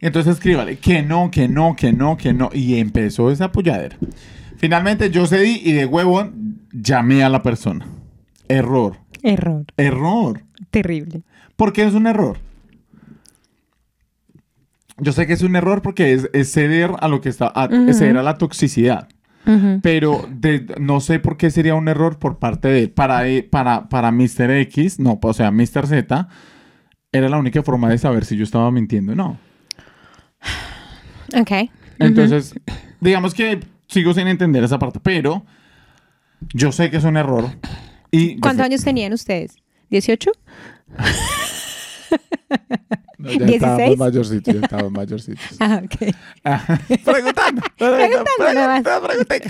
Y 0.01 0.07
entonces 0.07 0.34
escríbale, 0.34 0.78
que 0.78 1.03
no, 1.03 1.30
que 1.30 1.47
no, 1.47 1.76
que 1.76 1.93
no, 1.93 2.16
que 2.16 2.32
no. 2.32 2.51
Y 2.53 2.76
empezó 2.76 3.30
esa 3.30 3.47
apoyadera. 3.47 3.97
Finalmente 4.57 5.11
yo 5.11 5.26
cedí 5.26 5.61
y 5.64 5.72
de 5.72 5.86
huevón 5.86 6.61
llamé 6.72 7.22
a 7.22 7.28
la 7.28 7.43
persona. 7.43 7.86
Error. 8.49 8.97
Error. 9.22 9.66
Error. 9.76 10.43
Terrible. 10.70 11.22
¿Por 11.57 11.72
qué 11.72 11.84
es 11.84 11.95
un 11.95 12.07
error? 12.07 12.38
Yo 15.01 15.12
sé 15.12 15.26
que 15.26 15.32
es 15.32 15.42
un 15.42 15.57
error 15.57 15.82
porque 15.82 16.12
es, 16.12 16.28
es 16.32 16.53
ceder 16.53 16.92
a 17.01 17.09
lo 17.09 17.20
que 17.20 17.28
está, 17.28 17.46
a, 17.55 17.68
ceder 17.92 18.16
a 18.18 18.22
la 18.22 18.36
toxicidad. 18.38 19.09
Ujú. 19.46 19.80
Pero 19.82 20.28
de- 20.30 20.66
no 20.78 21.01
sé 21.01 21.18
por 21.18 21.36
qué 21.36 21.51
sería 21.51 21.74
un 21.74 21.88
error 21.88 22.18
por 22.18 22.38
parte 22.38 22.68
de. 22.68 22.88
Para, 22.88 23.26
eh, 23.26 23.42
para, 23.42 23.88
para 23.88 24.11
Mr. 24.12 24.51
X, 24.62 25.01
no, 25.01 25.18
o 25.22 25.32
sea, 25.32 25.51
Mr. 25.51 25.86
Z, 25.86 26.28
era 27.12 27.28
la 27.28 27.38
única 27.38 27.62
forma 27.62 27.88
de 27.88 27.98
saber 27.98 28.24
si 28.24 28.36
yo 28.36 28.44
estaba 28.44 28.70
mintiendo 28.70 29.12
o 29.12 29.16
no. 29.16 29.38
Ok. 31.34 31.51
Entonces, 31.98 32.55
digamos 33.01 33.34
que 33.34 33.61
sigo 33.88 34.14
sin 34.14 34.26
entender 34.28 34.62
esa 34.64 34.78
parte, 34.78 35.01
pero 35.01 35.44
yo 36.55 36.72
sé 36.72 36.90
que 36.90 36.96
es 36.98 37.05
un 37.05 37.16
error. 37.16 37.46
Y 38.11 38.38
¿Cuántos 38.40 38.64
años 38.64 38.82
tenían 38.84 39.12
ustedes? 39.12 39.57
¿18? 39.90 40.30
No, 43.18 43.30
ya 43.32 43.46
16? 43.46 43.52
estábamos 43.54 43.98
mayorcitos, 43.98 44.54
ya 44.54 44.61
estábamos 44.61 44.92
mayorcitos. 44.92 45.44
Ah, 45.61 45.82
ok. 45.84 45.94
preguntando. 47.04 47.62
Preguntando 47.76 48.54
nada 48.54 48.80
más. 48.80 49.00
pregunté. 49.08 49.42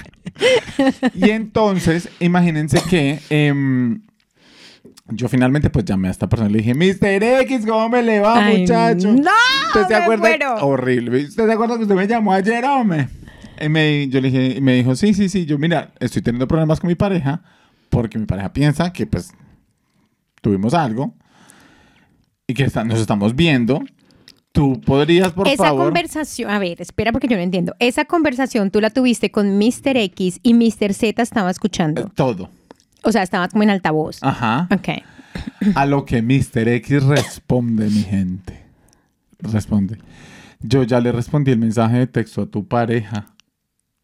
Y 1.15 1.31
entonces, 1.31 2.09
imagínense 2.21 2.81
que 2.89 3.21
em, 3.31 4.03
yo 5.09 5.29
finalmente 5.29 5.71
pues 5.71 5.85
llamé 5.85 6.09
a 6.09 6.11
esta 6.11 6.29
persona 6.29 6.51
y 6.51 6.53
le 6.55 6.59
dije, 6.59 6.75
Mr. 6.75 7.23
X, 7.43 7.65
¿cómo 7.67 7.89
me 7.89 8.03
le 8.03 8.21
va, 8.21 8.45
Ay, 8.45 8.61
muchacho? 8.63 9.13
¡No! 9.13 9.31
¿Usted 9.69 9.87
se 9.87 9.95
acuerda? 9.95 10.23
muero. 10.29 10.55
Horrible. 10.67 11.25
¿Usted 11.25 11.47
se 11.47 11.53
acuerda 11.53 11.77
que 11.77 11.83
usted 11.83 11.95
me 11.95 12.07
llamó 12.07 12.33
ayer, 12.33 12.65
hombre? 12.65 13.09
Y 13.61 13.69
me, 13.69 14.09
yo 14.09 14.21
le 14.21 14.31
dije, 14.31 14.57
y 14.57 14.61
me 14.61 14.75
dijo, 14.75 14.97
sí, 14.97 15.13
sí, 15.15 15.29
sí. 15.29 15.45
Yo, 15.47 15.59
mira, 15.59 15.93
estoy 16.01 16.23
teniendo 16.23 16.49
problemas 16.49 16.81
con 16.81 16.89
mi 16.89 16.95
pareja 16.95 17.43
porque 17.91 18.19
mi 18.19 18.27
pareja 18.27 18.53
piensa 18.53 18.93
que 18.93 19.07
pues 19.07 19.33
tuvimos 20.41 20.75
algo 20.75 21.15
y 22.51 22.55
que 22.55 22.65
está- 22.65 22.85
nos 22.85 23.01
estamos 23.01 23.35
viendo. 23.35 23.83
Tú 24.53 24.81
podrías, 24.81 25.33
por 25.33 25.47
Esa 25.47 25.65
favor... 25.65 25.87
conversación, 25.87 26.51
a 26.51 26.59
ver, 26.59 26.83
espera 26.83 27.13
porque 27.13 27.29
yo 27.29 27.37
no 27.37 27.43
entiendo. 27.43 27.75
Esa 27.79 28.05
conversación 28.05 28.73
tú 28.73 28.81
la 28.81 28.91
tuviste 28.91 29.31
con 29.31 29.59
Mr. 29.59 29.97
X 29.97 30.41
y 30.43 30.55
Mr. 30.55 30.93
Z 30.93 31.23
estaba 31.23 31.49
eh, 31.49 31.53
escuchando. 31.53 32.11
Todo. 32.15 32.51
O 33.03 33.13
sea, 33.13 33.23
estaba 33.23 33.49
como 33.49 33.63
en 33.63 33.71
altavoz. 33.71 34.19
Ajá. 34.23 34.69
Ok. 34.73 34.89
A 35.77 35.87
lo 35.87 36.05
que 36.05 36.21
Mr. 36.21 36.69
X 36.69 37.05
responde, 37.05 37.89
mi 37.89 38.03
gente. 38.03 38.61
Responde. 39.39 39.99
Yo 40.59 40.83
ya 40.83 41.01
le 41.01 41.13
respondí 41.13 41.53
el 41.53 41.59
mensaje 41.59 41.99
de 41.99 42.07
texto 42.09 42.43
a 42.43 42.47
tu 42.47 42.67
pareja. 42.67 43.29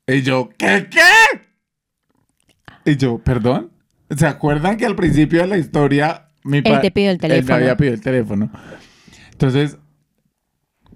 Y 0.06 0.22
yo, 0.22 0.48
¿qué, 0.56 0.88
qué? 0.88 2.92
Y 2.92 2.96
yo, 2.96 3.18
¿perdón? 3.18 3.72
¿Se 4.16 4.26
acuerdan 4.26 4.76
que 4.76 4.86
al 4.86 4.94
principio 4.94 5.40
de 5.40 5.48
la 5.48 5.58
historia 5.58 6.25
mi 6.46 6.62
pa- 6.62 6.80
te 6.80 6.90
pidió 6.90 7.10
el 7.10 7.16
Él 7.16 7.20
me 7.22 7.28
teléfono. 7.28 7.54
había 7.56 7.76
pedido 7.76 7.94
el 7.94 8.00
teléfono. 8.00 8.50
Entonces, 9.32 9.76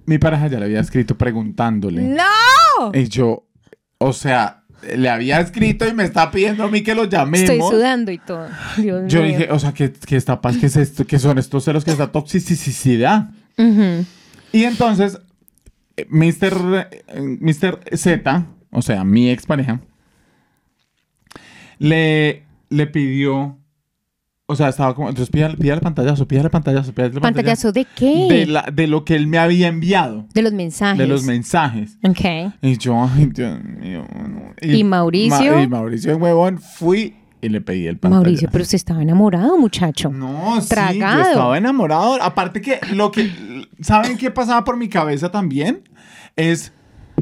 mi 0.07 0.19
pareja 0.19 0.47
ya 0.49 0.59
le 0.59 0.65
había 0.67 0.81
escrito 0.81 1.17
preguntándole. 1.19 2.03
¡No! 2.03 2.93
Y 2.95 3.09
yo, 3.09 3.47
o 3.99 4.13
sea, 4.13 4.65
le 4.97 5.09
había 5.11 5.41
escrito 5.41 5.87
y 5.87 5.93
me 5.93 6.05
está 6.05 6.31
pidiendo 6.31 6.65
a 6.65 6.69
mí 6.71 6.83
que 6.83 6.95
lo 6.95 7.05
llamemos. 7.05 7.51
Estoy 7.51 7.61
sudando 7.71 8.11
y 8.11 8.19
todo. 8.19 8.49
Dios 8.79 9.13
Yo 9.13 9.21
mío. 9.23 9.29
dije, 9.29 9.49
o 9.53 9.59
sea, 9.59 9.73
¿qué, 9.75 9.93
qué 9.93 10.17
está 10.17 10.41
paz? 10.41 10.57
¿Qué 10.57 10.67
es 10.67 10.77
esto? 10.77 11.07
¿Qué 11.07 11.19
son 11.19 11.39
estos 11.39 11.65
celos? 11.65 11.85
¿Qué 11.85 11.91
es 11.91 11.99
la 11.99 12.11
toxicidad? 12.11 13.31
Ujú. 13.59 14.07
Y 14.53 14.65
entonces, 14.65 15.21
eh, 15.99 16.07
Mr. 16.09 16.89
eh, 16.91 17.37
Mr. 17.41 17.81
Z, 17.95 18.47
o 18.71 18.81
sea, 18.83 19.05
mi 19.05 19.29
expareja, 19.31 19.81
le, 21.79 22.45
le 22.69 22.87
pidió, 22.87 23.59
o 24.51 24.57
sea, 24.57 24.69
estaba 24.69 24.95
como, 24.95 25.09
entonces 25.09 25.31
pídale, 25.31 25.57
pídale 25.57 25.81
pantallazo, 25.81 26.27
pídale 26.27 26.51
pantallazo, 26.51 26.93
pídale 26.93 27.21
pantallazo. 27.21 27.35
¿Pantallazo 27.35 27.73
de 27.73 27.87
qué? 27.97 28.27
De, 28.29 28.47
la, 28.47 28.63
de 28.73 28.87
lo 28.87 29.05
que 29.05 29.15
él 29.17 29.27
me 29.27 29.39
había 29.39 29.69
enviado, 29.69 30.27
De 30.35 30.43
los 30.43 30.53
mensajes. 30.53 30.99
de 30.99 31.07
los 31.07 31.25
mensajes. 31.25 31.97
Ok. 32.03 32.53
Y 32.63 32.77
yo, 32.79 33.03
ay, 33.15 33.27
Dios 33.27 33.59
mío. 33.65 34.05
no. 34.29 34.53
¿Y 34.61 34.85
Mauricio? 34.85 35.55
Ma- 35.57 35.63
y 35.63 35.69
Mauricio, 35.69 36.17
huevón, 36.17 36.59
fui 36.59 37.15
y 37.41 37.49
le 37.49 37.61
pedí 37.61 37.87
el 37.87 37.97
pantallazo. 37.99 38.23
Mauricio, 38.25 38.49
pero 38.53 38.63
usted 38.63 38.77
estaba 38.77 39.03
enamorado, 39.03 39.57
muchacho. 39.57 40.11
No, 40.11 40.61
sí, 40.61 40.69
yo 40.99 41.21
estaba 41.21 41.57
enamorado. 41.57 42.23
Aparte 42.23 42.61
que 42.61 42.79
lo 42.93 43.11
que, 43.11 43.31
¿saben 43.81 44.19
qué 44.19 44.31
pasaba 44.31 44.65
por 44.65 44.77
mi 44.77 44.89
cabeza 44.89 45.31
también? 45.31 45.89
Es, 46.37 46.73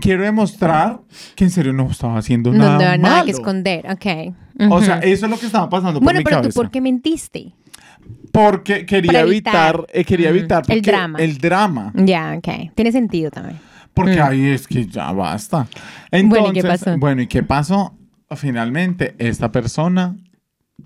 quiero 0.00 0.22
demostrar 0.24 1.00
que 1.36 1.44
en 1.44 1.50
serio 1.50 1.72
no 1.72 1.90
estaba 1.90 2.18
haciendo 2.18 2.52
No, 2.52 2.58
nada 2.58 2.96
no, 2.96 3.02
nada 3.02 3.14
malo. 3.16 3.24
que 3.26 3.30
esconder. 3.32 3.86
Ok. 3.90 4.34
O 4.70 4.82
sea, 4.82 4.98
eso 4.98 5.26
es 5.26 5.30
lo 5.30 5.38
que 5.38 5.46
estaba 5.46 5.68
pasando 5.68 6.00
por 6.00 6.04
bueno, 6.04 6.20
pero 6.24 6.42
tú. 6.42 6.48
¿por 6.50 6.70
qué 6.70 6.80
mentiste? 6.80 7.54
Porque 8.32 8.86
quería 8.86 9.20
evitar, 9.20 9.74
evitar. 9.74 9.86
eh, 9.92 10.04
quería 10.04 10.28
evitar 10.30 10.62
el 10.68 10.82
drama. 10.82 11.18
El 11.18 11.38
drama. 11.38 11.92
Ya, 11.94 12.34
ok. 12.38 12.72
Tiene 12.74 12.92
sentido 12.92 13.30
también. 13.30 13.58
Porque 13.94 14.16
Mm. 14.16 14.22
ahí 14.22 14.46
es 14.46 14.66
que 14.66 14.86
ya 14.86 15.10
basta. 15.12 15.66
Bueno, 16.10 16.48
¿y 16.48 16.52
qué 16.52 16.60
Entonces, 16.60 16.84
pasó? 16.84 16.98
Bueno, 16.98 17.22
¿y 17.22 17.26
qué 17.26 17.42
pasó? 17.42 17.94
Finalmente, 18.36 19.14
esta 19.18 19.50
persona, 19.50 20.16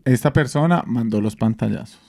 esta 0.05 0.33
persona 0.33 0.83
mandó 0.87 1.21
los 1.21 1.37
pantallazos. 1.37 2.01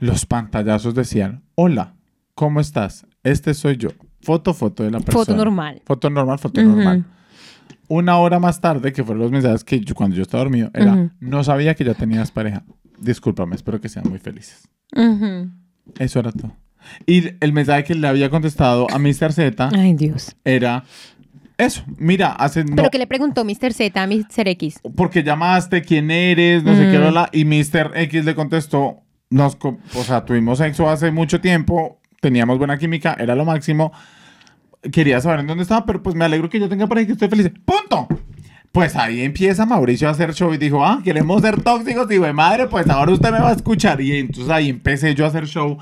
Los 0.00 0.26
pantallazos 0.26 0.94
decían, 0.94 1.42
hola, 1.54 1.94
¿cómo 2.34 2.60
estás? 2.60 3.06
Este 3.22 3.54
soy 3.54 3.76
yo. 3.76 3.90
Foto, 4.22 4.54
foto 4.54 4.82
de 4.84 4.90
la 4.90 5.00
persona. 5.00 5.24
Foto 5.24 5.36
normal. 5.36 5.82
Foto 5.84 6.10
normal, 6.10 6.38
foto 6.38 6.62
normal. 6.62 7.04
Una 7.88 8.16
hora 8.18 8.38
más 8.38 8.60
tarde, 8.60 8.92
que 8.92 9.04
fueron 9.04 9.22
los 9.22 9.30
mensajes 9.32 9.64
que 9.64 9.80
yo, 9.80 9.94
cuando 9.94 10.16
yo 10.16 10.22
estaba 10.22 10.44
dormido, 10.44 10.70
era, 10.72 11.10
no 11.20 11.44
sabía 11.44 11.74
que 11.74 11.84
ya 11.84 11.94
tenías 11.94 12.30
pareja. 12.30 12.62
Discúlpame, 12.98 13.54
espero 13.56 13.80
que 13.80 13.88
sean 13.88 14.08
muy 14.08 14.18
felices. 14.18 14.68
Ujú. 14.96 15.50
Eso 15.98 16.20
era 16.20 16.32
todo. 16.32 16.52
Y 17.06 17.24
el 17.44 17.52
mensaje 17.52 17.84
que 17.84 17.94
le 17.94 18.06
había 18.08 18.30
contestado 18.30 18.86
a 18.92 18.98
Mr. 18.98 19.32
Z 19.32 19.70
Ay, 19.74 19.94
Dios. 19.94 20.34
era, 20.44 20.84
eso, 21.58 21.82
mira, 21.98 22.32
hace... 22.32 22.64
no- 22.64 22.76
¿Pero 22.76 22.90
qué 22.90 22.98
le 22.98 23.06
preguntó 23.06 23.44
Mr. 23.44 23.72
Z 23.72 24.02
a 24.02 24.06
Mr. 24.06 24.48
X? 24.48 24.80
porque 24.96 25.22
llamaste, 25.22 25.82
quién 25.82 26.10
eres, 26.10 26.64
no 26.64 26.74
sé 26.74 26.90
qué, 26.90 26.98
Mm. 26.98 27.00
bla, 27.00 27.10
bla, 27.10 27.30
y 27.32 27.44
Mr. 27.44 27.92
X 27.94 28.24
le 28.24 28.34
contestó, 28.34 29.02
nos, 29.30 29.56
o 29.62 30.02
sea, 30.04 30.24
tuvimos 30.24 30.58
sexo 30.58 30.88
hace 30.88 31.10
mucho 31.10 31.40
tiempo, 31.40 32.00
teníamos 32.22 32.56
buena 32.56 32.78
química, 32.78 33.16
era 33.18 33.34
lo 33.34 33.44
máximo, 33.44 33.92
quería 34.92 35.20
saber 35.20 35.40
en 35.40 35.48
dónde 35.48 35.64
estaba, 35.64 35.84
pero 35.84 36.02
pues 36.02 36.14
me 36.14 36.24
alegro 36.24 36.48
que 36.48 36.60
yo 36.60 36.68
tenga 36.68 36.86
pareja 36.86 37.02
y 37.02 37.06
que 37.08 37.12
estoy 37.14 37.28
feliz. 37.28 37.50
¡Punto! 37.64 38.06
Pues 38.70 38.94
ahí 38.96 39.20
empieza 39.22 39.66
Mauricio 39.66 40.08
a 40.08 40.12
hacer 40.12 40.32
show 40.32 40.54
y 40.54 40.56
dijo, 40.56 40.84
ah, 40.84 41.00
queremos 41.04 41.42
ser 41.42 41.60
tóxicos, 41.60 42.10
y 42.10 42.18
de 42.18 42.32
madre, 42.32 42.68
pues 42.68 42.88
ahora 42.88 43.12
usted 43.12 43.30
me 43.32 43.40
va 43.40 43.50
a 43.50 43.52
escuchar. 43.52 44.00
Y 44.00 44.16
entonces 44.16 44.50
ahí 44.50 44.70
empecé 44.70 45.14
yo 45.14 45.24
a 45.24 45.28
hacer 45.28 45.46
show. 45.46 45.76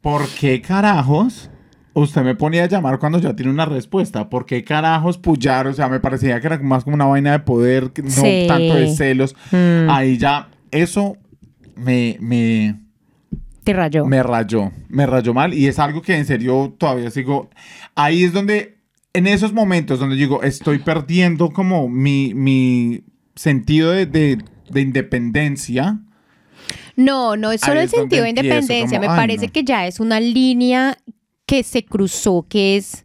¿Por 0.00 0.26
qué 0.28 0.62
carajos? 0.62 1.50
Usted 1.94 2.22
me 2.22 2.34
ponía 2.34 2.62
a 2.64 2.68
llamar 2.68 2.98
cuando 3.00 3.18
ya 3.18 3.34
tiene 3.36 3.50
una 3.50 3.66
respuesta. 3.66 4.30
¿Por 4.30 4.46
qué 4.46 4.64
carajos 4.64 5.18
pullar? 5.18 5.66
O 5.66 5.74
sea, 5.74 5.88
me 5.88 6.00
parecía 6.00 6.40
que 6.40 6.46
era 6.46 6.58
más 6.60 6.84
como 6.84 6.94
una 6.94 7.04
vaina 7.04 7.32
de 7.32 7.40
poder, 7.40 7.90
no 8.02 8.10
Sí. 8.10 8.46
tanto 8.48 8.74
de 8.76 8.94
celos. 8.96 9.34
Mm. 9.50 9.90
Ahí 9.90 10.16
ya, 10.16 10.48
eso 10.70 11.18
me, 11.76 12.16
me, 12.20 12.80
Te 13.64 13.72
rayó. 13.72 14.04
me 14.06 14.22
rayó, 14.22 14.72
me 14.88 15.06
rayó 15.06 15.34
mal 15.34 15.54
y 15.54 15.68
es 15.68 15.78
algo 15.78 16.02
que 16.02 16.16
en 16.16 16.26
serio 16.26 16.74
todavía 16.78 17.10
sigo. 17.10 17.48
Ahí 17.94 18.24
es 18.24 18.32
donde, 18.32 18.78
en 19.12 19.26
esos 19.26 19.52
momentos 19.52 20.00
donde 20.00 20.16
digo, 20.16 20.42
estoy 20.42 20.78
perdiendo 20.78 21.50
como 21.50 21.88
mi, 21.88 22.34
mi 22.34 23.04
sentido 23.36 23.92
de, 23.92 24.06
de, 24.06 24.38
de 24.70 24.80
independencia. 24.80 26.00
No, 26.96 27.36
no 27.36 27.52
es 27.52 27.60
solo 27.60 27.80
el 27.80 27.88
sentido 27.88 28.24
de 28.24 28.30
independencia. 28.30 28.98
como, 28.98 29.10
Me 29.10 29.16
parece 29.16 29.46
no. 29.46 29.52
que 29.52 29.64
ya 29.64 29.86
es 29.86 30.00
una 30.00 30.20
línea 30.20 30.98
que 31.46 31.62
se 31.62 31.84
cruzó, 31.84 32.46
que 32.48 32.76
es 32.76 33.04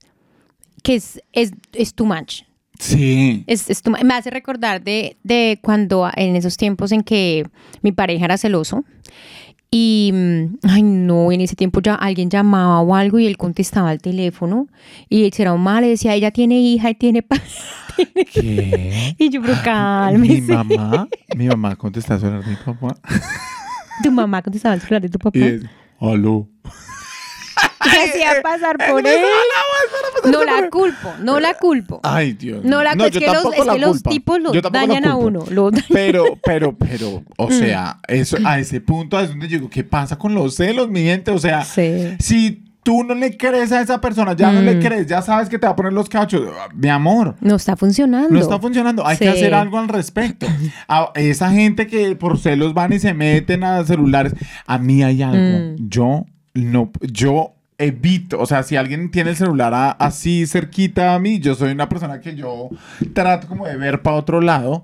que 0.83 0.95
es, 0.95 1.21
es, 1.33 1.51
es 1.73 1.93
too 1.93 2.05
much. 2.05 2.43
Sí. 2.79 3.43
Es, 3.47 3.69
es 3.69 3.81
too 3.81 3.91
me 3.91 4.13
hace 4.13 4.29
recordar 4.29 4.83
de, 4.83 5.17
de 5.23 5.59
cuando 5.61 6.09
en 6.15 6.35
esos 6.35 6.57
tiempos 6.57 6.91
en 6.91 7.01
que 7.03 7.45
mi 7.81 7.91
pareja 7.91 8.25
era 8.25 8.37
celoso 8.37 8.83
y, 9.69 10.11
mm, 10.13 10.57
ay 10.63 10.83
no, 10.83 11.31
en 11.31 11.41
ese 11.41 11.55
tiempo 11.55 11.81
ya 11.81 11.95
alguien 11.95 12.29
llamaba 12.29 12.79
o 12.81 12.95
algo 12.95 13.19
y 13.19 13.27
él 13.27 13.37
contestaba 13.37 13.89
al 13.89 13.99
teléfono 14.01 14.67
y 15.09 15.29
será 15.31 15.53
un 15.53 15.61
mal, 15.61 15.81
le 15.83 15.89
decía, 15.89 16.15
ella 16.15 16.31
tiene 16.31 16.59
hija 16.59 16.89
y 16.89 16.95
tiene 16.95 17.21
pa 17.21 17.37
¿Qué? 18.33 19.15
Y 19.19 19.29
yo, 19.29 19.41
pero 19.41 19.55
Mi 19.55 19.61
cálmese. 19.63 20.53
mamá, 20.53 21.07
mi 21.35 21.47
mamá 21.47 21.75
contesta 21.75 22.15
a 22.15 22.19
sonar 22.19 22.45
mi 22.45 22.55
papá. 22.55 22.95
Tu 24.03 24.11
mamá 24.11 24.43
contestaba 24.43 24.73
al 24.73 24.81
celular 24.81 25.01
de 25.01 25.09
tu 25.09 25.17
papá. 25.17 25.39
Y 25.39 25.41
es, 25.43 25.63
aló. 25.99 26.47
Se 27.91 28.09
hacía 28.09 28.41
pasar 28.41 28.77
por 28.89 29.05
él. 29.05 29.19
No 30.31 30.43
la 30.43 30.69
culpo, 30.69 31.13
no 31.21 31.39
la 31.39 31.53
culpo. 31.55 31.99
Ay, 32.03 32.33
Dios. 32.33 32.63
No, 32.63 32.83
la 32.83 32.95
mío. 32.95 33.05
es 33.05 33.17
que, 33.17 33.25
los, 33.25 33.45
es 33.55 33.65
la 33.65 33.73
que 33.73 33.79
los 33.79 34.03
tipos 34.03 34.39
lo 34.41 34.53
Yo 34.53 34.61
tampoco 34.61 34.85
la 34.87 34.93
dañan 34.93 35.09
a 35.11 35.15
uno. 35.15 35.43
lo. 35.49 35.71
Pero, 35.89 36.37
pero, 36.43 36.73
pero, 36.77 37.21
Mm. 37.21 37.23
o 37.37 37.51
sea, 37.51 37.99
eso, 38.07 38.37
a 38.45 38.59
ese 38.59 38.81
punto 38.81 39.19
es 39.19 39.29
donde 39.29 39.47
digo, 39.47 39.69
¿qué 39.69 39.83
pasa 39.83 40.17
con 40.17 40.33
los 40.33 40.55
celos, 40.55 40.89
mi 40.89 41.01
gente? 41.03 41.31
O 41.31 41.39
sea, 41.39 41.63
Sí. 41.63 42.15
si 42.19 42.63
tú 42.83 43.03
no 43.03 43.13
le 43.13 43.35
crees 43.35 43.71
a 43.73 43.81
esa 43.81 43.99
persona, 43.99 44.33
ya 44.33 44.51
no 44.51 44.61
le 44.61 44.75
Mm. 44.75 44.79
crees, 44.81 45.07
ya 45.07 45.21
sabes 45.21 45.49
que 45.49 45.59
te 45.59 45.67
va 45.67 45.73
a 45.73 45.75
poner 45.75 45.91
los 45.93 46.07
cachos, 46.09 46.41
mi 46.73 46.87
amor. 46.89 47.35
No 47.41 47.55
está 47.57 47.75
funcionando. 47.75 48.29
No 48.29 48.39
está 48.39 48.59
funcionando, 48.59 49.05
hay 49.05 49.17
que 49.17 49.27
hacer 49.29 49.53
algo 49.53 49.77
al 49.77 49.87
respecto. 49.89 50.47
A 50.87 51.11
esa 51.15 51.51
gente 51.51 51.87
que 51.87 52.15
por 52.15 52.37
celos 52.39 52.73
van 52.73 52.93
y 52.93 52.99
se 52.99 53.13
meten 53.13 53.63
a 53.65 53.83
celulares, 53.85 54.33
a 54.65 54.77
mí 54.77 55.03
hay 55.03 55.21
algo. 55.21 55.37
Mm. 55.37 55.89
Yo 55.89 56.25
no, 56.53 56.91
yo 57.01 57.53
evito, 57.77 58.39
o 58.39 58.45
sea, 58.45 58.63
si 58.63 58.75
alguien 58.75 59.11
tiene 59.11 59.31
el 59.31 59.35
celular 59.35 59.73
a- 59.73 59.91
así 59.91 60.45
cerquita 60.47 61.13
a 61.13 61.19
mí, 61.19 61.39
yo 61.39 61.53
soy 61.55 61.71
una 61.71 61.87
persona 61.89 62.19
que 62.21 62.35
yo 62.35 62.69
trato 63.13 63.47
como 63.47 63.65
de 63.67 63.77
ver 63.77 64.01
para 64.01 64.15
otro 64.17 64.41
lado, 64.41 64.83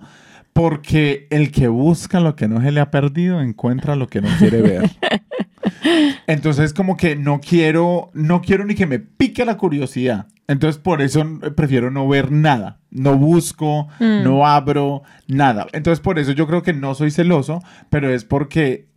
porque 0.54 1.26
el 1.32 1.52
que 1.52 1.68
busca 1.68 2.20
lo 2.20 2.36
que 2.36 2.48
no 2.48 2.62
se 2.62 2.72
le 2.72 2.80
ha 2.80 2.92
perdido 2.92 3.42
encuentra 3.42 3.96
lo 3.96 4.08
que 4.08 4.22
no 4.22 4.30
quiere 4.38 4.62
ver. 4.62 4.92
Entonces 6.28 6.74
como 6.74 6.98
que 6.98 7.16
no 7.16 7.40
quiero, 7.40 8.12
no 8.14 8.42
quiero 8.42 8.66
ni 8.66 8.76
que 8.76 8.86
me 8.86 9.00
pique 9.00 9.46
la 9.46 9.58
curiosidad. 9.58 10.28
Entonces 10.48 10.80
por 10.82 11.02
eso 11.02 11.24
prefiero 11.56 11.90
no 11.90 12.08
ver 12.08 12.32
nada. 12.32 12.80
No 12.92 13.18
busco, 13.18 13.88
Mm. 14.00 14.24
no 14.24 14.46
abro, 14.46 15.04
nada. 15.28 15.68
Entonces 15.74 16.00
por 16.02 16.20
eso 16.20 16.32
yo 16.34 16.48
creo 16.48 16.62
que 16.64 16.74
no 16.74 16.96
soy 16.96 17.12
celoso, 17.12 17.62
pero 17.90 18.10
es 18.14 18.24
porque 18.26 18.88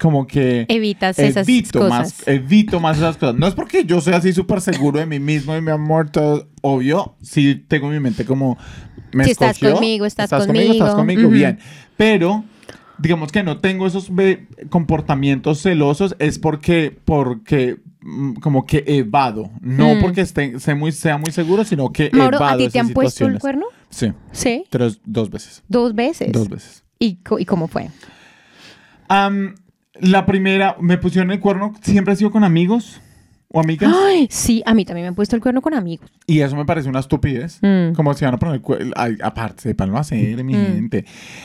como 0.00 0.26
que 0.26 0.66
Evitas 0.68 1.18
esas 1.18 1.48
evito 1.48 1.78
cosas. 1.80 1.90
más, 1.98 2.28
evito 2.28 2.80
más 2.80 2.98
esas 2.98 3.16
cosas. 3.16 3.36
No 3.36 3.46
es 3.46 3.54
porque 3.54 3.84
yo 3.84 4.00
sea 4.00 4.16
así 4.18 4.32
súper 4.32 4.60
seguro 4.60 4.98
de 4.98 5.06
mí 5.06 5.18
mismo 5.18 5.56
y 5.56 5.60
mi 5.62 5.70
amor, 5.70 6.10
todo 6.10 6.48
obvio. 6.62 7.16
Sí 7.22 7.54
tengo 7.68 7.86
en 7.88 7.94
mi 7.94 8.00
mente 8.00 8.24
como 8.24 8.58
me 9.12 9.24
Si 9.24 9.30
estás 9.30 9.52
escogió, 9.56 9.74
conmigo, 9.76 10.04
estás 10.06 10.24
Estás 10.26 10.46
conmigo. 10.46 10.94
conmigo, 10.94 11.22
Ujú. 11.22 11.30
bien. 11.30 11.58
Pero 11.96 12.44
digamos 12.98 13.30
que 13.32 13.42
no 13.42 13.58
tengo 13.58 13.86
esos 13.86 14.10
comportamientos 14.70 15.62
celosos 15.62 16.16
es 16.18 16.38
porque 16.38 16.96
porque 17.04 17.78
mm, 18.02 18.34
como 18.34 18.66
que 18.66 18.84
evado, 18.86 19.50
no 19.60 19.94
Mm. 19.94 20.00
porque 20.00 20.20
esté, 20.20 20.60
sea 20.60 20.74
muy 20.74 20.92
sea 20.92 21.16
muy 21.18 21.32
seguro, 21.32 21.64
sino 21.64 21.90
que 21.92 22.10
Mauro, 22.12 22.36
evado 22.36 22.54
¿a 22.54 22.58
ti 22.58 22.68
te 22.68 22.78
han 22.78 22.90
puesto 22.90 23.26
el 23.26 23.38
cuerno? 23.38 23.66
Sí, 23.90 24.12
Sí. 24.32 24.64
tres, 24.70 25.00
dos 25.04 25.30
veces. 25.30 25.62
Dos 25.68 25.94
veces. 25.94 26.32
Dos 26.32 26.48
veces. 26.48 26.84
¿Y, 26.98 27.16
co- 27.16 27.38
¿Y 27.38 27.44
cómo 27.44 27.66
fue? 27.68 27.88
Am, 29.08 29.54
la 30.00 30.26
primera, 30.26 30.76
me 30.80 30.98
pusieron 30.98 31.30
el 31.30 31.40
cuerno, 31.40 31.72
siempre 31.82 32.12
ha 32.12 32.16
sido 32.16 32.30
con 32.30 32.44
amigos 32.44 33.00
o 33.48 33.60
amigas. 33.60 33.92
Ay, 34.06 34.26
sí, 34.30 34.62
a 34.66 34.74
mí 34.74 34.84
también 34.84 35.04
me 35.04 35.08
han 35.08 35.14
puesto 35.14 35.36
el 35.36 35.40
cuerno 35.42 35.62
con 35.62 35.72
amigos. 35.72 36.10
Y 36.26 36.40
eso 36.40 36.56
me 36.56 36.64
parece 36.64 36.88
una 36.88 36.98
estupidez. 36.98 37.60
Mm. 37.62 37.92
Como 37.94 38.12
si 38.14 38.24
van 38.24 38.34
a 38.34 38.38
poner 38.38 38.56
el 38.56 38.60
cuerno. 38.60 38.92
Aparte, 39.22 39.62
sepan 39.62 39.90
no 39.90 39.98
hacer, 39.98 40.42
mi 40.42 40.54
Mm. 40.54 40.66
gente. 40.74 41.04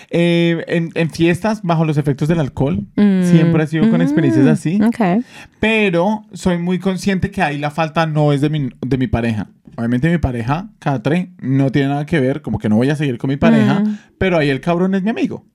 Eh, 0.09 0.63
en, 0.67 0.89
en 0.95 1.09
fiestas, 1.11 1.61
bajo 1.61 1.85
los 1.85 1.97
efectos 1.97 2.27
del 2.27 2.39
alcohol, 2.39 2.87
Mm. 2.95 3.23
siempre 3.23 3.63
ha 3.63 3.67
sido 3.67 3.89
con 3.89 4.01
experiencias 4.01 4.45
Mm, 4.45 4.49
así. 4.49 4.79
Ok. 4.81 5.23
Pero 5.59 6.25
soy 6.33 6.57
muy 6.57 6.79
consciente 6.79 7.29
que 7.29 7.41
ahí 7.43 7.57
la 7.59 7.69
falta 7.71 8.05
no 8.07 8.33
es 8.33 8.41
de 8.41 8.49
mi, 8.49 8.69
de 8.85 8.97
mi 8.97 9.07
pareja. 9.07 9.47
Obviamente 9.77 10.09
mi 10.09 10.17
pareja, 10.17 10.69
Catre, 10.79 11.31
no 11.39 11.69
tiene 11.71 11.89
nada 11.89 12.05
que 12.05 12.19
ver, 12.19 12.41
como 12.41 12.57
que 12.59 12.67
no 12.67 12.75
voy 12.75 12.89
a 12.89 12.95
seguir 12.95 13.17
con 13.17 13.29
mi 13.29 13.37
pareja, 13.37 13.83
pero 14.17 14.37
ahí 14.37 14.49
el 14.49 14.59
cabrón 14.59 14.95
es 14.95 15.03
mi 15.03 15.11
amigo. 15.11 15.45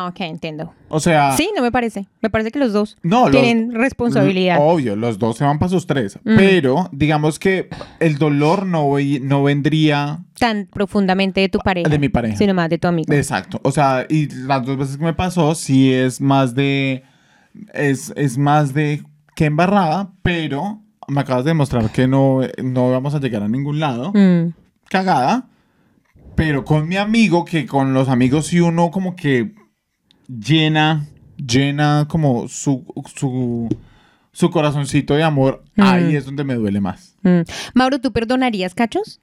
Ah, 0.00 0.06
ok, 0.08 0.20
entiendo. 0.20 0.72
O 0.88 0.98
sea, 1.00 1.36
Sí, 1.36 1.50
no 1.54 1.62
me 1.62 1.70
parece. 1.70 2.06
Me 2.22 2.30
parece 2.30 2.50
que 2.50 2.58
los 2.58 2.72
dos 2.72 2.96
no, 3.02 3.28
los- 3.28 3.32
tienen 3.42 3.72
responsabilidad. 3.74 4.56
Obvio, 4.60 4.96
los 4.96 5.18
dos 5.18 5.36
se 5.36 5.44
van 5.44 5.58
para 5.58 5.68
sus 5.68 5.86
tres. 5.86 6.18
Mm. 6.24 6.36
Pero 6.36 6.88
digamos 6.92 7.38
que 7.38 7.68
el 8.00 8.16
dolor 8.18 8.66
no, 8.66 8.94
no 9.22 9.42
vendría 9.42 10.20
Tan 10.38 10.66
profundamente 10.72 11.40
de 11.40 11.48
tu 11.48 11.58
pareja. 11.58 11.88
de 11.88 11.98
mi 11.98 12.08
pareja. 12.08 12.36
Sino 12.36 12.54
más 12.54 12.70
de 12.70 12.78
tu 12.78 12.88
amigo. 12.88 13.12
Exacto. 13.12 13.60
O 13.62 13.72
sea, 13.72 14.06
y 14.08 14.28
las 14.34 14.64
dos 14.64 14.76
veces 14.78 14.96
que 14.96 15.04
me 15.04 15.14
pasó, 15.14 15.54
sí 15.54 15.92
es 15.92 16.20
más 16.20 16.54
de. 16.54 17.02
Es, 17.74 18.12
es 18.16 18.38
más 18.38 18.72
de 18.74 19.02
que 19.36 19.46
embarrada, 19.46 20.12
pero 20.22 20.80
me 21.08 21.20
acabas 21.20 21.44
de 21.44 21.50
demostrar 21.50 21.90
que 21.90 22.06
no, 22.06 22.40
no 22.62 22.90
vamos 22.90 23.14
a 23.14 23.20
llegar 23.20 23.42
a 23.42 23.48
ningún 23.48 23.80
lado. 23.80 24.12
Mm. 24.14 24.54
Cagada. 24.88 25.46
Pero 26.36 26.64
con 26.64 26.88
mi 26.88 26.96
amigo, 26.96 27.44
que 27.44 27.66
con 27.66 27.92
los 27.92 28.08
amigos, 28.08 28.46
si 28.46 28.60
uno 28.60 28.90
como 28.90 29.14
que 29.14 29.52
llena, 30.38 31.06
llena 31.36 32.06
como 32.08 32.48
su, 32.48 32.84
su, 33.16 33.68
su 34.32 34.50
corazoncito 34.50 35.14
de 35.14 35.22
amor, 35.22 35.62
Mm. 35.76 35.82
ahí 35.82 36.16
es 36.16 36.24
donde 36.26 36.44
me 36.44 36.54
duele 36.54 36.80
más. 36.80 37.16
Mm. 37.22 37.40
Mauro, 37.74 38.00
¿tú 38.00 38.12
perdonarías 38.12 38.74
cachos? 38.74 39.20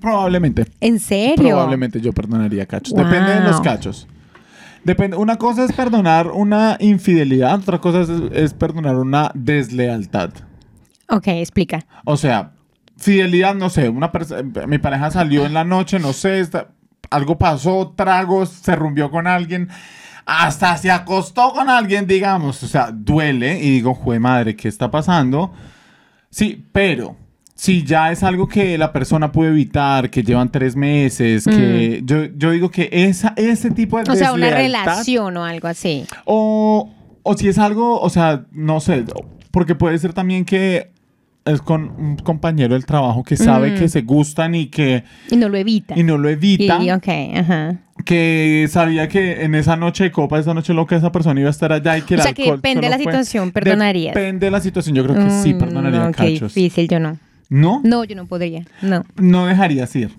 Probablemente. 0.00 0.66
¿En 0.80 0.98
serio? 0.98 1.48
Probablemente 1.48 2.00
yo 2.00 2.12
perdonaría 2.12 2.66
cachos. 2.66 2.94
Depende 2.94 3.34
de 3.34 3.40
los 3.40 3.60
cachos. 3.60 4.06
Depende. 4.84 5.16
Una 5.16 5.36
cosa 5.36 5.64
es 5.64 5.72
perdonar 5.72 6.28
una 6.28 6.76
infidelidad, 6.80 7.58
otra 7.60 7.78
cosa 7.80 8.00
es, 8.02 8.08
es 8.32 8.54
perdonar 8.54 8.96
una 8.96 9.30
deslealtad. 9.34 10.30
Ok, 11.08 11.26
explica. 11.28 11.84
O 12.04 12.16
sea, 12.16 12.52
fidelidad, 12.96 13.54
no 13.54 13.68
sé, 13.68 13.88
una 13.88 14.10
mi 14.66 14.78
pareja 14.78 15.10
salió 15.10 15.44
en 15.44 15.52
la 15.54 15.64
noche, 15.64 15.98
no 15.98 16.12
sé, 16.12 16.40
está- 16.40 16.68
algo 17.10 17.36
pasó, 17.36 17.92
tragos, 17.96 18.48
se 18.50 18.74
rumbió 18.76 19.10
con 19.10 19.26
alguien, 19.26 19.68
hasta 20.30 20.76
se 20.76 20.90
acostó 20.90 21.52
con 21.52 21.68
alguien, 21.68 22.06
digamos. 22.06 22.62
O 22.62 22.68
sea, 22.68 22.90
duele 22.92 23.58
y 23.58 23.70
digo, 23.70 23.94
jue 23.94 24.18
madre, 24.20 24.54
¿qué 24.54 24.68
está 24.68 24.90
pasando? 24.90 25.52
Sí, 26.30 26.64
pero 26.72 27.16
si 27.54 27.82
ya 27.82 28.12
es 28.12 28.22
algo 28.22 28.46
que 28.48 28.78
la 28.78 28.92
persona 28.92 29.32
puede 29.32 29.50
evitar, 29.50 30.08
que 30.08 30.22
llevan 30.22 30.50
tres 30.52 30.76
meses, 30.76 31.44
que 31.44 32.00
yo, 32.04 32.24
yo 32.36 32.52
digo 32.52 32.70
que 32.70 32.88
esa, 32.92 33.34
ese 33.36 33.70
tipo 33.72 33.98
de 33.98 34.04
Mm. 34.04 34.12
O 34.12 34.16
sea, 34.16 34.32
una 34.32 34.50
relación 34.50 35.36
o 35.36 35.44
algo 35.44 35.66
así. 35.68 36.04
o, 36.24 36.88
o 37.22 37.36
si 37.36 37.48
es 37.48 37.58
algo, 37.58 38.00
o 38.00 38.08
sea, 38.08 38.46
no 38.52 38.80
sé, 38.80 39.04
porque 39.50 39.74
puede 39.74 39.98
ser 39.98 40.12
también 40.12 40.44
que 40.44 40.92
es 41.44 41.60
con 41.62 41.82
un 41.98 42.16
compañero 42.16 42.74
del 42.74 42.86
trabajo 42.86 43.24
que 43.24 43.36
sabe 43.36 43.72
Mm. 43.72 43.78
que 43.78 43.88
se 43.88 44.02
gustan 44.02 44.54
y 44.54 44.66
que 44.66 45.04
Y 45.30 45.36
no 45.36 45.48
lo 45.48 45.56
evita. 45.58 45.98
y 45.98 46.02
no 46.04 46.16
lo 46.18 46.28
evita, 46.28 46.82
Y, 46.82 46.90
ok, 46.92 47.08
ajá. 47.36 47.78
Que 48.04 48.66
sabía 48.70 49.08
que 49.08 49.42
en 49.44 49.54
esa 49.54 49.76
noche 49.76 50.04
de 50.04 50.12
copa, 50.12 50.38
esa 50.38 50.54
noche 50.54 50.72
loca, 50.74 50.96
esa 50.96 51.12
persona 51.12 51.40
iba 51.40 51.48
a 51.48 51.50
estar 51.50 51.72
allá 51.72 51.98
y 51.98 52.02
que 52.02 52.14
O 52.14 52.18
el 52.18 52.22
sea, 52.22 52.32
que 52.32 52.50
depende 52.50 52.82
de 52.82 52.90
la 52.90 52.96
fue- 52.96 53.04
situación, 53.12 53.52
perdonarías. 53.52 54.14
Depende 54.14 54.46
de 54.46 54.50
la 54.50 54.60
situación, 54.60 54.94
yo 54.94 55.04
creo 55.04 55.16
que 55.16 55.30
sí 55.30 55.54
Mm, 55.54 55.58
perdonaría 55.58 56.00
no, 56.00 56.06
qué 56.12 56.34
cachos. 56.34 56.54
difícil, 56.54 56.88
yo 56.88 57.00
no. 57.00 57.18
¿No? 57.48 57.80
No, 57.84 58.04
yo 58.04 58.14
no 58.16 58.26
podría. 58.26 58.64
No. 58.82 59.04
No 59.16 59.46
dejarías 59.46 59.94
ir. 59.96 60.10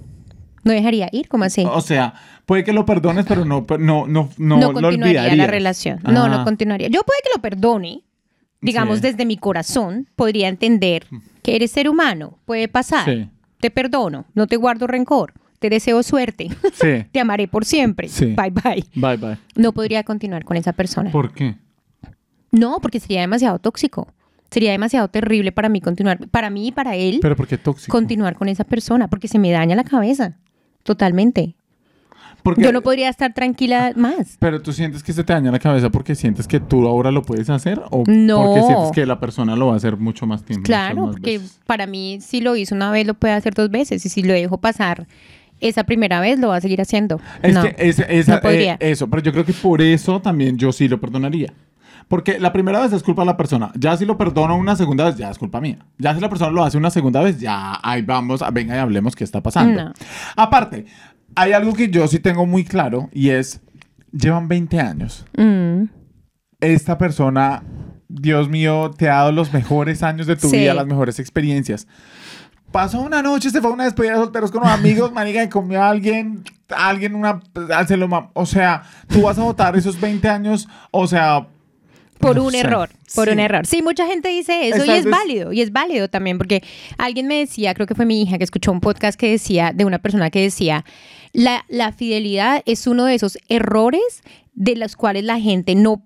No 0.64 0.74
dejaría 0.74 1.10
ir, 1.12 1.28
¿cómo 1.28 1.46
así? 1.46 1.64
O 1.68 1.82
sea, 1.82 2.14
puede 2.46 2.64
que 2.64 2.74
lo 2.74 2.86
perdones, 2.86 3.26
pero 3.26 3.46
no, 3.46 3.66
no, 3.70 3.78
no, 3.80 4.08
no, 4.08 4.30
No, 4.38 4.58
lo 4.60 4.74
continuaría 4.74 5.34
la 5.36 5.48
relación. 5.48 6.00
No, 6.04 6.28
no 6.28 6.42
Ah. 6.42 6.44
continuaría. 6.44 6.88
Yo 6.90 7.02
puede 7.04 7.20
que 7.24 7.30
lo 7.36 7.42
perdone. 7.42 8.02
Digamos, 8.64 8.98
Sí. 8.98 9.02
desde 9.04 9.26
mi 9.26 9.38
corazón, 9.38 10.08
podría 10.16 10.48
entender 10.48 11.06
que 11.42 11.56
eres 11.56 11.72
ser 11.72 11.90
humano. 11.90 12.38
Puede 12.46 12.68
pasar. 12.68 13.06
Sí. 13.06 13.28
Te 13.60 13.72
perdono. 13.72 14.26
No 14.36 14.46
te 14.46 14.56
guardo 14.58 14.86
rencor. 14.86 15.34
Te 15.62 15.70
deseo 15.70 16.02
suerte. 16.02 16.50
Sí. 16.74 17.06
te 17.12 17.20
amaré 17.20 17.48
por 17.48 17.66
siempre. 17.66 18.08
Sí. 18.10 18.34
Bye, 18.36 18.50
bye. 18.50 18.84
Bye, 18.96 19.18
bye. 19.18 19.38
No 19.56 19.72
podría 19.74 20.04
continuar 20.04 20.44
con 20.44 20.58
esa 20.58 20.74
persona. 20.74 21.12
¿Por 21.12 21.32
qué? 21.34 21.54
No, 22.52 22.80
porque 22.82 23.00
sería 23.00 23.22
demasiado 23.22 23.60
tóxico. 23.60 24.08
Sería 24.50 24.72
demasiado 24.72 25.08
terrible 25.08 25.52
para 25.52 25.70
mí 25.70 25.80
continuar. 25.80 26.28
Para 26.30 26.50
mí 26.50 26.70
y 26.70 26.72
para 26.72 26.96
él, 26.96 27.20
Pero 27.22 27.36
¿por 27.36 27.48
qué 27.48 27.60
tóxico? 27.60 27.92
continuar 27.92 28.36
con 28.36 28.50
esa 28.50 28.64
persona. 28.64 29.08
Porque 29.08 29.28
se 29.28 29.38
me 29.38 29.52
daña 29.52 29.76
la 29.76 29.84
cabeza. 29.84 30.36
Totalmente. 30.82 31.54
Porque- 32.42 32.64
Yo 32.64 32.72
no 32.72 32.82
podría 32.82 33.08
estar 33.10 33.32
tranquila 33.36 33.94
más. 33.96 34.38
Pero 34.40 34.64
tú 34.64 34.74
sientes 34.74 35.04
que 35.04 35.14
se 35.14 35.24
te 35.24 35.32
daña 35.32 35.52
la 35.52 35.60
cabeza 35.60 35.92
porque 35.92 36.16
sientes 36.16 36.48
que 36.48 36.60
tú 36.60 36.88
ahora 36.88 37.12
lo 37.12 37.22
puedes 37.22 37.52
hacer 37.52 37.80
o 37.92 38.04
No. 38.08 38.44
porque 38.46 38.62
sientes 38.64 38.92
que 38.94 39.06
la 39.06 39.20
persona 39.20 39.56
lo 39.56 39.68
va 39.68 39.74
a 39.74 39.78
hacer 39.78 39.96
mucho 39.96 40.26
más 40.26 40.44
tiempo. 40.44 40.66
Claro, 40.66 41.04
más 41.06 41.12
porque 41.12 41.38
veces? 41.38 41.60
para 41.68 41.86
mí 41.86 42.18
si 42.20 42.42
lo 42.42 42.56
hizo 42.56 42.74
una 42.74 42.90
vez 42.90 43.06
lo 43.06 43.14
puede 43.14 43.36
hacer 43.36 43.54
dos 43.54 43.70
veces 43.70 44.04
y 44.08 44.10
si 44.10 44.24
lo 44.24 44.34
dejo 44.34 44.58
pasar 44.58 45.06
esa 45.62 45.84
primera 45.86 46.20
vez 46.20 46.40
lo 46.40 46.50
va 46.50 46.58
a 46.58 46.62
seguir 46.62 46.82
haciendo. 46.82 47.20
Es 47.42 47.54
no, 47.56 47.64
que 47.64 47.76
es- 47.78 48.00
esa- 48.00 48.36
no 48.36 48.42
podría. 48.42 48.74
eh, 48.74 48.92
eso, 48.92 49.10
pero 49.10 49.22
yo 49.24 49.32
creo 49.32 49.46
que 49.46 49.54
por 49.54 49.82
eso 49.82 50.22
también 50.22 50.58
yo 50.58 50.72
sí 50.72 50.88
lo 50.88 51.00
perdonaría. 51.00 51.54
Porque 52.08 52.40
la 52.40 52.52
primera 52.52 52.82
vez 52.82 52.92
es 52.92 53.04
culpa 53.04 53.22
de 53.22 53.28
la 53.28 53.38
persona. 53.38 53.72
Ya 53.76 53.96
si 53.96 54.06
lo 54.06 54.18
perdono 54.18 54.58
una 54.58 54.76
segunda 54.76 55.06
vez, 55.06 55.16
ya 55.16 55.30
es 55.32 55.38
culpa 55.38 55.62
mía. 55.62 55.78
Ya 55.98 56.14
si 56.14 56.20
la 56.20 56.28
persona 56.28 56.52
lo 56.52 56.62
hace 56.64 56.78
una 56.78 56.90
segunda 56.90 57.22
vez, 57.22 57.40
ya 57.40 57.80
ahí 57.82 58.02
vamos, 58.02 58.42
venga 58.52 58.76
y 58.76 58.80
hablemos 58.80 59.16
qué 59.16 59.24
está 59.24 59.42
pasando. 59.42 59.86
No. 59.86 59.94
Aparte, 60.36 60.86
hay 61.36 61.54
algo 61.54 61.74
que 61.74 61.90
yo 61.90 62.06
sí 62.10 62.20
tengo 62.20 62.46
muy 62.46 62.66
claro 62.66 63.10
y 63.14 63.30
es, 63.30 63.62
llevan 64.12 64.50
20 64.50 64.80
años. 64.82 65.26
Mm, 65.38 65.84
Esta 66.60 66.98
persona, 66.98 67.64
Dios 68.10 68.50
mío, 68.50 68.92
te 68.96 69.10
ha 69.10 69.16
dado 69.16 69.32
los 69.32 69.54
mejores 69.54 70.04
años 70.04 70.28
de 70.28 70.36
tu 70.36 70.50
Sí. 70.50 70.58
vida, 70.58 70.74
las 70.74 70.86
mejores 70.88 71.18
experiencias. 71.18 71.88
Pasó 72.72 73.02
una 73.02 73.22
noche, 73.22 73.50
se 73.50 73.60
fue 73.62 73.70
a 73.70 73.74
una 73.74 73.84
despedida 73.86 74.14
de 74.14 74.20
solteros 74.20 74.52
con 74.52 74.62
unos 74.62 74.74
amigos, 74.74 75.12
marica, 75.14 75.44
y 75.44 75.50
comió 75.50 75.82
a 75.82 75.90
alguien, 75.90 76.44
a 76.70 76.88
alguien 76.90 77.16
una, 77.16 77.42
se 77.88 77.98
lo 77.98 78.08
ma- 78.08 78.30
o 78.34 78.46
sea, 78.46 78.84
tú 79.10 79.24
vas 79.24 79.38
a 79.38 79.44
votar 79.44 79.76
esos 79.76 80.00
20 80.00 80.28
años, 80.30 80.68
o 80.92 81.06
sea, 81.08 81.48
por 82.20 82.36
no 82.38 82.44
un 82.46 82.52
sé. 82.52 82.60
error, 82.60 82.90
por 83.16 83.28
Sí. 83.28 83.34
un 83.34 83.40
error. 83.40 83.66
Sí, 83.66 83.82
mucha 83.82 84.06
gente 84.06 84.30
dice 84.30 84.70
eso 84.70 84.86
y 84.86 84.90
es 84.92 85.10
válido, 85.10 85.52
y 85.52 85.62
es 85.62 85.72
válido 85.74 86.08
también, 86.08 86.38
porque 86.38 86.64
alguien 86.98 87.28
me 87.28 87.40
decía, 87.40 87.74
creo 87.74 87.88
que 87.88 87.96
fue 87.96 88.06
mi 88.06 88.22
hija, 88.22 88.38
que 88.38 88.44
escuchó 88.44 88.72
un 88.72 88.80
podcast 88.80 89.20
que 89.20 89.32
decía, 89.32 89.74
de 89.74 89.84
una 89.86 90.00
persona 90.00 90.30
que 90.30 90.42
decía, 90.42 90.86
la, 91.34 91.66
la 91.68 91.92
fidelidad 91.92 92.62
es 92.66 92.88
uno 92.88 93.06
de 93.06 93.16
esos 93.16 93.38
errores 93.50 94.24
de 94.54 94.76
los 94.76 94.96
cuales 94.96 95.24
la 95.24 95.40
gente 95.40 95.76
no 95.76 96.04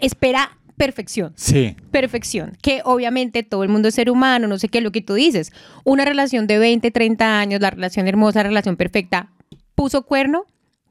espera 0.00 0.57
perfección. 0.78 1.32
Sí. 1.36 1.76
perfección, 1.90 2.56
que 2.62 2.80
obviamente 2.84 3.42
todo 3.42 3.64
el 3.64 3.68
mundo 3.68 3.88
es 3.88 3.94
ser 3.94 4.10
humano, 4.10 4.46
no 4.46 4.58
sé 4.58 4.68
qué, 4.68 4.80
lo 4.80 4.92
que 4.92 5.02
tú 5.02 5.14
dices. 5.14 5.52
Una 5.84 6.04
relación 6.04 6.46
de 6.46 6.58
20, 6.58 6.90
30 6.90 7.40
años, 7.40 7.60
la 7.60 7.70
relación 7.70 8.08
hermosa, 8.08 8.40
la 8.42 8.48
relación 8.48 8.76
perfecta, 8.76 9.30
puso 9.74 10.02
cuerno, 10.06 10.46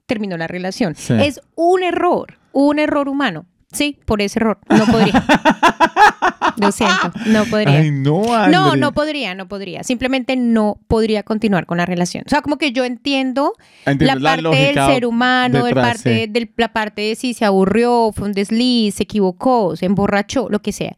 terminó 0.05 0.37
la 0.37 0.47
relación. 0.47 0.95
Sí. 0.95 1.13
Es 1.13 1.41
un 1.55 1.83
error, 1.83 2.37
un 2.51 2.79
error 2.79 3.09
humano. 3.09 3.45
Sí, 3.71 3.99
por 4.05 4.21
ese 4.21 4.39
error. 4.39 4.59
No 4.69 4.85
podría. 4.85 5.25
Lo 6.57 6.71
siento, 6.71 7.11
no 7.27 7.45
podría. 7.45 7.77
Ay, 7.79 7.91
no, 7.91 8.23
No, 8.49 8.65
André. 8.65 8.79
no 8.81 8.91
podría, 8.93 9.35
no 9.35 9.47
podría. 9.47 9.83
Simplemente 9.83 10.35
no 10.35 10.79
podría 10.87 11.23
continuar 11.23 11.65
con 11.65 11.77
la 11.77 11.85
relación. 11.85 12.23
O 12.25 12.29
sea, 12.29 12.41
como 12.41 12.57
que 12.57 12.71
yo 12.71 12.83
entiendo 12.85 13.53
la 13.85 14.15
parte 14.19 14.47
del 14.55 14.75
ser 14.75 15.05
humano, 15.05 15.67
el 15.67 15.73
parte 15.75 16.25
sí. 16.25 16.31
del- 16.31 16.51
la 16.57 16.73
parte 16.73 17.01
de 17.01 17.15
si 17.15 17.33
se 17.33 17.45
aburrió, 17.45 18.11
fue 18.13 18.27
un 18.27 18.33
desliz, 18.33 18.95
se 18.95 19.03
equivocó, 19.03 19.75
se 19.75 19.85
emborrachó, 19.85 20.47
lo 20.49 20.61
que 20.61 20.71
sea. 20.71 20.95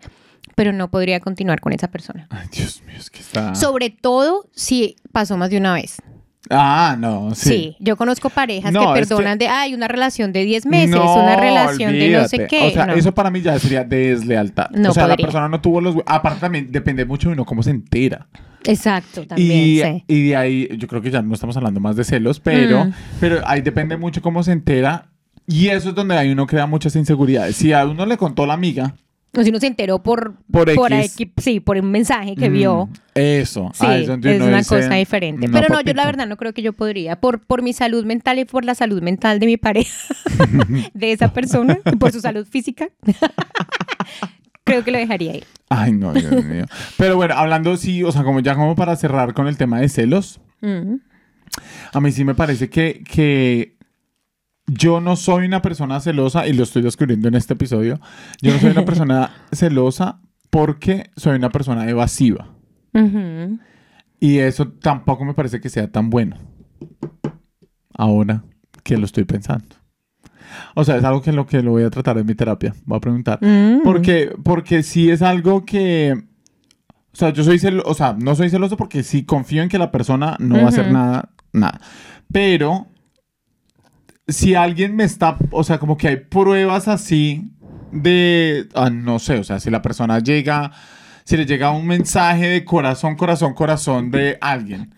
Pero 0.56 0.74
no 0.74 0.90
podría 0.92 1.20
continuar 1.20 1.62
con 1.62 1.72
esa 1.74 1.88
persona. 1.90 2.28
Ay, 2.30 2.48
Dios 2.52 2.82
mío, 2.86 2.98
es 2.98 3.10
que 3.10 3.20
está... 3.20 3.56
Sobre 3.56 3.90
todo 3.90 4.48
si 4.54 4.96
pasó 5.12 5.38
más 5.38 5.50
de 5.50 5.58
una 5.58 5.74
vez. 5.74 6.02
Ah, 6.50 6.96
no, 6.98 7.36
Sí, 7.36 7.50
sí. 7.50 7.76
yo 7.80 7.98
conozco 7.98 8.30
parejas 8.30 8.72
No, 8.72 8.94
que 8.94 9.02
es 9.02 9.08
que- 9.08 9.16
perdonan 9.16 9.38
de, 9.38 9.48
ay, 9.50 9.74
una 9.74 9.88
relación 9.90 10.32
de 10.32 10.46
10 10.46 10.66
meses, 10.66 10.92
No, 10.96 11.16
una 11.16 11.36
relación 11.36 11.92
de 11.92 12.10
no 12.12 12.28
sé 12.28 12.48
qué. 12.48 12.68
O 12.68 12.72
sea, 12.72 12.86
No. 12.88 12.94
eso 12.94 13.14
para 13.14 13.30
mí 13.30 13.42
ya 13.42 13.60
sería 13.60 13.84
deslealtad. 13.84 14.70
No 14.72 14.90
o 14.90 14.94
sea, 14.94 15.06
la 15.08 15.18
persona 15.18 15.50
no 15.50 15.60
tuvo 15.60 15.82
los... 15.82 15.96
Aparte 16.06 16.40
también 16.40 16.72
depende 16.72 17.04
mucho 17.06 17.28
de 17.30 17.34
uno 17.34 17.46
cómo 17.46 17.62
se 17.62 17.72
entera. 17.72 18.28
Exacto, 18.66 19.26
también, 19.28 19.52
Y, 19.60 19.80
sí. 19.82 20.04
y 20.08 20.28
de 20.30 20.36
ahí, 20.36 20.70
yo 20.78 20.88
creo 20.88 21.02
que 21.02 21.12
ya 21.12 21.22
no 21.22 21.34
estamos 21.34 21.56
hablando 21.58 21.80
más 21.82 21.96
de 21.96 22.04
celos, 22.04 22.40
pero, 22.40 22.86
Mm. 22.86 22.94
pero 23.20 23.42
ahí 23.46 23.62
depende 23.62 23.98
mucho 23.98 24.22
cómo 24.22 24.42
se 24.44 24.52
entera. 24.54 25.10
Y 25.46 25.68
eso 25.68 25.90
es 25.90 25.96
donde 25.96 26.18
ahí 26.18 26.32
uno 26.32 26.46
crea 26.48 26.68
muchas 26.68 26.96
inseguridades. 26.96 27.56
Si 27.56 27.74
a 27.74 27.86
uno 27.86 28.06
le 28.06 28.18
contó 28.18 28.46
la 28.46 28.54
amiga, 28.54 28.96
O 29.38 29.44
si 29.44 29.50
uno 29.50 29.60
se 29.60 29.68
enteró 29.68 30.02
por, 30.02 30.38
Por. 30.52 30.70
X, 30.92 31.28
sí, 31.38 31.60
por 31.60 31.78
un 31.78 31.92
mensaje 31.92 32.36
que 32.36 32.50
mm, 32.50 32.54
vio. 32.54 32.90
Eso. 33.14 33.70
Sí, 33.74 34.06
donde 34.06 34.36
es 34.36 34.42
una 34.42 34.64
cosa 34.64 34.96
diferente. 34.96 35.48
Pero 35.50 35.68
no, 35.70 35.82
yo 35.82 35.94
la 35.94 36.06
verdad 36.06 36.26
no 36.28 36.36
creo 36.36 36.54
que 36.54 36.64
yo 36.64 36.74
podría. 36.74 37.20
Por, 37.20 37.40
por 37.40 37.62
mi 37.62 37.74
salud 37.74 38.06
mental 38.06 38.40
y 38.40 38.46
por 38.46 38.66
la 38.66 38.74
salud 38.74 39.02
mental 39.04 39.40
de 39.40 39.46
mi 39.46 39.58
pareja, 39.58 40.16
de 40.94 41.12
esa 41.12 41.32
persona, 41.32 41.78
y 41.86 41.96
por 41.98 42.12
su 42.12 42.22
salud 42.22 42.48
física, 42.48 42.90
creo 44.64 44.84
que 44.84 44.92
lo 44.92 44.98
dejaría 44.98 45.36
ir. 45.38 45.46
Ay, 45.70 45.92
no, 45.92 46.14
Dios 46.14 46.44
mío. 46.46 46.66
Pero 46.98 47.16
bueno, 47.16 47.36
hablando 47.36 47.78
sí, 47.78 48.04
o 48.04 48.12
sea, 48.12 48.24
como 48.24 48.40
ya 48.40 48.56
como 48.56 48.76
para 48.76 48.96
cerrar 48.96 49.34
con 49.34 49.48
el 49.48 49.58
tema 49.58 49.80
de 49.80 49.90
celos, 49.90 50.40
Mm. 50.62 50.96
a 51.94 52.02
mí 52.02 52.12
sí 52.12 52.26
me 52.26 52.36
parece 52.36 52.70
que, 52.70 53.02
que 53.10 53.78
yo 54.72 55.02
no 55.02 55.16
soy 55.16 55.46
una 55.46 55.62
persona 55.62 56.00
celosa, 56.00 56.48
y 56.48 56.54
lo 56.54 56.64
estoy 56.64 56.82
descubriendo 56.82 57.28
en 57.28 57.36
este 57.36 57.54
episodio, 57.54 58.00
yo 58.42 58.54
no 58.54 58.60
soy 58.60 58.72
una 58.72 58.86
persona 58.86 59.32
celosa 59.52 60.22
porque 60.50 61.12
soy 61.16 61.36
una 61.36 61.50
persona 61.50 61.90
evasiva. 61.90 62.50
Y 64.20 64.40
eso 64.40 64.68
tampoco 64.68 65.24
me 65.24 65.34
parece 65.34 65.62
que 65.62 65.70
sea 65.70 65.90
tan 65.92 66.10
bueno. 66.10 66.38
Ahora 67.94 68.44
que 68.84 68.98
lo 68.98 69.06
estoy 69.06 69.24
pensando. 69.24 69.76
O 70.76 70.84
sea, 70.84 70.98
es 70.98 71.04
algo 71.04 71.22
que 71.22 71.32
lo 71.32 71.46
que 71.46 71.62
lo 71.62 71.72
voy 71.72 71.84
a 71.84 71.90
tratar 71.90 72.18
en 72.18 72.26
mi 72.26 72.36
terapia. 72.36 72.74
Voy 72.86 72.98
a 72.98 73.02
preguntar. 73.02 73.40
Mm. 73.42 73.82
Porque, 73.84 74.34
porque 74.44 74.84
sí 74.84 75.10
es 75.10 75.22
algo 75.22 75.66
que. 75.66 76.14
O 77.12 77.16
sea, 77.16 77.32
yo 77.32 77.44
soy 77.44 77.60
celoso. 77.60 77.88
O 77.90 77.94
sea, 77.94 78.16
no 78.18 78.36
soy 78.36 78.50
celoso 78.50 78.78
porque 78.78 79.04
sí 79.04 79.26
confío 79.26 79.62
en 79.62 79.70
que 79.70 79.78
la 79.78 79.92
persona 79.92 80.36
no 80.40 80.56
va 80.56 80.64
a 80.64 80.70
hacer 80.70 80.92
nada. 80.92 81.30
Nada. 81.54 81.80
Pero. 82.32 82.88
Si 84.30 84.56
alguien 84.56 84.96
me 84.96 85.04
está. 85.04 85.38
O 85.52 85.64
sea, 85.64 85.80
como 85.80 85.98
que 85.98 86.08
hay 86.08 86.16
pruebas 86.18 86.88
así 86.88 87.52
de. 87.92 88.68
ah, 88.76 88.90
no 88.90 89.20
sé. 89.20 89.40
O 89.40 89.44
sea, 89.44 89.60
si 89.60 89.70
la 89.70 89.82
persona 89.82 90.20
llega. 90.20 90.72
Si 91.24 91.38
le 91.38 91.46
llega 91.46 91.70
un 91.70 91.86
mensaje 91.86 92.48
de 92.48 92.66
corazón, 92.66 93.16
corazón, 93.16 93.54
corazón 93.54 94.10
de 94.10 94.40
alguien. 94.42 94.96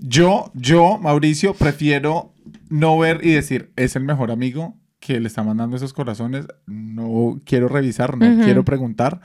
Yo, 0.00 0.50
yo, 0.52 0.98
Mauricio, 0.98 1.54
prefiero 1.54 2.34
no 2.68 2.98
ver 2.98 3.20
y 3.22 3.30
decir, 3.30 3.70
es 3.76 3.94
el 3.94 4.02
mejor 4.02 4.32
amigo 4.32 4.74
que 4.98 5.20
le 5.20 5.28
está 5.28 5.44
mandando 5.44 5.76
esos 5.76 5.92
corazones. 5.92 6.46
No 6.66 7.40
quiero 7.44 7.68
revisar, 7.68 8.16
no 8.18 8.44
quiero 8.44 8.64
preguntar. 8.64 9.20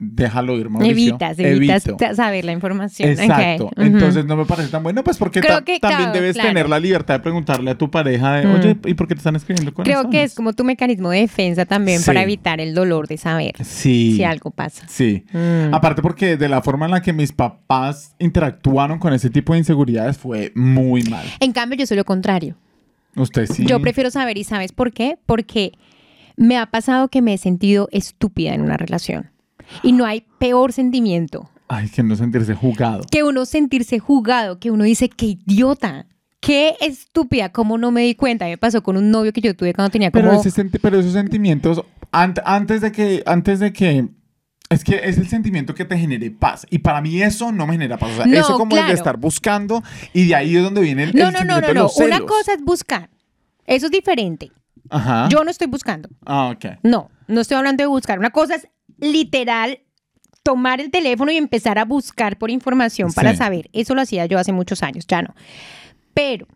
Déjalo 0.00 0.56
ir, 0.58 0.68
Mauricio. 0.70 0.92
Evitas, 0.92 1.38
evitas 1.38 1.86
Evito. 1.86 2.14
saber 2.14 2.44
la 2.44 2.52
información. 2.52 3.10
Exacto. 3.10 3.70
Entonces 3.76 4.24
no 4.24 4.36
me 4.36 4.44
parece 4.44 4.68
tan 4.68 4.82
bueno, 4.82 5.02
pues 5.02 5.16
porque 5.16 5.40
Creo 5.40 5.58
ta- 5.58 5.64
que, 5.64 5.80
también 5.80 5.98
claro, 6.10 6.12
debes 6.12 6.34
claro. 6.34 6.48
tener 6.50 6.68
la 6.68 6.78
libertad 6.78 7.14
de 7.14 7.20
preguntarle 7.20 7.70
a 7.72 7.78
tu 7.78 7.90
pareja 7.90 8.34
de, 8.36 8.46
Mm. 8.46 8.54
oye, 8.54 8.76
¿y 8.86 8.94
por 8.94 9.08
qué 9.08 9.14
te 9.14 9.18
están 9.18 9.34
escribiendo 9.36 9.74
corazones? 9.74 9.98
Creo 10.00 10.10
que 10.10 10.22
es 10.22 10.34
como 10.34 10.52
tu 10.52 10.62
mecanismo 10.64 11.10
de 11.10 11.20
defensa 11.20 11.64
también 11.64 11.98
Sí. 12.00 12.06
para 12.06 12.22
evitar 12.22 12.60
el 12.60 12.74
dolor 12.74 13.08
de 13.08 13.16
saber 13.16 13.54
Sí. 13.64 14.14
si 14.16 14.24
algo 14.24 14.50
pasa. 14.52 14.84
Sí. 14.88 15.24
Mm. 15.32 15.74
Aparte 15.74 16.00
porque 16.02 16.36
de 16.36 16.48
la 16.48 16.62
forma 16.62 16.86
en 16.86 16.92
la 16.92 17.02
que 17.02 17.12
mis 17.12 17.32
papás 17.32 18.14
interactuaron 18.18 18.98
con 18.98 19.12
ese 19.12 19.30
tipo 19.30 19.52
de 19.52 19.58
inseguridades 19.58 20.16
fue 20.16 20.52
muy 20.54 21.02
mal. 21.04 21.26
En 21.40 21.52
cambio, 21.52 21.76
yo 21.78 21.86
soy 21.86 21.96
lo 21.96 22.04
contrario. 22.04 22.56
Usted 23.16 23.46
sí. 23.46 23.64
Yo 23.66 23.80
prefiero 23.80 24.10
saber 24.10 24.38
y 24.38 24.44
sabes 24.44 24.70
por 24.72 24.92
qué. 24.92 25.18
Porque 25.26 25.72
me 26.36 26.56
ha 26.56 26.66
pasado 26.66 27.08
que 27.08 27.20
me 27.20 27.34
he 27.34 27.38
sentido 27.38 27.88
estúpida 27.90 28.54
en 28.54 28.60
una 28.60 28.76
relación. 28.76 29.30
Y 29.82 29.92
no 29.92 30.04
hay 30.06 30.24
peor 30.38 30.72
sentimiento 30.72 31.48
Ay, 31.68 31.88
que 31.88 32.02
no 32.02 32.16
sentirse 32.16 32.54
jugado. 32.54 33.02
que 33.10 33.22
uno 33.22 33.44
sentirse 33.44 33.98
jugado, 33.98 34.58
que 34.58 34.70
uno 34.70 34.84
dice, 34.84 35.08
qué 35.08 35.26
idiota, 35.26 36.06
qué 36.40 36.76
estúpida, 36.80 37.50
cómo 37.50 37.76
no 37.78 37.90
me 37.90 38.02
di 38.02 38.14
cuenta. 38.14 38.46
Me 38.46 38.56
pasó 38.58 38.82
con 38.82 38.96
un 38.96 39.10
novio 39.10 39.32
que 39.32 39.40
yo 39.40 39.54
tuve 39.54 39.74
cuando 39.74 39.90
tenía 39.90 40.10
como... 40.10 40.24
Pero, 40.30 40.40
ese 40.40 40.50
senti- 40.50 40.78
pero 40.80 40.98
esos 40.98 41.12
sentimientos, 41.12 41.82
ant- 42.12 42.42
antes 42.44 42.80
de 42.80 42.92
que, 42.92 43.22
antes 43.26 43.60
de 43.60 43.72
que, 43.72 44.08
es 44.70 44.84
que 44.84 45.00
es 45.04 45.18
el 45.18 45.28
sentimiento 45.28 45.74
que 45.74 45.84
te 45.84 45.98
genere 45.98 46.30
paz. 46.30 46.66
Y 46.70 46.78
para 46.78 47.00
mí 47.00 47.20
eso 47.22 47.52
no 47.52 47.66
me 47.66 47.72
genera 47.74 47.98
paz. 47.98 48.12
O 48.12 48.16
sea, 48.16 48.26
No, 48.26 48.38
eso 48.38 48.56
como 48.56 48.70
claro. 48.70 48.88
de 48.88 48.94
estar 48.94 49.16
buscando 49.18 49.82
y 50.14 50.28
de 50.28 50.34
ahí 50.34 50.56
es 50.56 50.62
donde 50.62 50.80
viene 50.80 51.04
el, 51.04 51.14
no, 51.14 51.28
el 51.28 51.34
no, 51.34 51.40
no, 51.44 51.60
no, 51.60 51.66
de 51.66 51.74
no. 51.74 51.88
Una 52.04 52.20
cosa 52.20 52.54
es 52.54 52.62
buscar. 52.64 53.10
Eso 53.66 53.86
es 53.86 53.92
diferente. 53.92 54.50
Ajá. 54.90 55.28
Yo 55.30 55.44
no 55.44 55.50
estoy 55.50 55.66
buscando. 55.66 56.08
Ah, 56.24 56.50
ok. 56.54 56.78
No, 56.82 57.10
no 57.26 57.40
estoy 57.42 57.56
hablando 57.58 57.82
de 57.82 57.88
buscar. 57.88 58.18
Una 58.18 58.30
cosa 58.30 58.54
es 58.54 58.68
literal 58.98 59.80
tomar 60.42 60.80
el 60.80 60.90
teléfono 60.90 61.30
y 61.30 61.36
empezar 61.36 61.78
a 61.78 61.84
buscar 61.84 62.38
por 62.38 62.50
información 62.50 63.12
para 63.12 63.32
Sí. 63.32 63.36
saber. 63.38 63.68
Eso 63.72 63.94
lo 63.94 64.00
hacía 64.02 64.26
yo 64.26 64.38
hace 64.38 64.52
muchos 64.52 64.82
años, 64.82 65.06
ya 65.06 65.22
no. 65.22 65.34
Pero 66.14 66.46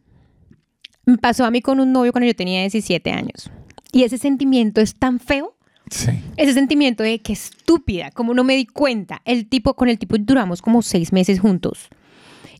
me 1.04 1.18
pasó 1.18 1.44
a 1.44 1.50
mí 1.50 1.60
con 1.60 1.78
un 1.80 1.92
novio 1.92 2.12
cuando 2.12 2.26
yo 2.26 2.34
tenía 2.34 2.60
17 2.60 3.10
años. 3.10 3.50
Y 3.92 4.04
ese 4.04 4.16
sentimiento 4.18 4.80
es 4.80 4.94
tan 4.94 5.20
feo. 5.20 5.54
Sí. 5.90 6.10
Ese 6.36 6.54
sentimiento 6.54 7.02
de 7.02 7.18
que 7.20 7.34
estúpida, 7.34 8.10
como 8.12 8.32
no 8.34 8.44
me 8.44 8.56
di 8.56 8.64
cuenta. 8.66 9.20
El 9.26 9.46
tipo, 9.48 9.74
con 9.74 9.88
el 9.90 9.98
tipo 9.98 10.16
duramos 10.18 10.62
como 10.62 10.80
seis 10.80 11.12
meses 11.12 11.40
juntos. 11.40 11.88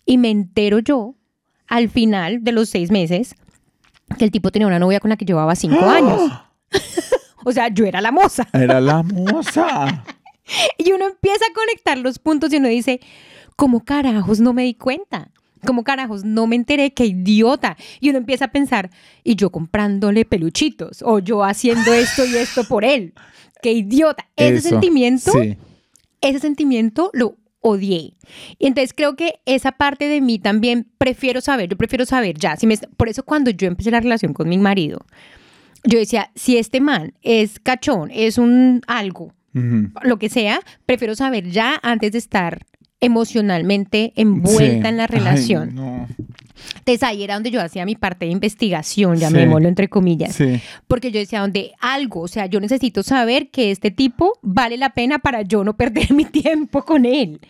Y 0.05 0.19
me 0.19 0.29
entero 0.31 0.81
yo, 0.81 1.15
al 1.69 1.89
final 1.89 2.45
de 2.45 2.53
los 2.53 2.69
seis 2.69 2.91
meses, 2.91 3.35
que 4.19 4.25
el 4.27 4.31
tipo 4.31 4.51
tenía 4.51 4.67
una 4.67 4.79
novia 4.79 5.01
con 5.01 5.09
la 5.09 5.17
que 5.17 5.25
llevaba 5.25 5.55
cinco 5.55 5.89
años. 5.89 6.31
O 7.45 7.53
sea, 7.53 7.69
yo 7.69 7.85
era 7.85 8.01
la 8.01 8.13
moza. 8.13 8.47
Era 8.53 8.81
la 8.81 9.03
moza. 9.03 10.05
Y 10.79 10.93
uno 10.93 11.07
empieza 11.07 11.45
a 11.51 11.55
conectar 11.55 11.99
los 11.99 12.19
puntos 12.19 12.53
y 12.53 12.57
uno 12.57 12.69
dice, 12.69 13.01
¿cómo 13.57 13.85
carajos 13.85 14.41
no 14.41 14.53
me 14.53 14.65
di 14.65 14.75
cuenta? 14.75 15.31
¿Cómo 15.65 15.85
carajos 15.85 16.25
no 16.25 16.49
me 16.49 16.57
enteré? 16.57 16.93
¡Qué 16.93 17.07
idiota! 17.07 17.77
Y 18.01 18.09
uno 18.11 18.19
empieza 18.19 18.47
a 18.47 18.49
pensar, 18.53 18.91
y 19.23 19.37
yo 19.37 19.51
comprándole 19.51 20.25
peluchitos, 20.25 21.03
o 21.07 21.21
yo 21.21 21.45
haciendo 21.45 21.93
esto 21.93 22.25
y 22.27 22.35
esto 22.37 22.65
por 22.65 22.85
él. 22.85 23.15
¡Qué 23.63 23.73
idiota! 23.73 24.27
Ese 24.35 24.57
Eso, 24.57 24.69
sentimiento, 24.71 25.31
Sí. 25.31 25.57
ese 26.21 26.41
sentimiento 26.41 27.11
lo 27.13 27.37
odié. 27.61 28.15
Y 28.59 28.67
entonces 28.67 28.93
creo 28.93 29.15
que 29.15 29.35
esa 29.47 29.71
parte 29.71 30.09
de 30.09 30.21
mí 30.21 30.41
también 30.41 30.91
prefiero 30.99 31.41
saber, 31.41 31.69
yo 31.69 31.77
prefiero 31.77 32.05
saber 32.07 32.37
ya. 32.37 32.57
Si 32.57 32.67
me, 32.67 32.77
por 32.97 33.09
eso 33.09 33.23
cuando 33.23 33.53
yo 33.53 33.69
empecé 33.69 33.93
la 33.93 34.01
relación 34.01 34.35
con 34.35 34.49
mi 34.49 34.59
marido, 34.59 35.07
yo 35.85 35.99
decía, 35.99 36.31
si 36.35 36.57
este 36.59 36.81
man 36.81 37.15
es 37.23 37.59
cachón, 37.59 38.11
es 38.13 38.39
un 38.39 38.83
algo, 38.87 39.33
lo 40.03 40.19
que 40.19 40.29
sea, 40.29 40.61
prefiero 40.87 41.15
saber 41.15 41.49
ya 41.51 41.79
antes 41.83 42.13
de 42.13 42.19
estar 42.19 42.65
emocionalmente 43.01 44.13
envuelta 44.17 44.83
Sí. 44.83 44.89
en 44.89 44.97
la 44.97 45.03
Ay, 45.05 45.09
relación. 45.11 45.75
no. 45.75 46.09
Entonces 46.79 47.03
ahí 47.03 47.23
era 47.25 47.35
donde 47.35 47.51
yo 47.51 47.61
hacía 47.61 47.85
mi 47.85 47.97
parte 47.97 48.27
de 48.27 48.31
investigación, 48.33 49.17
Sí. 49.17 49.23
llamémoslo 49.23 49.69
entre 49.69 49.89
comillas. 49.89 50.35
Sí. 50.35 50.61
Porque 50.87 51.11
yo 51.11 51.19
decía, 51.19 51.41
donde 51.41 51.73
algo, 51.81 52.21
o 52.23 52.29
sea, 52.29 52.47
yo 52.47 52.61
necesito 52.61 53.03
saber 53.03 53.51
que 53.51 53.71
este 53.73 53.91
tipo 53.91 54.39
vale 54.43 54.77
la 54.77 54.91
pena 54.91 55.19
para 55.19 55.43
yo 55.43 55.65
no 55.65 55.77
perder 55.77 56.13
mi 56.15 56.25
tiempo 56.25 56.85
con 56.85 57.05
él. 57.05 57.41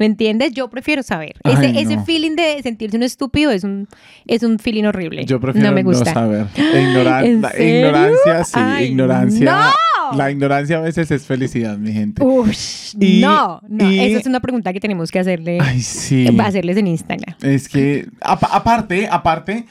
¿Me 0.00 0.06
entiendes? 0.06 0.52
Yo 0.54 0.68
prefiero 0.70 1.02
saber. 1.02 1.34
Ese, 1.44 1.66
Ay, 1.66 1.78
ese 1.78 1.96
no. 1.96 2.04
feeling 2.06 2.34
de 2.34 2.60
sentirse 2.62 2.96
un 2.96 3.02
estúpido 3.02 3.50
es 3.50 3.64
un, 3.64 3.86
es 4.26 4.42
un 4.42 4.58
feeling 4.58 4.84
horrible. 4.84 5.26
Yo 5.26 5.38
prefiero 5.38 5.68
no 5.68 5.74
me 5.74 5.82
gusta. 5.82 6.12
saber. 6.14 6.46
Ignorar- 6.56 7.26
ignorancia, 7.26 8.44
sí, 8.44 8.52
Ay, 8.54 8.86
ignorancia. 8.86 9.44
¡no! 10.10 10.16
La 10.16 10.30
ignorancia 10.30 10.78
a 10.78 10.80
veces 10.80 11.10
es 11.10 11.24
felicidad, 11.26 11.76
mi 11.76 11.92
gente. 11.92 12.24
Ush, 12.24 12.94
Y- 12.98 13.20
no, 13.20 13.60
no. 13.68 13.90
y- 13.92 14.00
Esa 14.00 14.20
es 14.20 14.26
una 14.26 14.40
pregunta 14.40 14.72
que 14.72 14.80
tenemos 14.80 15.10
que 15.10 15.18
hacerle, 15.18 15.58
Ay, 15.60 15.80
sí. 15.82 16.26
eh, 16.26 16.36
hacerles 16.40 16.78
en 16.78 16.86
Instagram. 16.88 17.36
Es 17.42 17.68
que, 17.68 18.08
apa- 18.22 18.48
aparte, 18.50 19.06
aparte, 19.08 19.66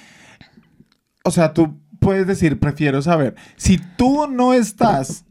o 1.26 1.32
sea, 1.32 1.54
tú 1.54 1.76
puedes 2.00 2.28
decir, 2.28 2.60
prefiero 2.60 3.02
saber. 3.02 3.34
Si 3.58 3.80
tú 3.98 4.28
no 4.30 4.54
estás 4.54 5.26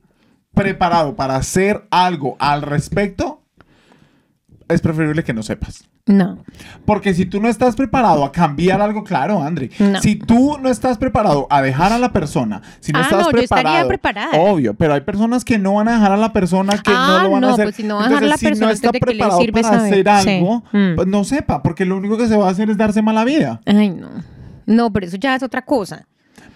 preparado 0.55 1.15
para 1.15 1.37
hacer 1.37 1.87
algo 1.91 2.37
al 2.41 2.63
respecto, 2.63 3.38
es 4.69 4.81
preferible 4.81 5.25
que 5.25 5.33
no 5.33 5.43
sepas. 5.43 5.89
No. 6.07 6.39
Porque 6.85 7.15
si 7.15 7.27
tú 7.27 7.41
no 7.41 7.49
estás 7.49 7.77
preparado 7.77 8.25
a 8.25 8.33
cambiar 8.33 8.81
algo, 8.81 9.05
claro, 9.05 9.43
Andri. 9.43 9.71
No. 9.79 10.01
Si 10.01 10.17
tú 10.17 10.57
no 10.61 10.69
estás 10.69 10.99
preparado 10.99 11.47
a 11.51 11.61
dejar 11.63 11.93
a 11.93 11.99
la 11.99 12.13
persona, 12.13 12.63
si 12.81 12.93
no 12.93 12.99
Ah, 12.99 13.03
estás 13.03 13.19
no, 13.27 13.31
yo 13.33 13.39
estaría 13.39 13.87
preparado, 13.87 13.89
preparada. 13.89 14.31
obvio, 14.53 14.75
pero 14.75 14.95
hay 14.95 15.01
personas 15.03 15.45
que 15.45 15.59
no 15.59 15.75
van 15.75 15.89
a 15.89 15.93
dejar 15.95 16.13
a 16.13 16.17
la 16.17 16.33
persona 16.33 16.75
que 16.79 16.91
Ah, 16.95 17.19
no 17.23 17.23
lo 17.25 17.31
van 17.33 17.45
a 17.45 17.47
no, 17.49 17.53
hacer. 17.55 17.65
pues 17.67 17.77
si 17.77 17.83
no 17.83 17.97
va 17.97 18.05
a 18.05 18.09
dejar 18.09 18.25
a 18.25 18.27
la 18.27 18.37
si 18.37 18.45
persona, 18.47 18.67
no 18.67 18.73
está 18.73 18.89
¿de 18.89 18.93
qué 18.93 19.07
le 19.07 19.13
preparado 19.13 19.41
sirve 19.41 19.63
para 19.63 19.79
saber? 19.79 20.09
hacer 20.09 20.23
Sí. 20.25 20.31
algo, 20.31 20.63
Mm. 20.73 20.95
pues 20.97 21.07
no 21.09 21.25
sepa, 21.25 21.63
porque 21.63 21.85
lo 21.85 21.97
único 21.97 22.17
que 22.17 22.27
se 22.29 22.37
va 22.37 22.49
a 22.49 22.51
hacer 22.51 22.71
es 22.71 22.77
darse 22.77 23.03
mala 23.03 23.25
vida. 23.25 23.61
Ay, 23.67 23.91
no. 23.91 24.09
No, 24.67 24.93
pero 24.93 25.07
eso 25.07 25.17
ya 25.17 25.35
es 25.35 25.43
otra 25.43 25.63
cosa. 25.63 26.07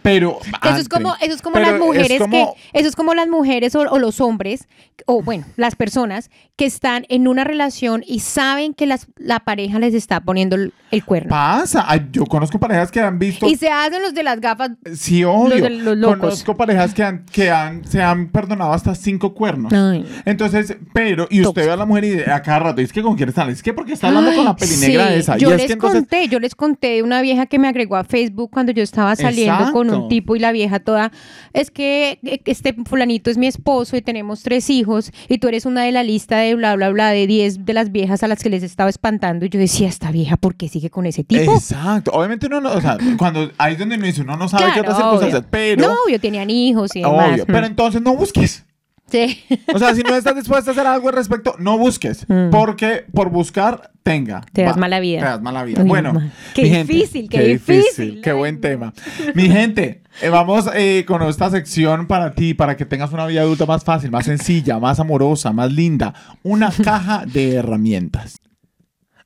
Pero 0.02 0.38
Eso 0.64 0.76
es 0.78 0.88
como, 0.88 1.14
eso 1.20 1.34
es 1.34 1.42
como 1.42 1.58
las 1.58 1.78
mujeres 1.78 2.18
como- 2.20 2.54
que, 2.54 2.78
eso 2.78 2.88
es 2.88 2.96
como 2.96 3.14
las 3.14 3.28
mujeres 3.28 3.74
o, 3.76 3.80
o 3.82 3.98
los 3.98 4.20
hombres, 4.20 4.66
o 5.06 5.22
bueno, 5.22 5.44
las 5.56 5.76
personas 5.76 6.30
que 6.56 6.66
están 6.66 7.06
en 7.08 7.28
una 7.28 7.44
relación 7.44 8.02
y 8.06 8.20
saben 8.20 8.74
que 8.74 8.86
las, 8.86 9.06
la 9.16 9.40
pareja 9.40 9.78
les 9.78 9.94
está 9.94 10.20
poniendo 10.20 10.56
el, 10.56 10.72
el 10.90 11.04
cuerno. 11.04 11.30
pasa. 11.30 11.84
Ay, 11.88 12.08
yo 12.12 12.26
conozco 12.26 12.58
parejas 12.58 12.90
que 12.90 13.00
han 13.00 13.18
visto 13.18 13.46
Y 13.46 13.56
se 13.56 13.68
hacen 13.68 14.02
los 14.02 14.12
de 14.14 14.22
las 14.22 14.40
gafas. 14.40 14.70
Sí, 14.94 15.24
obvio. 15.24 15.48
Los 15.48 15.62
de 15.62 15.70
los 15.70 15.96
locos. 15.96 16.18
Conozco 16.18 16.56
parejas 16.56 16.94
que, 16.94 17.02
han, 17.02 17.24
que 17.26 17.50
han, 17.50 17.84
se 17.86 18.02
han 18.02 18.28
perdonado 18.28 18.72
hasta 18.72 18.94
cinco 18.94 19.34
cuernos. 19.34 19.72
Ay. 19.72 20.04
Entonces, 20.24 20.76
pero, 20.92 21.26
y 21.30 21.40
usted 21.42 21.64
ve 21.66 21.72
a 21.72 21.76
la 21.76 21.86
mujer 21.86 22.04
y 22.04 22.20
a 22.30 22.42
cada 22.42 22.58
rato, 22.58 22.80
es 22.80 22.92
que 22.92 23.02
con 23.02 23.16
quién 23.16 23.28
está, 23.28 23.48
es 23.48 23.62
que 23.62 23.72
porque 23.72 23.92
está 23.94 24.08
hablando 24.08 24.34
con 24.34 24.44
la 24.44 24.56
pelinegra 24.56 25.08
sí. 25.08 25.14
esa. 25.14 25.36
Yo 25.38 25.48
y 25.50 25.52
es 25.52 25.58
les 25.58 25.66
que 25.68 25.72
entonces, 25.74 26.00
conté, 26.00 26.28
yo 26.28 26.38
les 26.40 26.54
conté 26.54 26.88
de 26.88 27.02
una 27.02 27.22
vieja 27.22 27.46
que 27.46 27.58
me 27.58 27.68
agregó 27.68 27.96
a 27.96 28.04
Facebook 28.04 28.50
cuando 28.52 28.72
yo 28.72 28.82
estaba 28.82 29.16
saliendo 29.16 29.72
con 29.72 29.86
Exacto. 29.86 29.91
Un 29.92 30.08
tipo 30.08 30.36
y 30.36 30.38
la 30.38 30.52
vieja 30.52 30.80
toda, 30.80 31.12
es 31.52 31.70
que 31.70 32.18
eh, 32.24 32.40
este 32.44 32.74
fulanito 32.86 33.30
es 33.30 33.38
mi 33.38 33.46
esposo 33.46 33.96
y 33.96 34.02
tenemos 34.02 34.42
tres 34.42 34.70
hijos 34.70 35.10
y 35.28 35.38
tú 35.38 35.48
eres 35.48 35.66
una 35.66 35.84
de 35.84 35.92
la 35.92 36.02
lista 36.02 36.38
de 36.38 36.54
bla, 36.54 36.74
bla, 36.76 36.90
bla, 36.90 37.10
de 37.10 37.26
10 37.26 37.64
de 37.64 37.72
las 37.72 37.92
viejas 37.92 38.22
a 38.22 38.28
las 38.28 38.42
que 38.42 38.50
les 38.50 38.62
estaba 38.62 38.90
espantando. 38.90 39.44
Y 39.46 39.48
yo 39.48 39.58
decía, 39.58 39.88
esta 39.88 40.10
vieja, 40.10 40.36
¿por 40.36 40.54
qué 40.54 40.68
sigue 40.68 40.90
con 40.90 41.06
ese 41.06 41.24
tipo? 41.24 41.54
Exacto. 41.54 42.10
Obviamente 42.12 42.46
uno 42.46 42.60
no, 42.60 42.72
o 42.72 42.80
sea, 42.80 42.96
cuando 43.18 43.50
ahí 43.58 43.74
es 43.74 43.78
donde 43.78 43.96
uno 43.96 44.06
dice, 44.06 44.22
uno 44.22 44.36
no 44.36 44.48
sabe 44.48 44.64
qué 44.64 44.80
Claro, 44.80 44.80
otras 44.82 44.96
circunstancias, 44.96 45.44
pero, 45.50 45.82
No, 45.88 45.94
obvio, 46.06 46.20
tenían 46.20 46.50
hijos 46.50 46.94
y 46.96 47.00
demás. 47.02 47.32
obvio, 47.32 47.46
pero 47.46 47.66
entonces 47.66 48.00
no 48.02 48.16
busques. 48.16 48.64
Sí. 49.12 49.44
O 49.74 49.78
sea, 49.78 49.94
si 49.94 50.02
no 50.02 50.16
estás 50.16 50.34
dispuesta 50.34 50.70
a 50.70 50.72
hacer 50.72 50.86
algo 50.86 51.10
al 51.10 51.14
respecto, 51.14 51.54
no 51.58 51.76
busques. 51.76 52.24
Mm. 52.28 52.50
Porque 52.50 53.04
por 53.12 53.28
buscar, 53.28 53.90
tenga. 54.02 54.40
Te 54.52 54.62
das 54.62 54.76
Va, 54.76 54.80
mala 54.80 55.00
vida. 55.00 55.20
Te 55.20 55.26
das 55.26 55.42
mala 55.42 55.64
vida. 55.64 55.82
Uy, 55.82 55.88
bueno. 55.88 56.14
Qué 56.54 56.68
gente, 56.68 56.92
difícil, 56.92 57.28
qué 57.28 57.42
difícil. 57.42 58.20
Qué 58.22 58.30
Ay, 58.30 58.36
buen 58.36 58.60
tema. 58.60 58.94
Mi 59.34 59.48
gente, 59.48 60.02
eh, 60.22 60.28
vamos 60.30 60.68
eh, 60.74 61.04
con 61.06 61.22
esta 61.22 61.50
sección 61.50 62.06
para 62.06 62.32
ti, 62.32 62.54
para 62.54 62.76
que 62.76 62.86
tengas 62.86 63.12
una 63.12 63.26
vida 63.26 63.42
adulta 63.42 63.66
más 63.66 63.84
fácil, 63.84 64.10
más 64.10 64.24
sencilla, 64.24 64.78
más 64.78 64.98
amorosa, 64.98 65.52
más 65.52 65.70
linda. 65.70 66.14
Una 66.42 66.70
caja 66.82 67.24
de 67.26 67.56
herramientas. 67.56 68.40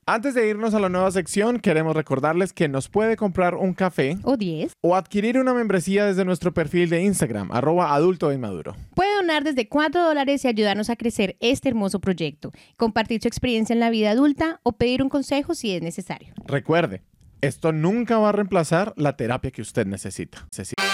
Antes 0.09 0.35
de 0.35 0.49
irnos 0.49 0.73
a 0.73 0.79
la 0.79 0.89
nueva 0.89 1.11
sección, 1.11 1.59
queremos 1.59 1.97
recordarles 1.97 2.53
que 2.53 2.69
nos 2.69 2.89
puede 2.89 3.17
comprar 3.17 3.57
un 3.57 3.75
café 3.75 4.17
O 4.23 4.37
10. 4.37 4.75
o 4.81 4.95
adquirir 4.95 5.37
una 5.37 5.53
membresía 5.53 6.05
desde 6.07 6.25
nuestro 6.25 6.55
perfil 6.55 6.89
de 6.91 7.03
Instagram, 7.03 7.51
arroba 7.51 7.93
adulto 7.93 8.33
inmaduro. 8.33 8.77
Puede 8.95 9.13
donar 9.17 9.43
desde 9.43 9.69
4 9.69 10.01
dólares 10.05 10.45
y 10.45 10.49
ayudarnos 10.49 10.91
a 10.91 10.97
crecer 10.97 11.37
este 11.41 11.71
hermoso 11.71 11.99
proyecto, 12.01 12.53
compartir 12.77 13.21
su 13.21 13.27
experiencia 13.27 13.73
en 13.75 13.81
la 13.81 13.91
vida 13.91 14.13
adulta 14.13 14.61
o 14.63 14.77
pedir 14.77 15.03
un 15.03 15.09
consejo 15.09 15.57
si 15.57 15.75
es 15.75 15.83
necesario. 15.83 16.35
Recuerde, 16.47 17.03
esto 17.41 17.73
nunca 17.73 18.17
va 18.19 18.29
a 18.29 18.33
reemplazar 18.33 18.93
la 18.97 19.17
terapia 19.17 19.51
que 19.51 19.63
usted 19.63 19.89
necesita. 19.89 20.47
Necesita. 20.53 20.85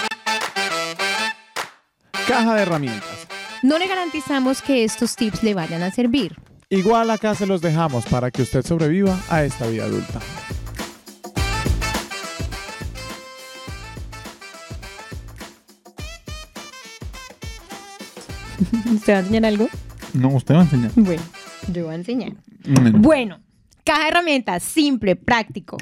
Caja 2.27 2.55
de 2.55 2.61
herramientas. 2.63 3.27
No 3.61 3.77
le 3.77 3.85
garantizamos 3.87 4.63
que 4.63 4.83
estos 4.83 5.15
tips 5.15 5.43
le 5.43 5.53
vayan 5.53 5.83
a 5.83 5.91
servir. 5.91 6.35
Igual 6.73 7.11
acá 7.11 7.35
se 7.35 7.45
los 7.45 7.61
dejamos 7.61 8.03
para 8.07 8.31
que 8.31 8.41
usted 8.41 8.65
sobreviva 8.65 9.15
a 9.29 9.43
esta 9.43 9.67
vida 9.67 9.83
adulta. 9.83 10.19
¿Usted 18.91 19.13
va 19.13 19.17
a 19.17 19.19
enseñar 19.19 19.45
algo? 19.45 19.67
No, 20.15 20.29
usted 20.29 20.55
va 20.55 20.61
a 20.61 20.63
enseñar. 20.63 20.89
Bueno, 20.95 21.21
yo 21.71 21.85
voy 21.85 21.91
a 21.93 21.97
enseñar. 21.97 22.31
Bueno, 22.93 23.39
caja 23.83 24.05
de 24.05 24.07
herramientas, 24.07 24.63
simple, 24.63 25.15
práctico. 25.15 25.77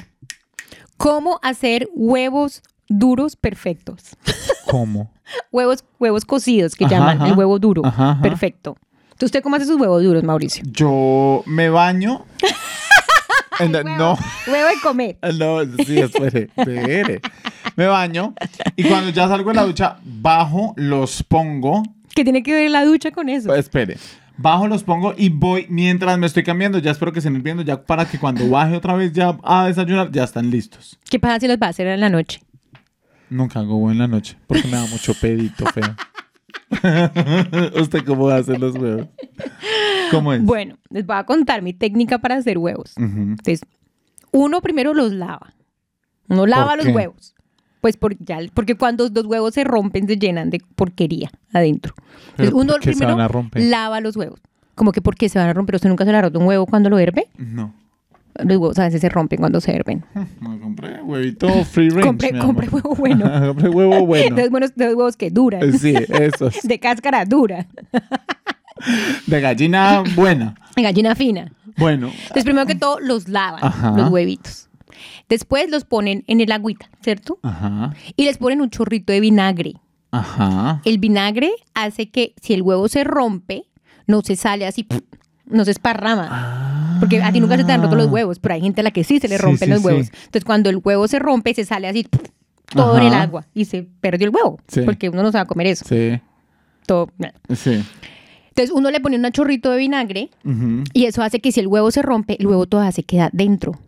¿Cómo 0.98 1.40
hacer 1.42 1.88
huevos 1.94 2.62
duros 2.90 3.36
perfectos? 3.36 4.14
¿Cómo? 4.70 5.10
Huevos, 5.50 5.86
huevos 5.98 6.26
cocidos, 6.26 6.74
que 6.74 6.84
Ajá, 6.84 6.94
llaman 6.96 7.16
ajá. 7.16 7.28
el 7.28 7.38
huevo 7.38 7.58
duro. 7.58 7.80
Ajá, 7.86 8.10
ajá. 8.10 8.20
Perfecto. 8.20 8.76
¿Usted 9.26 9.42
cómo 9.42 9.56
hace 9.56 9.66
sus 9.66 9.80
huevos 9.80 10.02
duros, 10.02 10.22
Mauricio? 10.24 10.62
Yo 10.66 11.42
me 11.46 11.68
baño. 11.68 12.24
En- 13.60 13.72
Huevo- 13.72 13.96
no. 13.98 14.18
Huevo 14.46 14.68
de 14.68 14.80
comer. 14.82 15.18
No, 15.38 15.60
sí, 15.84 15.98
espere, 15.98 16.48
espere. 16.56 17.20
Me 17.76 17.86
baño 17.86 18.34
y 18.76 18.82
cuando 18.84 19.10
ya 19.10 19.28
salgo 19.28 19.50
de 19.50 19.56
la 19.56 19.64
ducha, 19.64 19.98
bajo, 20.04 20.72
los 20.76 21.22
pongo. 21.22 21.82
¿Qué 22.14 22.24
tiene 22.24 22.42
que 22.42 22.52
ver 22.52 22.70
la 22.70 22.84
ducha 22.84 23.10
con 23.10 23.28
eso? 23.28 23.54
Espere. 23.54 23.98
Bajo, 24.38 24.66
los 24.66 24.82
pongo 24.82 25.14
y 25.16 25.28
voy 25.28 25.66
mientras 25.68 26.18
me 26.18 26.26
estoy 26.26 26.42
cambiando. 26.42 26.78
Ya 26.78 26.90
espero 26.90 27.12
que 27.12 27.20
se 27.20 27.28
estén 27.28 27.42
viendo 27.42 27.62
ya 27.62 27.82
para 27.82 28.06
que 28.06 28.18
cuando 28.18 28.48
baje 28.48 28.74
otra 28.74 28.94
vez 28.94 29.12
ya 29.12 29.36
a 29.44 29.66
desayunar, 29.66 30.10
ya 30.10 30.24
están 30.24 30.50
listos. 30.50 30.98
¿Qué 31.08 31.20
pasa 31.20 31.38
si 31.40 31.46
los 31.48 31.58
va 31.58 31.66
a 31.66 31.70
hacer 31.70 31.86
en 31.86 32.00
la 32.00 32.08
noche? 32.08 32.42
Nunca 33.30 33.60
hago 33.60 33.76
huevo 33.76 33.92
en 33.92 33.98
la 33.98 34.08
noche 34.08 34.36
porque 34.46 34.64
me 34.64 34.76
da 34.76 34.86
mucho 34.86 35.14
pedito 35.14 35.66
feo. 35.66 35.94
¿Usted 37.80 38.04
cómo 38.04 38.28
hace 38.28 38.58
los 38.58 38.74
huevos? 38.76 39.08
¿Cómo 40.10 40.32
es? 40.32 40.42
Bueno, 40.42 40.76
les 40.90 41.06
voy 41.06 41.16
a 41.16 41.24
contar 41.24 41.62
mi 41.62 41.72
técnica 41.72 42.18
para 42.18 42.36
hacer 42.36 42.58
huevos. 42.58 42.94
Entonces, 42.96 43.62
uno 44.30 44.60
primero 44.60 44.94
los 44.94 45.12
lava. 45.12 45.54
Uno 46.28 46.46
lava 46.46 46.76
los 46.76 46.86
qué? 46.86 46.92
huevos. 46.92 47.34
Pues 47.80 47.96
por, 47.96 48.16
ya, 48.24 48.38
porque 48.54 48.76
cuando 48.76 49.08
los 49.08 49.26
huevos 49.26 49.54
se 49.54 49.64
rompen, 49.64 50.06
se 50.06 50.16
llenan 50.16 50.50
de 50.50 50.60
porquería 50.76 51.30
adentro. 51.52 51.94
Entonces, 52.30 52.54
uno 52.54 52.74
¿por 52.74 52.80
qué 52.80 52.94
se 52.94 53.04
primero 53.04 53.48
lava 53.54 54.00
los 54.00 54.16
huevos. 54.16 54.40
Como 54.74 54.92
que 54.92 55.02
porque 55.02 55.28
se 55.28 55.38
van 55.38 55.48
a 55.48 55.52
romper. 55.52 55.76
¿Usted 55.76 55.88
nunca 55.88 56.04
se 56.04 56.12
le 56.12 56.16
ha 56.16 56.22
roto 56.22 56.38
un 56.38 56.46
huevo 56.46 56.66
cuando 56.66 56.88
lo 56.90 56.98
herve? 56.98 57.28
No. 57.36 57.74
Los 58.44 58.56
huevos 58.58 58.78
a 58.78 58.84
veces 58.84 59.00
se 59.00 59.08
rompen 59.08 59.38
cuando 59.40 59.60
se 59.60 59.74
herven. 59.74 60.04
No 60.40 60.58
compré 60.60 61.02
huevito 61.02 61.64
free 61.64 61.88
range. 61.90 62.06
Compré- 62.08 62.32
mi 62.32 62.38
compré 62.40 62.66
amor. 62.68 62.82
huevo 62.84 62.96
bueno. 62.96 63.24
compré 63.48 63.68
huevo 63.68 64.06
bueno. 64.06 64.36
De, 64.36 64.42
los 64.42 64.50
buenos, 64.50 64.74
de 64.74 64.84
los 64.86 64.94
huevos 64.94 65.16
que 65.16 65.30
duran. 65.30 65.72
Sí, 65.78 65.94
esos. 66.08 66.58
De 66.62 66.78
cáscara 66.78 67.24
dura. 67.24 67.66
De 69.26 69.40
gallina 69.40 70.02
buena. 70.14 70.54
De 70.76 70.82
gallina 70.82 71.14
fina. 71.14 71.52
Bueno. 71.76 72.08
Entonces, 72.08 72.44
primero 72.44 72.66
que 72.66 72.74
todo, 72.74 72.98
los 73.00 73.28
lavan, 73.28 73.60
Ajá. 73.62 73.92
los 73.96 74.10
huevitos. 74.10 74.68
Después 75.28 75.70
los 75.70 75.84
ponen 75.84 76.24
en 76.26 76.40
el 76.40 76.52
agüita, 76.52 76.90
¿cierto? 77.02 77.38
Ajá. 77.42 77.94
Y 78.16 78.24
les 78.24 78.38
ponen 78.38 78.60
un 78.60 78.70
chorrito 78.70 79.12
de 79.12 79.20
vinagre. 79.20 79.74
Ajá. 80.10 80.82
El 80.84 80.98
vinagre 80.98 81.50
hace 81.74 82.10
que 82.10 82.34
si 82.40 82.52
el 82.52 82.62
huevo 82.62 82.88
se 82.88 83.04
rompe, 83.04 83.64
no 84.06 84.20
se 84.22 84.36
sale 84.36 84.66
así, 84.66 84.86
no 85.52 85.64
se 85.64 85.70
esparrama. 85.72 86.96
Porque 87.00 87.20
a 87.22 87.32
ti 87.32 87.40
nunca 87.40 87.56
se 87.56 87.64
te 87.64 87.72
han 87.72 87.82
roto 87.82 87.96
los 87.96 88.06
huevos, 88.06 88.38
pero 88.38 88.54
hay 88.54 88.60
gente 88.60 88.80
a 88.80 88.84
la 88.84 88.90
que 88.92 89.02
sí 89.04 89.18
se 89.18 89.28
le 89.28 89.34
Ah. 89.34 89.38
Sí, 89.38 89.44
rompen 89.44 89.68
sí, 89.68 89.74
los 89.74 89.84
huevos. 89.84 90.06
sí. 90.06 90.12
Entonces, 90.14 90.44
cuando 90.44 90.70
el 90.70 90.76
huevo 90.82 91.08
se 91.08 91.18
rompe, 91.18 91.52
se 91.54 91.64
sale 91.64 91.88
así 91.88 92.06
todo 92.74 92.96
en 92.98 93.04
el 93.04 93.14
agua 93.14 93.46
y 93.54 93.64
se 93.64 93.82
perdió 94.00 94.28
el 94.28 94.34
huevo. 94.34 94.58
Sí. 94.68 94.82
Porque 94.82 95.08
uno 95.08 95.22
no 95.22 95.32
se 95.32 95.38
va 95.38 95.42
a 95.42 95.46
comer 95.46 95.66
eso. 95.66 95.84
Sí. 95.88 96.20
Todo. 96.86 97.08
Sí. 97.54 97.84
Entonces 98.48 98.70
uno 98.74 98.90
le 98.90 99.00
pone 99.00 99.16
un 99.16 99.30
chorrito 99.32 99.70
de 99.70 99.78
vinagre 99.78 100.30
y 100.92 101.04
eso 101.06 101.22
hace 101.22 101.40
que 101.40 101.52
si 101.52 101.60
el 101.60 101.66
huevo 101.66 101.90
se 101.90 102.02
rompe, 102.02 102.36
el 102.38 102.46
huevo 102.46 102.66
todavía 102.66 102.92
se 102.92 103.02
queda 103.02 103.30
dentro 103.32 103.78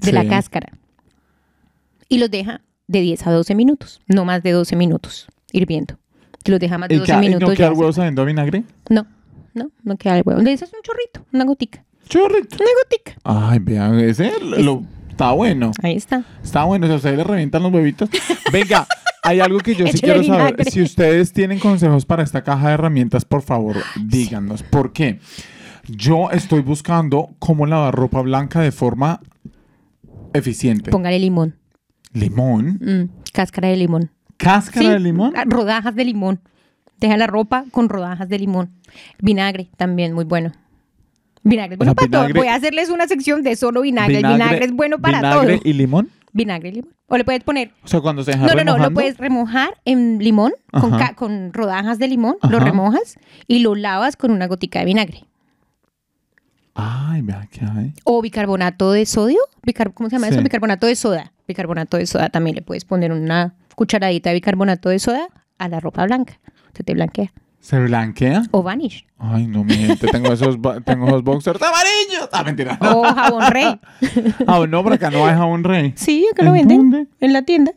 de 0.00 0.12
la 0.12 0.26
cáscara. 0.26 0.68
Y 2.08 2.18
los 2.18 2.30
deja 2.30 2.60
de 2.86 3.00
10 3.00 3.26
a 3.26 3.30
12 3.32 3.54
minutos, 3.54 4.00
no 4.06 4.24
más 4.24 4.42
de 4.42 4.52
12 4.52 4.76
minutos 4.76 5.26
hirviendo. 5.52 5.98
Los 6.46 6.60
deja 6.60 6.76
más 6.78 6.88
de 6.90 6.96
¿Y 6.96 6.98
12 6.98 7.12
queda- 7.12 7.24
y 7.24 7.26
minutos. 7.28 7.48
no 7.48 7.54
queda 7.54 7.64
ya 7.66 7.68
el 7.70 7.74
se- 7.74 7.80
huevo 7.80 7.92
sabiendo 7.92 8.22
a 8.22 8.24
vinagre? 8.26 8.64
No, 8.90 9.06
no, 9.54 9.70
no 9.82 9.96
queda 9.96 10.18
el 10.18 10.22
huevo. 10.26 10.40
Le 10.40 10.50
dices 10.50 10.70
un 10.72 10.82
chorrito, 10.82 11.24
una 11.32 11.44
gotica. 11.44 11.84
Chorrito. 12.08 12.56
Una 12.56 12.70
gotica. 12.84 13.12
Ay, 13.24 13.58
vean, 13.60 13.98
ese 14.00 14.32
lo- 14.40 14.82
está 15.08 15.32
bueno. 15.32 15.70
Ahí 15.82 15.96
está. 15.96 16.24
Está 16.42 16.64
bueno, 16.64 16.86
si 16.86 16.92
a 16.92 16.96
ustedes 16.96 17.16
le 17.16 17.24
revientan 17.24 17.62
los 17.62 17.72
huevitos. 17.72 18.10
Venga, 18.52 18.86
hay 19.22 19.40
algo 19.40 19.58
que 19.60 19.74
yo 19.74 19.86
sí 19.86 19.98
quiero 20.02 20.22
saber. 20.22 20.70
Si 20.70 20.82
ustedes 20.82 21.32
tienen 21.32 21.58
consejos 21.58 22.04
para 22.04 22.22
esta 22.22 22.42
caja 22.44 22.68
de 22.68 22.74
herramientas, 22.74 23.24
por 23.24 23.42
favor, 23.42 23.76
díganos. 24.04 24.62
¿Por 24.62 24.92
qué? 24.92 25.20
Yo 25.88 26.30
estoy 26.30 26.60
buscando 26.60 27.30
cómo 27.38 27.66
lavar 27.66 27.94
ropa 27.94 28.20
blanca 28.22 28.60
de 28.60 28.72
forma 28.72 29.20
eficiente. 30.32 30.90
Póngale 30.90 31.18
limón. 31.18 31.56
Limón. 32.12 32.78
Mm, 32.80 33.30
cáscara 33.32 33.68
de 33.68 33.76
limón. 33.76 34.10
Cáscara 34.36 34.80
Sí, 34.86 34.92
de 34.92 35.00
limón. 35.00 35.32
Rodajas 35.46 35.94
de 35.94 36.04
limón. 36.04 36.40
Deja 37.04 37.18
la 37.18 37.26
ropa 37.26 37.66
con 37.70 37.90
rodajas 37.90 38.30
de 38.30 38.38
limón. 38.38 38.70
Vinagre 39.20 39.68
también, 39.76 40.14
muy 40.14 40.24
bueno. 40.24 40.52
Vinagre 41.42 41.74
es 41.74 41.78
bueno 41.78 41.90
sea, 41.90 41.94
para 41.94 42.10
todo. 42.10 42.22
vinagre- 42.28 42.38
Voy 42.38 42.48
a 42.48 42.54
hacerles 42.54 42.88
una 42.88 43.06
sección 43.06 43.42
de 43.42 43.56
solo 43.56 43.82
vinagre. 43.82 44.16
el 44.20 44.26
vinagre 44.26 44.64
es 44.64 44.72
bueno 44.72 44.98
para 44.98 45.18
vinagre 45.18 45.58
todo. 45.58 45.68
y 45.68 45.72
limón. 45.74 46.08
Vinagre 46.32 46.70
y 46.70 46.72
limón. 46.72 46.94
O 47.08 47.18
le 47.18 47.24
puedes 47.24 47.44
poner. 47.44 47.72
O 47.84 47.88
sea, 47.88 48.00
cuando 48.00 48.24
se 48.24 48.30
deja 48.30 48.46
No, 48.46 48.54
no, 48.54 48.64
no. 48.64 48.78
Lo 48.78 48.90
puedes 48.94 49.18
remojar 49.18 49.74
en 49.84 50.18
limón, 50.18 50.52
con, 51.16 51.52
rodajas 51.52 51.98
de 51.98 52.08
limón. 52.08 52.36
Lo 52.48 52.58
remojas 52.58 53.18
y 53.46 53.58
lo 53.58 53.74
lavas 53.74 54.16
con 54.16 54.30
una 54.30 54.46
gotica 54.46 54.78
de 54.78 54.86
vinagre. 54.86 55.24
Ay, 56.74 57.20
vea 57.22 57.46
qué 57.52 57.60
hay. 57.64 57.92
O 58.04 58.22
bicarbonato 58.22 58.92
de 58.92 59.04
sodio. 59.04 59.38
Bicar- 59.62 59.92
¿Cómo 59.92 60.08
se 60.08 60.16
llama 60.16 60.28
Sí. 60.28 60.34
eso? 60.34 60.42
Bicarbonato 60.42 60.86
de 60.86 60.96
soda. 60.96 61.32
Bicarbonato 61.46 61.98
de 61.98 62.06
soda. 62.06 62.30
También 62.30 62.56
le 62.56 62.62
puedes 62.62 62.84
poner 62.86 63.12
una 63.12 63.54
cucharadita 63.76 64.30
de 64.30 64.34
bicarbonato 64.34 64.88
de 64.88 64.98
soda 64.98 65.28
a 65.58 65.68
la 65.68 65.78
ropa 65.78 66.04
blanca. 66.06 66.40
Se 66.74 66.82
te 66.82 66.94
blanquea. 66.94 67.32
¿Se 67.60 67.78
blanquea? 67.78 68.42
O 68.50 68.62
vanish. 68.62 69.06
Ay, 69.18 69.46
no, 69.46 69.64
mi 69.64 69.74
gente, 69.74 70.06
tengo 70.08 70.32
esos, 70.32 70.58
tengo 70.84 71.06
esos 71.06 71.22
boxers 71.24 71.60
amarillos. 71.62 72.28
Ah, 72.30 72.42
mentira. 72.44 72.78
O 72.80 73.02
jabón 73.04 73.46
rey. 73.50 73.80
Ah, 74.46 74.64
no, 74.68 74.82
por 74.82 74.92
acá 74.92 75.10
no 75.10 75.24
hay 75.24 75.34
jabón 75.34 75.64
rey. 75.64 75.94
Sí, 75.96 76.26
acá 76.30 76.42
lo 76.42 76.50
¿En 76.54 76.68
venden. 76.68 76.76
dónde? 76.90 77.06
En 77.20 77.32
la 77.32 77.42
tienda. 77.42 77.72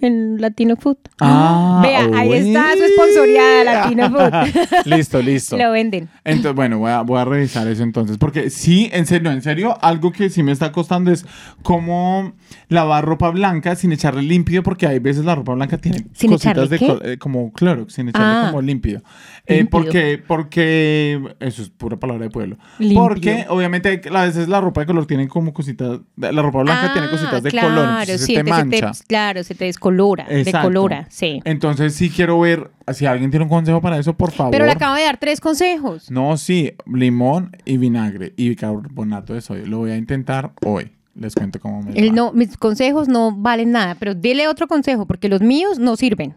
En 0.00 0.40
Latino 0.40 0.76
Food. 0.76 0.96
Ah, 1.20 1.80
Vea, 1.82 2.08
ahí 2.18 2.32
está 2.32 2.72
su 2.76 2.84
esponsoriada, 2.84 3.64
Latino 3.64 4.10
Food. 4.12 4.86
listo, 4.86 5.20
listo. 5.22 5.56
lo 5.58 5.70
venden. 5.72 6.08
Entonces, 6.24 6.54
bueno, 6.54 6.78
voy 6.78 6.90
a, 6.90 7.02
voy 7.02 7.18
a 7.20 7.24
revisar 7.24 7.66
eso 7.68 7.82
entonces. 7.82 8.16
Porque 8.18 8.50
sí, 8.50 8.88
en 8.92 9.06
serio, 9.06 9.30
en 9.30 9.42
serio, 9.42 9.76
algo 9.82 10.10
que 10.12 10.30
sí 10.30 10.42
me 10.42 10.52
está 10.52 10.72
costando 10.72 11.10
es 11.12 11.26
cómo 11.62 12.32
lavar 12.68 13.04
ropa 13.04 13.30
blanca 13.30 13.76
sin 13.76 13.92
echarle 13.92 14.22
límpido, 14.22 14.62
porque 14.62 14.86
hay 14.86 14.98
veces 14.98 15.24
la 15.24 15.34
ropa 15.34 15.54
blanca 15.54 15.76
tiene 15.78 16.06
¿Sin 16.14 16.30
cositas 16.30 16.70
de 16.70 16.76
eh, 17.04 17.18
como 17.18 17.52
Clorox, 17.52 17.92
sin 17.94 18.08
echarle 18.08 18.26
Ah. 18.30 18.48
como 18.50 18.62
límpido. 18.62 19.02
Eh, 19.50 19.66
porque, 19.70 20.22
porque, 20.26 21.34
eso 21.40 21.62
es 21.62 21.70
pura 21.70 21.98
palabra 21.98 22.24
de 22.24 22.30
pueblo. 22.30 22.56
Límpido. 22.78 23.02
Porque 23.02 23.46
obviamente 23.48 24.00
a 24.12 24.22
veces 24.24 24.48
la 24.48 24.60
ropa 24.60 24.80
de 24.82 24.86
color 24.86 25.06
tiene 25.06 25.28
como 25.28 25.52
cositas, 25.52 26.00
la 26.16 26.42
ropa 26.42 26.62
blanca 26.62 26.92
tiene 26.92 27.08
Ah, 27.08 27.10
cositas 27.10 27.42
de 27.42 27.50
claro, 27.50 27.68
color, 27.68 27.88
entonces 27.88 28.20
sí, 28.22 28.34
se 28.34 28.44
te 28.44 28.50
mancha. 28.50 28.92
claro, 29.06 29.42
se 29.42 29.54
te 29.54 29.64
descolora. 29.66 30.26
Exacto. 30.28 30.68
Decolora, 30.68 31.06
sí. 31.10 31.40
Entonces 31.44 31.94
sí 31.94 32.10
quiero 32.10 32.38
ver, 32.40 32.70
si 32.92 33.06
alguien 33.06 33.30
tiene 33.30 33.44
un 33.44 33.50
consejo 33.50 33.80
para 33.80 33.98
eso, 33.98 34.16
por 34.16 34.30
favor. 34.32 34.52
Pero 34.52 34.64
le 34.66 34.72
acabo 34.72 34.94
de 34.96 35.02
dar 35.02 35.18
tres 35.18 35.40
consejos. 35.40 36.10
No, 36.10 36.36
sí, 36.36 36.72
limón 36.86 37.56
y 37.64 37.76
vinagre 37.76 38.32
y 38.36 38.48
bicarbonato 38.50 39.34
de 39.34 39.40
sodio. 39.40 39.66
Lo 39.66 39.78
voy 39.78 39.90
a 39.90 39.96
intentar 39.96 40.52
hoy. 40.64 40.92
Les 41.14 41.34
cuento 41.34 41.58
cómo 41.60 41.82
me 41.82 41.92
El 41.98 42.10
va. 42.10 42.14
no, 42.14 42.32
mis 42.32 42.56
consejos 42.56 43.08
no 43.08 43.32
valen 43.36 43.72
nada, 43.72 43.96
pero 43.98 44.14
dile 44.14 44.46
otro 44.48 44.68
consejo, 44.68 45.06
porque 45.06 45.28
los 45.28 45.40
míos 45.42 45.78
no 45.78 45.96
sirven. 45.96 46.34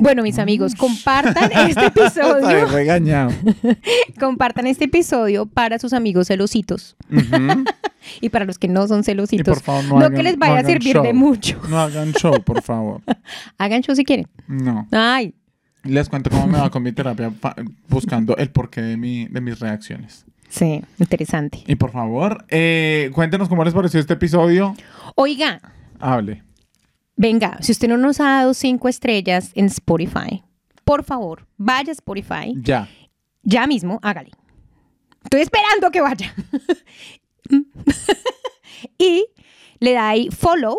Bueno, 0.00 0.22
mis 0.22 0.38
amigos, 0.38 0.74
compartan 0.74 1.50
este 1.68 1.86
episodio, 1.86 2.66
regañado. 2.66 3.30
compartan 4.18 4.66
este 4.66 4.86
episodio 4.86 5.46
para 5.46 5.78
sus 5.78 5.92
amigos 5.92 6.26
celositos 6.28 6.96
y 8.20 8.28
para 8.30 8.44
los 8.44 8.58
que 8.58 8.68
no 8.68 8.88
son 8.88 9.04
celositos. 9.04 9.46
por 9.46 9.62
favor, 9.62 9.84
no, 9.84 9.98
no 10.00 10.06
hagan- 10.06 10.14
que 10.16 10.22
les 10.22 10.34
no 10.34 10.40
vaya 10.40 10.60
a 10.60 10.64
servir 10.64 10.94
show. 10.94 11.02
de 11.04 11.12
mucho. 11.12 11.60
No 11.68 11.78
hagan 11.80 12.12
show, 12.12 12.42
por 12.42 12.62
favor. 12.62 13.02
Hagan 13.58 13.82
show 13.82 13.94
si 13.94 14.04
quieren. 14.04 14.26
No. 14.48 14.86
Ay, 14.90 15.34
Les 15.84 16.08
cuento 16.08 16.30
cómo 16.30 16.46
me 16.46 16.58
va 16.58 16.70
con 16.70 16.82
mi 16.82 16.92
terapia 16.92 17.32
buscando 17.88 18.36
el 18.36 18.50
porqué 18.50 18.80
de, 18.82 18.96
mi, 18.96 19.26
de 19.26 19.40
mis 19.40 19.58
reacciones. 19.60 20.24
sí, 20.48 20.82
interesante. 20.98 21.62
Y 21.66 21.76
por 21.76 21.90
favor, 21.92 22.44
eh, 22.48 23.10
cuéntenos 23.14 23.48
cómo 23.48 23.64
les 23.64 23.74
pareció 23.74 24.00
este 24.00 24.14
episodio. 24.14 24.74
Oiga, 25.14 25.60
Hable. 25.98 26.42
Venga, 27.16 27.58
si 27.60 27.72
usted 27.72 27.88
no 27.88 27.96
nos 27.96 28.20
ha 28.20 28.24
dado 28.24 28.54
cinco 28.54 28.88
estrellas 28.88 29.50
en 29.54 29.66
Spotify, 29.66 30.42
por 30.84 31.04
favor, 31.04 31.46
vaya 31.56 31.90
a 31.90 31.92
Spotify 31.92 32.54
Ya. 32.56 32.88
ya 33.42 33.66
mismo, 33.66 33.98
hágale. 34.02 34.30
Estoy 35.24 35.42
esperando 35.42 35.90
que 35.90 36.00
vaya. 36.00 36.34
y 38.98 39.26
le 39.78 39.92
da 39.92 40.08
ahí 40.08 40.28
follow 40.30 40.78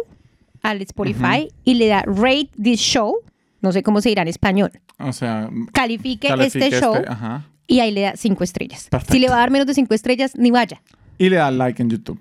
al 0.64 0.82
Spotify 0.82 1.48
y 1.64 1.76
le 1.76 1.88
da 1.88 2.04
rate 2.06 2.50
this 2.62 2.80
show. 2.80 3.16
No 3.62 3.72
sé 3.72 3.84
cómo 3.84 4.02
se 4.02 4.10
dirá 4.10 4.24
en 4.24 4.28
español. 4.28 4.72
O 5.00 5.14
sea, 5.14 5.50
Califique, 5.74 6.28
califique 6.28 6.66
este 6.68 6.80
show 6.80 6.96
ajá. 7.08 7.46
y 7.68 7.80
ahí 7.80 7.92
le 7.92 8.02
da 8.02 8.14
cinco 8.16 8.44
estrellas. 8.44 8.88
Perfecto. 8.90 9.14
Si 9.14 9.20
le 9.20 9.28
va 9.30 9.36
a 9.36 9.40
dar 9.40 9.52
menos 9.52 9.68
de 9.68 9.74
cinco 9.74 9.94
estrellas, 9.94 10.36
ni 10.36 10.52
vaya. 10.52 10.82
y 11.18 11.30
le 11.30 11.36
da 11.38 11.52
like 11.52 11.82
en 11.82 11.90
YouTube. 11.90 12.20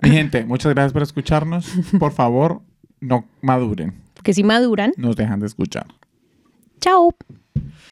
Mi 0.00 0.10
gente, 0.10 0.44
muchas 0.44 0.72
gracias 0.74 0.92
por 0.92 1.02
escucharnos. 1.02 1.66
Por 1.98 2.12
favor, 2.12 2.62
no 3.02 3.26
maduren. 3.42 4.00
Porque 4.14 4.32
si 4.32 4.42
maduran, 4.44 4.92
Nos 4.96 5.16
dejan 5.16 5.40
de 5.40 5.46
escuchar. 5.46 5.86
chao. 6.80 7.10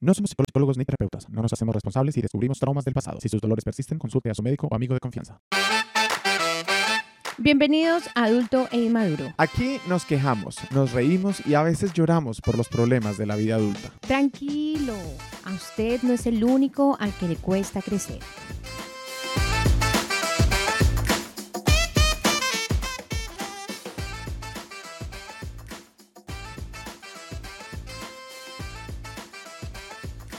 No 0.00 0.14
somos 0.14 0.30
psicólogos 0.30 0.78
ni 0.78 0.84
terapeutas. 0.84 1.28
No 1.28 1.42
nos 1.42 1.52
hacemos 1.52 1.74
responsables 1.74 2.14
si 2.14 2.22
descubrimos 2.22 2.58
traumas 2.58 2.84
del 2.84 2.94
pasado. 2.94 3.20
Si 3.20 3.28
sus 3.28 3.40
dolores 3.40 3.64
persisten, 3.64 3.98
consulte 3.98 4.30
a 4.30 4.34
su 4.34 4.42
médico 4.42 4.66
o 4.70 4.74
amigo 4.74 4.94
de 4.94 5.00
confianza. 5.00 5.38
Bienvenidos 7.38 8.04
a 8.14 8.24
Adulto 8.24 8.68
e 8.70 8.78
Inmaduro. 8.84 9.32
Aquí 9.38 9.78
nos 9.88 10.04
quejamos, 10.04 10.56
nos 10.72 10.92
reímos 10.92 11.44
y 11.46 11.54
a 11.54 11.62
veces 11.62 11.92
lloramos 11.94 12.40
por 12.40 12.56
los 12.56 12.68
problemas 12.68 13.16
de 13.18 13.26
la 13.26 13.36
vida 13.36 13.54
adulta. 13.56 13.90
Tranquilo, 14.00 14.94
a 15.44 15.52
usted 15.54 16.02
no 16.02 16.12
es 16.12 16.26
el 16.26 16.44
único 16.44 16.96
al 17.00 17.12
que 17.14 17.28
le 17.28 17.36
cuesta 17.36 17.80
crecer. 17.80 18.18